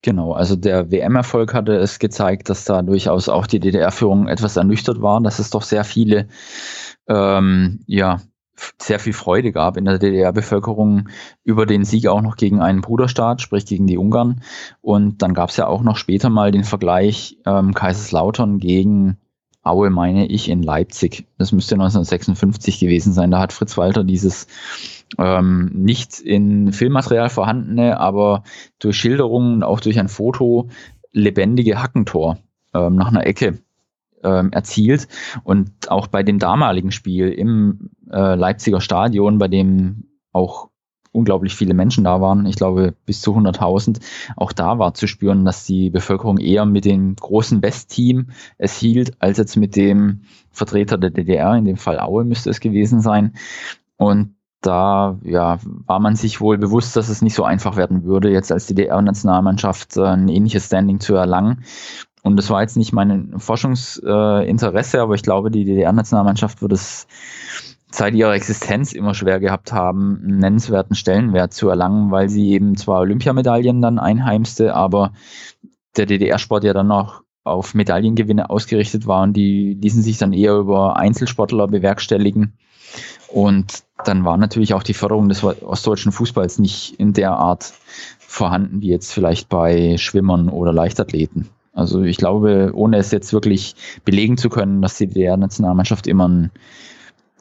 [0.00, 5.02] Genau, also der WM-Erfolg hatte es gezeigt, dass da durchaus auch die DDR-Führung etwas ernüchtert
[5.02, 6.28] war, dass es doch sehr viele
[7.08, 8.22] ähm, ja,
[8.80, 11.08] sehr viel Freude gab in der DDR-Bevölkerung
[11.44, 14.42] über den Sieg auch noch gegen einen Bruderstaat, sprich gegen die Ungarn.
[14.80, 19.18] Und dann gab es ja auch noch später mal den Vergleich ähm, Kaiserslautern gegen
[19.62, 21.26] Aue, meine ich, in Leipzig.
[21.36, 23.30] Das müsste 1956 gewesen sein.
[23.30, 24.46] Da hat Fritz Walter dieses
[25.18, 28.44] ähm, nicht in Filmmaterial vorhandene, aber
[28.78, 30.68] durch Schilderungen, auch durch ein Foto,
[31.12, 32.38] lebendige Hackentor
[32.74, 33.58] ähm, nach einer Ecke
[34.22, 35.08] ähm, erzielt.
[35.44, 40.68] Und auch bei dem damaligen Spiel im äh, Leipziger Stadion, bei dem auch
[41.12, 44.00] unglaublich viele Menschen da waren, ich glaube bis zu 100.000,
[44.36, 48.28] auch da war zu spüren, dass die Bevölkerung eher mit dem großen Westteam
[48.58, 52.60] es hielt, als jetzt mit dem Vertreter der DDR, in dem Fall Aue müsste es
[52.60, 53.34] gewesen sein.
[53.96, 58.30] Und da ja, war man sich wohl bewusst, dass es nicht so einfach werden würde,
[58.30, 61.62] jetzt als DDR-Nationalmannschaft äh, ein ähnliches Standing zu erlangen.
[62.22, 67.06] Und das war jetzt nicht mein Forschungsinteresse, aber ich glaube, die DDR-Nationalmannschaft wird es
[67.90, 72.76] seit ihrer Existenz immer schwer gehabt haben, einen nennenswerten Stellenwert zu erlangen, weil sie eben
[72.76, 75.12] zwar Olympiamedaillen dann einheimste, aber
[75.96, 80.54] der DDR-Sport ja dann noch auf Medaillengewinne ausgerichtet war und die ließen sich dann eher
[80.54, 82.52] über Einzelsportler bewerkstelligen.
[83.28, 87.72] Und dann war natürlich auch die Förderung des ostdeutschen Fußballs nicht in der Art
[88.18, 91.48] vorhanden wie jetzt vielleicht bei Schwimmern oder Leichtathleten.
[91.78, 96.50] Also ich glaube, ohne es jetzt wirklich belegen zu können, dass die DDR-Nationalmannschaft immer einen,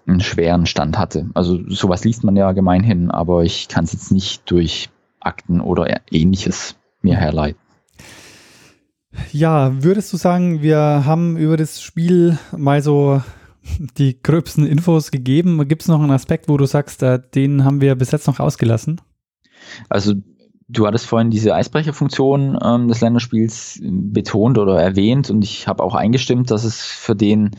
[0.05, 1.27] einen, schweren Stand hatte.
[1.33, 4.89] Also sowas liest man ja gemeinhin, aber ich kann es jetzt nicht durch
[5.19, 7.59] Akten oder ähnliches mir herleiten.
[9.31, 13.23] Ja, würdest du sagen, wir haben über das Spiel mal so
[13.97, 15.67] die gröbsten Infos gegeben?
[15.67, 18.39] Gibt es noch einen Aspekt, wo du sagst, äh, den haben wir bis jetzt noch
[18.39, 19.01] ausgelassen?
[19.89, 20.13] Also
[20.69, 25.95] Du hattest vorhin diese Eisbrecherfunktion ähm, des Länderspiels betont oder erwähnt und ich habe auch
[25.95, 27.51] eingestimmt, dass es für den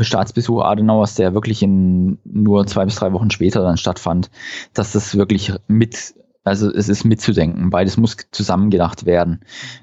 [0.00, 4.30] Staatsbesuch Adenauers, der wirklich in nur zwei bis drei Wochen später dann stattfand,
[4.74, 6.14] dass das wirklich mit,
[6.44, 9.40] also es ist mitzudenken, beides muss zusammengedacht werden.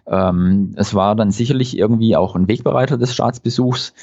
[0.08, 3.94] Ähm, es war dann sicherlich irgendwie auch ein Wegbereiter des Staatsbesuchs,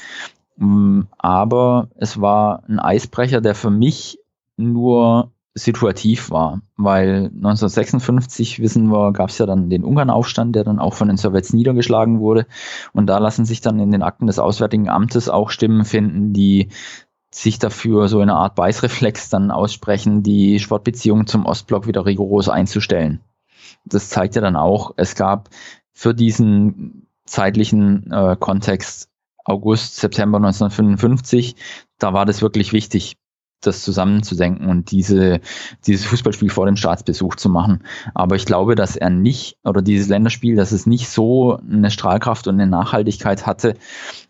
[1.19, 4.17] aber es war ein Eisbrecher, der für mich
[4.55, 10.79] nur situativ war, weil 1956, wissen wir, gab es ja dann den Ungarnaufstand, der dann
[10.79, 12.45] auch von den Sowjets niedergeschlagen wurde.
[12.93, 16.69] Und da lassen sich dann in den Akten des Auswärtigen Amtes auch Stimmen finden, die
[17.31, 23.21] sich dafür so eine Art Beißreflex dann aussprechen, die Sportbeziehungen zum Ostblock wieder rigoros einzustellen.
[23.83, 25.49] Das zeigt ja dann auch, es gab
[25.91, 29.09] für diesen zeitlichen äh, Kontext
[29.43, 31.55] August, September 1955,
[31.99, 33.17] da war das wirklich wichtig,
[33.61, 35.39] das zusammenzudenken und diese,
[35.85, 37.83] dieses Fußballspiel vor dem Staatsbesuch zu machen.
[38.13, 42.47] Aber ich glaube, dass er nicht, oder dieses Länderspiel, dass es nicht so eine Strahlkraft
[42.47, 43.75] und eine Nachhaltigkeit hatte,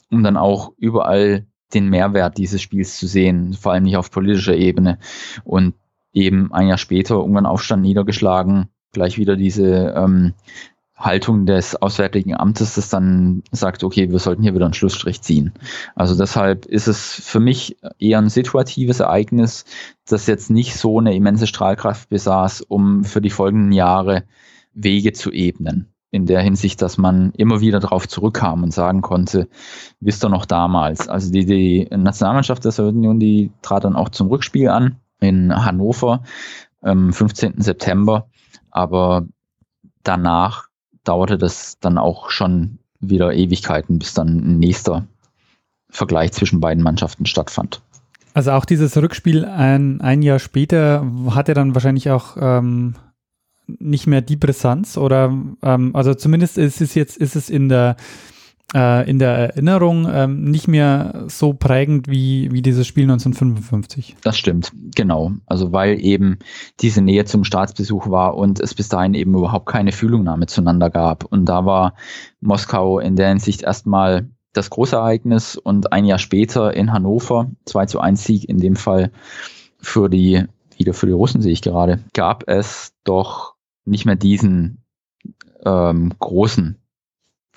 [0.10, 4.56] um dann auch überall den Mehrwert dieses Spiels zu sehen, vor allem nicht auf politischer
[4.56, 4.99] Ebene.
[5.44, 5.76] Und
[6.14, 10.34] eben ein Jahr später Ungarn-Aufstand niedergeschlagen, gleich wieder diese ähm,
[10.98, 15.53] Haltung des Auswärtigen Amtes, das dann sagt, okay, wir sollten hier wieder einen Schlussstrich ziehen.
[15.95, 19.65] Also deshalb ist es für mich eher ein situatives Ereignis,
[20.07, 24.24] das jetzt nicht so eine immense Strahlkraft besaß, um für die folgenden Jahre
[24.74, 25.94] Wege zu ebnen.
[26.10, 29.49] In der Hinsicht, dass man immer wieder darauf zurückkam und sagen konnte,
[29.99, 31.07] wisst ihr noch damals.
[31.07, 36.24] Also die, die Nationalmannschaft der Sowjetunion, die trat dann auch zum Rückspiel an in Hannover
[36.82, 37.61] am 15.
[37.61, 38.30] September.
[38.72, 39.28] Aber
[40.03, 40.66] danach
[41.08, 45.06] dauerte das dann auch schon wieder Ewigkeiten, bis dann ein nächster
[45.90, 47.82] Vergleich zwischen beiden Mannschaften stattfand.
[48.34, 52.96] Also auch dieses Rückspiel ein, ein Jahr später hat er dann wahrscheinlich auch ähm,
[53.66, 57.98] nicht mehr die Brisanz oder ähm, also zumindest ist es jetzt ist es in der
[58.73, 64.18] äh, in der Erinnerung ähm, nicht mehr so prägend wie, wie dieses Spiel 1955.
[64.22, 65.31] Das stimmt, genau.
[65.45, 66.39] Also weil eben
[66.81, 71.23] diese Nähe zum Staatsbesuch war und es bis dahin eben überhaupt keine Fühlungnahme zueinander gab.
[71.26, 71.94] Und da war
[72.41, 77.99] Moskau in der Hinsicht erstmal das Großereignis und ein Jahr später in Hannover, 2 zu
[77.99, 79.11] 1 Sieg in dem Fall
[79.80, 80.45] für die,
[80.76, 83.53] wieder für die Russen sehe ich gerade, gab es doch
[83.85, 84.84] nicht mehr diesen
[85.64, 86.77] ähm, großen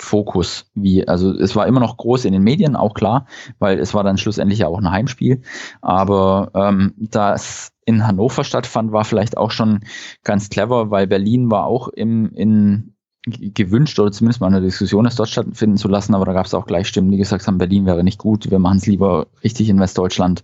[0.03, 3.27] Fokus, wie, also es war immer noch groß in den Medien, auch klar,
[3.59, 5.43] weil es war dann schlussendlich ja auch ein Heimspiel.
[5.83, 9.81] Aber ähm, das in Hannover stattfand, war vielleicht auch schon
[10.23, 12.95] ganz clever, weil Berlin war auch im, in
[13.27, 16.55] gewünscht oder zumindest mal eine Diskussion es dort stattfinden zu lassen, aber da gab es
[16.55, 19.69] auch gleich Stimmen, die gesagt haben, Berlin wäre nicht gut, wir machen es lieber richtig
[19.69, 20.43] in Westdeutschland.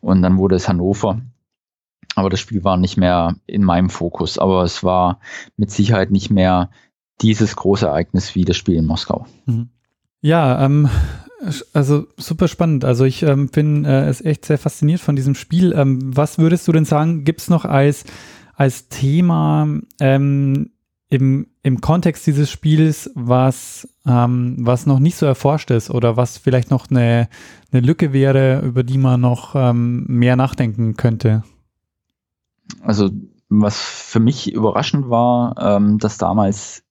[0.00, 1.20] Und dann wurde es Hannover.
[2.14, 5.18] Aber das Spiel war nicht mehr in meinem Fokus, aber es war
[5.56, 6.70] mit Sicherheit nicht mehr
[7.20, 9.26] dieses große Ereignis wie das Spiel in Moskau.
[9.46, 9.68] Mhm.
[10.20, 10.88] Ja, ähm,
[11.72, 12.84] also super spannend.
[12.84, 15.72] Also ich ähm, bin äh, es echt sehr fasziniert von diesem Spiel.
[15.76, 18.04] Ähm, was würdest du denn sagen, gibt es noch als,
[18.54, 19.68] als Thema
[20.00, 20.70] ähm,
[21.08, 26.38] im, im Kontext dieses Spiels, was, ähm, was noch nicht so erforscht ist oder was
[26.38, 27.28] vielleicht noch eine,
[27.70, 31.44] eine Lücke wäre, über die man noch ähm, mehr nachdenken könnte?
[32.80, 33.10] Also
[33.48, 36.83] was für mich überraschend war, ähm, dass damals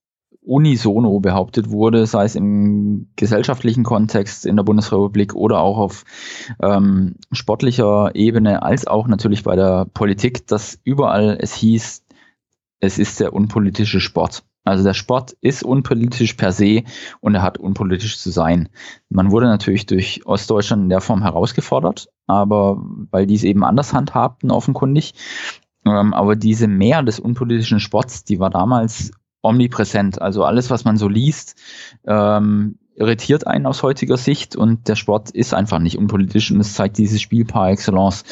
[0.45, 6.03] unisono behauptet wurde, sei es im gesellschaftlichen Kontext in der Bundesrepublik oder auch auf
[6.61, 12.03] ähm, sportlicher Ebene, als auch natürlich bei der Politik, dass überall es hieß,
[12.79, 14.43] es ist der unpolitische Sport.
[14.65, 16.83] Also der Sport ist unpolitisch per se
[17.19, 18.69] und er hat unpolitisch zu sein.
[19.09, 23.93] Man wurde natürlich durch Ostdeutschland in der Form herausgefordert, aber weil die es eben anders
[23.93, 25.13] handhabten, offenkundig.
[25.85, 29.11] Ähm, aber diese Mehr des unpolitischen Sports, die war damals
[29.43, 30.19] omnipräsent.
[30.21, 31.55] Also alles, was man so liest,
[32.07, 36.73] ähm, irritiert einen aus heutiger Sicht und der Sport ist einfach nicht unpolitisch und es
[36.73, 38.23] zeigt dieses Spiel par excellence.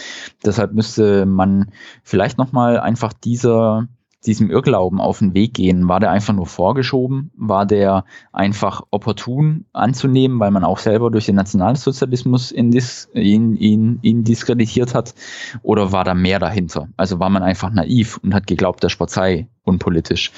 [0.44, 1.72] Deshalb müsste man
[2.04, 3.88] vielleicht nochmal einfach dieser
[4.26, 5.88] diesem Irrglauben auf den Weg gehen?
[5.88, 7.32] War der einfach nur vorgeschoben?
[7.36, 12.72] War der einfach opportun anzunehmen, weil man auch selber durch den Nationalsozialismus ihn,
[13.14, 15.16] ihn, ihn, ihn diskreditiert hat?
[15.64, 16.90] Oder war da mehr dahinter?
[16.98, 20.32] Also war man einfach naiv und hat geglaubt, der Sport sei unpolitisch.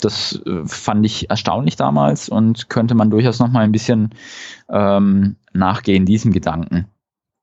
[0.00, 4.10] Das äh, fand ich erstaunlich damals und könnte man durchaus noch mal ein bisschen
[4.68, 6.86] ähm, nachgehen diesem Gedanken.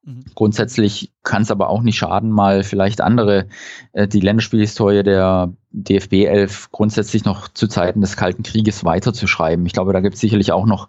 [0.07, 0.23] Mhm.
[0.35, 3.47] Grundsätzlich kann es aber auch nicht schaden, mal vielleicht andere,
[3.91, 9.65] äh, die Länderspielhistorie der DFB 11 grundsätzlich noch zu Zeiten des Kalten Krieges weiterzuschreiben.
[9.65, 10.87] Ich glaube, da gibt es sicherlich auch noch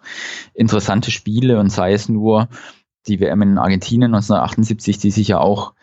[0.53, 2.47] interessante Spiele und sei es nur
[3.07, 5.73] die WM in Argentinien 1978, die sich ja auch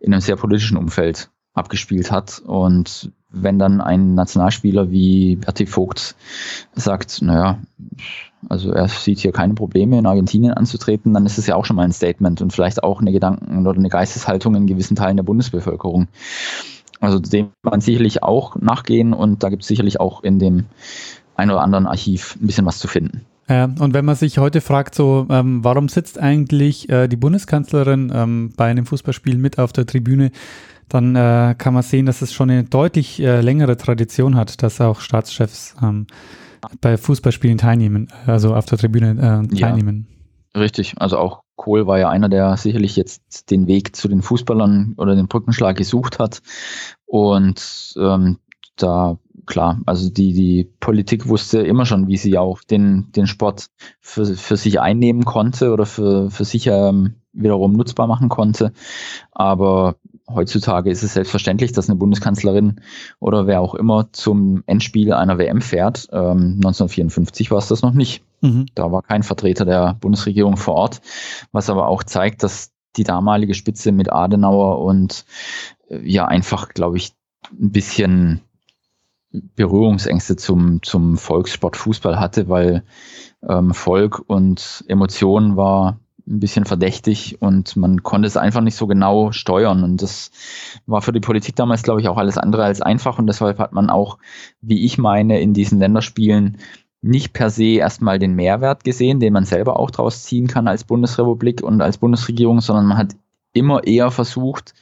[0.00, 2.38] in einem sehr politischen Umfeld abgespielt hat.
[2.38, 6.16] Und wenn dann ein Nationalspieler wie Berti Vogt
[6.74, 7.60] sagt, naja,
[8.48, 11.76] also er sieht hier keine Probleme in Argentinien anzutreten, dann ist es ja auch schon
[11.76, 15.24] mal ein Statement und vielleicht auch eine Gedanken- oder eine Geisteshaltung in gewissen Teilen der
[15.24, 16.08] Bundesbevölkerung.
[17.00, 20.64] Also dem man sicherlich auch nachgehen und da gibt es sicherlich auch in dem
[21.34, 23.26] ein oder anderen Archiv ein bisschen was zu finden.
[23.48, 28.10] Ja, und wenn man sich heute fragt, so, ähm, warum sitzt eigentlich äh, die Bundeskanzlerin
[28.12, 30.32] ähm, bei einem Fußballspiel mit auf der Tribüne,
[30.88, 34.80] dann äh, kann man sehen, dass es schon eine deutlich äh, längere Tradition hat, dass
[34.80, 36.06] auch Staatschefs ähm,
[36.80, 39.10] bei Fußballspielen teilnehmen, also auf der Tribüne
[39.50, 40.06] äh, teilnehmen.
[40.54, 44.22] Ja, richtig, also auch Kohl war ja einer, der sicherlich jetzt den Weg zu den
[44.22, 46.42] Fußballern oder den Brückenschlag gesucht hat.
[47.06, 48.38] Und ähm,
[48.76, 53.68] da klar, also die, die Politik wusste immer schon, wie sie auch den, den Sport
[54.00, 58.72] für, für sich einnehmen konnte oder für, für sich ähm, wiederum nutzbar machen konnte.
[59.30, 59.96] Aber
[60.28, 62.80] heutzutage ist es selbstverständlich, dass eine Bundeskanzlerin
[63.20, 66.08] oder wer auch immer zum Endspiel einer WM fährt.
[66.12, 68.24] Ähm, 1954 war es das noch nicht.
[68.40, 68.66] Mhm.
[68.74, 71.00] Da war kein Vertreter der Bundesregierung vor Ort,
[71.52, 75.24] was aber auch zeigt, dass die damalige Spitze mit Adenauer und
[75.88, 77.12] äh, ja einfach, glaube ich,
[77.52, 78.40] ein bisschen
[79.30, 82.84] Berührungsängste zum, zum Volkssport Fußball hatte, weil
[83.46, 88.86] ähm, Volk und Emotionen war ein bisschen verdächtig und man konnte es einfach nicht so
[88.86, 89.84] genau steuern.
[89.84, 90.30] Und das
[90.86, 93.18] war für die Politik damals, glaube ich, auch alles andere als einfach.
[93.18, 94.18] Und deshalb hat man auch,
[94.60, 96.58] wie ich meine, in diesen Länderspielen
[97.02, 100.84] nicht per se erstmal den Mehrwert gesehen, den man selber auch daraus ziehen kann als
[100.84, 103.14] Bundesrepublik und als Bundesregierung, sondern man hat
[103.52, 104.74] immer eher versucht,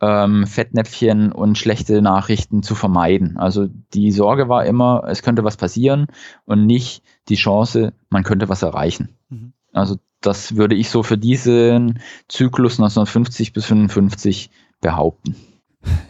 [0.00, 3.36] ähm, Fettnäpfchen und schlechte Nachrichten zu vermeiden.
[3.38, 6.06] Also die Sorge war immer, es könnte was passieren
[6.44, 9.16] und nicht die Chance, man könnte was erreichen.
[9.30, 9.52] Mhm.
[9.72, 15.36] Also das würde ich so für diesen Zyklus 1950 bis 55 behaupten.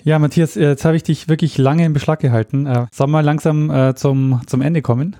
[0.05, 2.67] Ja, Matthias, jetzt habe ich dich wirklich lange in Beschlag gehalten.
[2.67, 5.17] Äh, sollen wir langsam äh, zum, zum Ende kommen?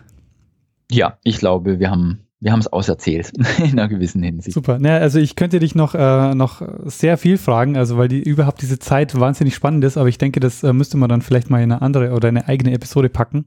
[0.91, 4.55] Ja, ich glaube, wir haben wir haben es auserzählt in einer gewissen Hinsicht.
[4.55, 4.79] Super.
[4.79, 8.61] Naja, also ich könnte dich noch, äh, noch sehr viel fragen, also weil die überhaupt
[8.61, 11.63] diese Zeit wahnsinnig spannend ist, aber ich denke, das äh, müsste man dann vielleicht mal
[11.63, 13.47] in eine andere oder eine eigene Episode packen.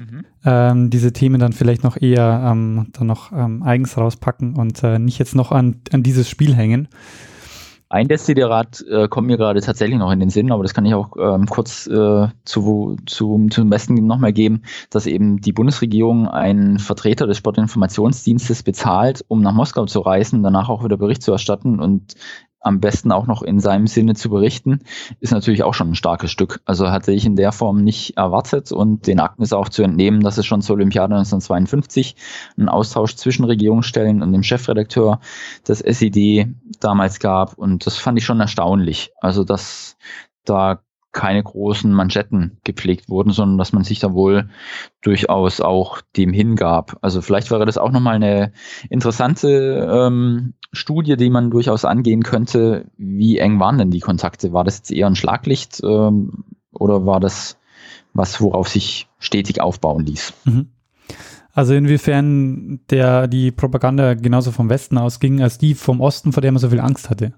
[0.00, 0.24] Mhm.
[0.46, 4.98] Ähm, diese Themen dann vielleicht noch eher ähm, dann noch ähm, eigens rauspacken und äh,
[4.98, 6.88] nicht jetzt noch an, an dieses Spiel hängen.
[7.90, 10.94] Ein Desiderat äh, kommt mir gerade tatsächlich noch in den Sinn, aber das kann ich
[10.94, 16.78] auch ähm, kurz äh, zu, zu, zum Besten nochmal geben, dass eben die Bundesregierung einen
[16.78, 21.80] Vertreter des Sportinformationsdienstes bezahlt, um nach Moskau zu reisen, danach auch wieder Bericht zu erstatten
[21.80, 22.14] und
[22.60, 24.80] am besten auch noch in seinem Sinne zu berichten,
[25.20, 26.60] ist natürlich auch schon ein starkes Stück.
[26.64, 30.20] Also hatte ich in der Form nicht erwartet und den Akten ist auch zu entnehmen,
[30.20, 32.16] dass es schon zur Olympiade 1952
[32.56, 35.20] einen Austausch zwischen Regierungsstellen und dem Chefredakteur
[35.66, 39.10] des SED damals gab und das fand ich schon erstaunlich.
[39.20, 39.96] Also dass
[40.44, 40.82] da
[41.12, 44.48] keine großen Manschetten gepflegt wurden, sondern dass man sich da wohl
[45.02, 46.98] durchaus auch dem hingab.
[47.00, 48.52] Also vielleicht wäre das auch nochmal eine
[48.88, 52.86] interessante ähm, Studie, die man durchaus angehen könnte.
[52.96, 54.52] Wie eng waren denn die Kontakte?
[54.52, 57.58] War das jetzt eher ein Schlaglicht ähm, oder war das
[58.12, 60.32] was, worauf sich stetig aufbauen ließ?
[60.44, 60.68] Mhm.
[61.52, 66.52] Also inwiefern der die Propaganda genauso vom Westen ausging als die vom Osten, vor der
[66.52, 67.32] man so viel Angst hatte.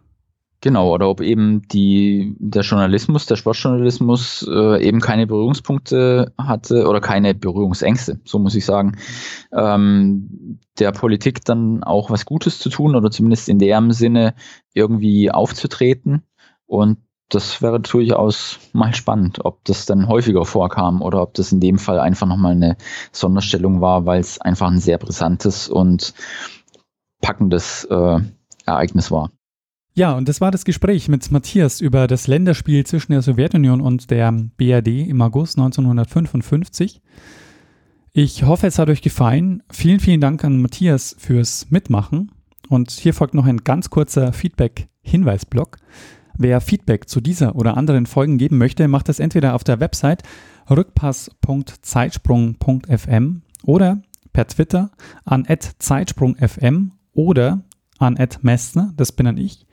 [0.65, 7.01] Genau, oder ob eben die, der Journalismus, der Sportjournalismus äh, eben keine Berührungspunkte hatte oder
[7.01, 8.97] keine Berührungsängste, so muss ich sagen,
[9.53, 14.35] ähm, der Politik dann auch was Gutes zu tun oder zumindest in dem Sinne
[14.73, 16.23] irgendwie aufzutreten.
[16.67, 16.99] Und
[17.29, 21.79] das wäre durchaus mal spannend, ob das dann häufiger vorkam oder ob das in dem
[21.79, 22.77] Fall einfach nochmal eine
[23.11, 26.15] Sonderstellung war, weil es einfach ein sehr brisantes und
[27.21, 28.21] packendes äh,
[28.65, 29.33] Ereignis war.
[29.95, 34.11] Ja, und das war das Gespräch mit Matthias über das Länderspiel zwischen der Sowjetunion und
[34.11, 37.03] der BRD im August 1955.
[38.15, 39.63] Ich hoffe, es hat euch gefallen.
[39.71, 42.33] Vielen, vielen Dank an Matthias fürs Mitmachen.
[42.71, 45.77] Und hier folgt noch ein ganz kurzer Feedback-Hinweisblock.
[46.39, 50.23] Wer Feedback zu dieser oder anderen Folgen geben möchte, macht das entweder auf der Website
[50.71, 54.01] rückpass.zeitsprung.fm oder
[54.33, 54.91] per Twitter
[55.27, 55.47] an
[55.79, 57.63] @zeitsprungfm oder
[57.99, 59.67] an Messner, das bin dann ich.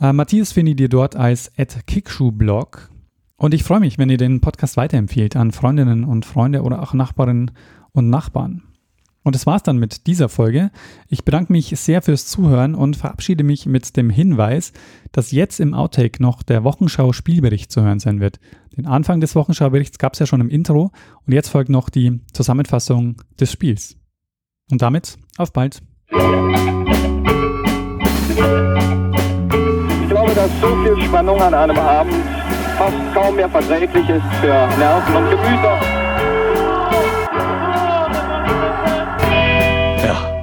[0.00, 1.50] Äh, Matthias findet ihr dort als
[1.86, 2.90] @kickschuhblog
[3.36, 6.92] und ich freue mich, wenn ihr den Podcast weiterempfehlt an Freundinnen und Freunde oder auch
[6.92, 7.52] Nachbarinnen
[7.92, 8.62] und Nachbarn.
[9.24, 10.70] Und das war's dann mit dieser Folge.
[11.08, 14.72] Ich bedanke mich sehr fürs Zuhören und verabschiede mich mit dem Hinweis,
[15.12, 18.40] dass jetzt im Outtake noch der Wochenschau-Spielbericht zu hören sein wird.
[18.76, 20.92] Den Anfang des Wochenschau-Berichts gab es ja schon im Intro
[21.26, 23.96] und jetzt folgt noch die Zusammenfassung des Spiels.
[24.70, 25.82] Und damit auf bald
[30.34, 32.14] dass so viel Spannung an einem Abend
[32.76, 35.80] fast kaum mehr verträglich ist für Nerven und Gemüter.
[40.04, 40.34] Ja.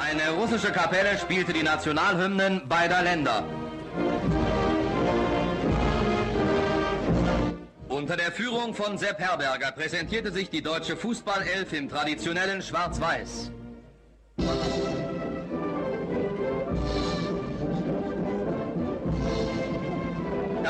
[0.00, 3.44] Eine russische Kapelle spielte die Nationalhymnen beider Länder.
[7.88, 13.50] Unter der Führung von Sepp Herberger präsentierte sich die deutsche Fußballelf im traditionellen Schwarz-Weiß.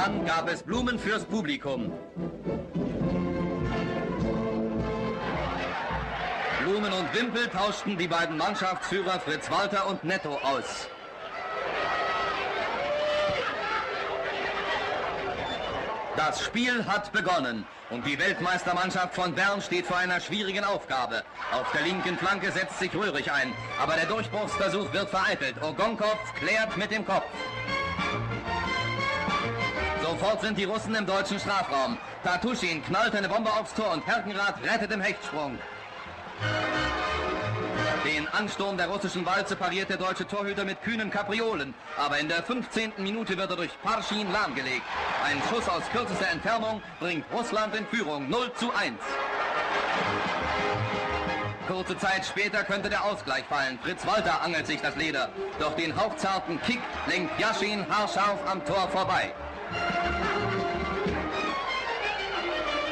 [0.03, 1.93] Dann gab es Blumen fürs Publikum.
[6.63, 10.89] Blumen und Wimpel tauschten die beiden Mannschaftsführer Fritz Walter und Netto aus.
[16.17, 21.25] Das Spiel hat begonnen und die Weltmeistermannschaft von Bern steht vor einer schwierigen Aufgabe.
[21.53, 25.63] Auf der linken Flanke setzt sich Röhrig ein, aber der Durchbruchsversuch wird vereitelt.
[25.63, 27.27] Ogonkov klärt mit dem Kopf.
[30.21, 31.97] Sofort sind die Russen im deutschen Strafraum.
[32.23, 35.59] Tatuschin knallt eine Bombe aufs Tor und Herkenrath rettet im Hechtsprung.
[38.05, 41.73] Den Ansturm der russischen Walze pariert der deutsche Torhüter mit kühnen Kapriolen.
[41.97, 42.93] Aber in der 15.
[42.99, 44.83] Minute wird er durch Parschin lahmgelegt.
[45.25, 48.99] Ein Schuss aus kürzester Entfernung bringt Russland in Führung 0 zu 1.
[51.67, 53.79] Kurze Zeit später könnte der Ausgleich fallen.
[53.83, 55.31] Fritz Walter angelt sich das Leder.
[55.59, 59.33] Doch den hauchzarten Kick lenkt Jaschin haarscharf am Tor vorbei.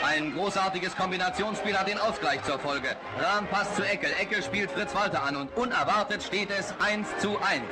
[0.05, 2.89] Ein großartiges Kombinationsspiel hat den Ausgleich zur Folge.
[3.21, 7.39] Rahn passt zu Eckel, Eckel spielt Fritz Walter an und unerwartet steht es 1 zu
[7.39, 7.63] 1.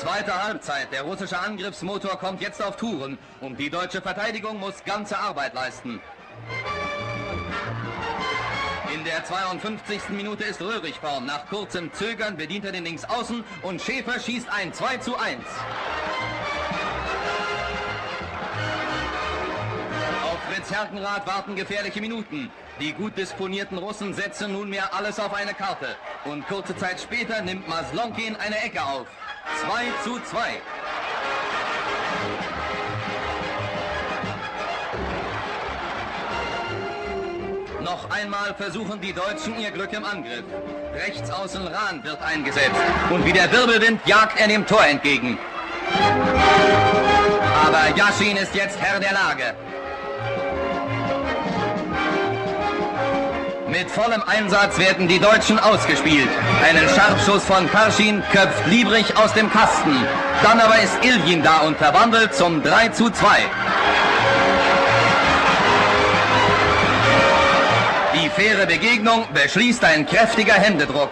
[0.00, 0.92] Zweite Halbzeit.
[0.92, 6.00] Der russische Angriffsmotor kommt jetzt auf Touren und die deutsche Verteidigung muss ganze Arbeit leisten.
[9.00, 10.10] In der 52.
[10.10, 11.24] Minute ist Röhrig vorn.
[11.24, 15.38] Nach kurzem Zögern bedient er den Linksaußen und Schäfer schießt ein 2 zu 1.
[20.22, 22.50] Auf Fritz Herkenrath warten gefährliche Minuten.
[22.78, 25.96] Die gut disponierten Russen setzen nunmehr alles auf eine Karte.
[26.26, 29.06] Und kurze Zeit später nimmt Maslonkin eine Ecke auf.
[29.62, 30.60] 2 zu 2.
[37.90, 40.44] Noch einmal versuchen die Deutschen ihr Glück im Angriff.
[40.94, 42.80] Rechts außen Rahn wird eingesetzt.
[43.10, 45.36] Und wie der Wirbelwind jagt er dem Tor entgegen.
[47.66, 49.54] Aber Yashin ist jetzt Herr der Lage.
[53.66, 56.28] Mit vollem Einsatz werden die Deutschen ausgespielt.
[56.62, 59.96] Einen Scharfschuss von Parschin köpft Liebrich aus dem Kasten.
[60.44, 63.26] Dann aber ist Iljin da und verwandelt zum 3 zu 2.
[68.40, 71.10] faire Begegnung beschließt ein kräftiger Händedruck.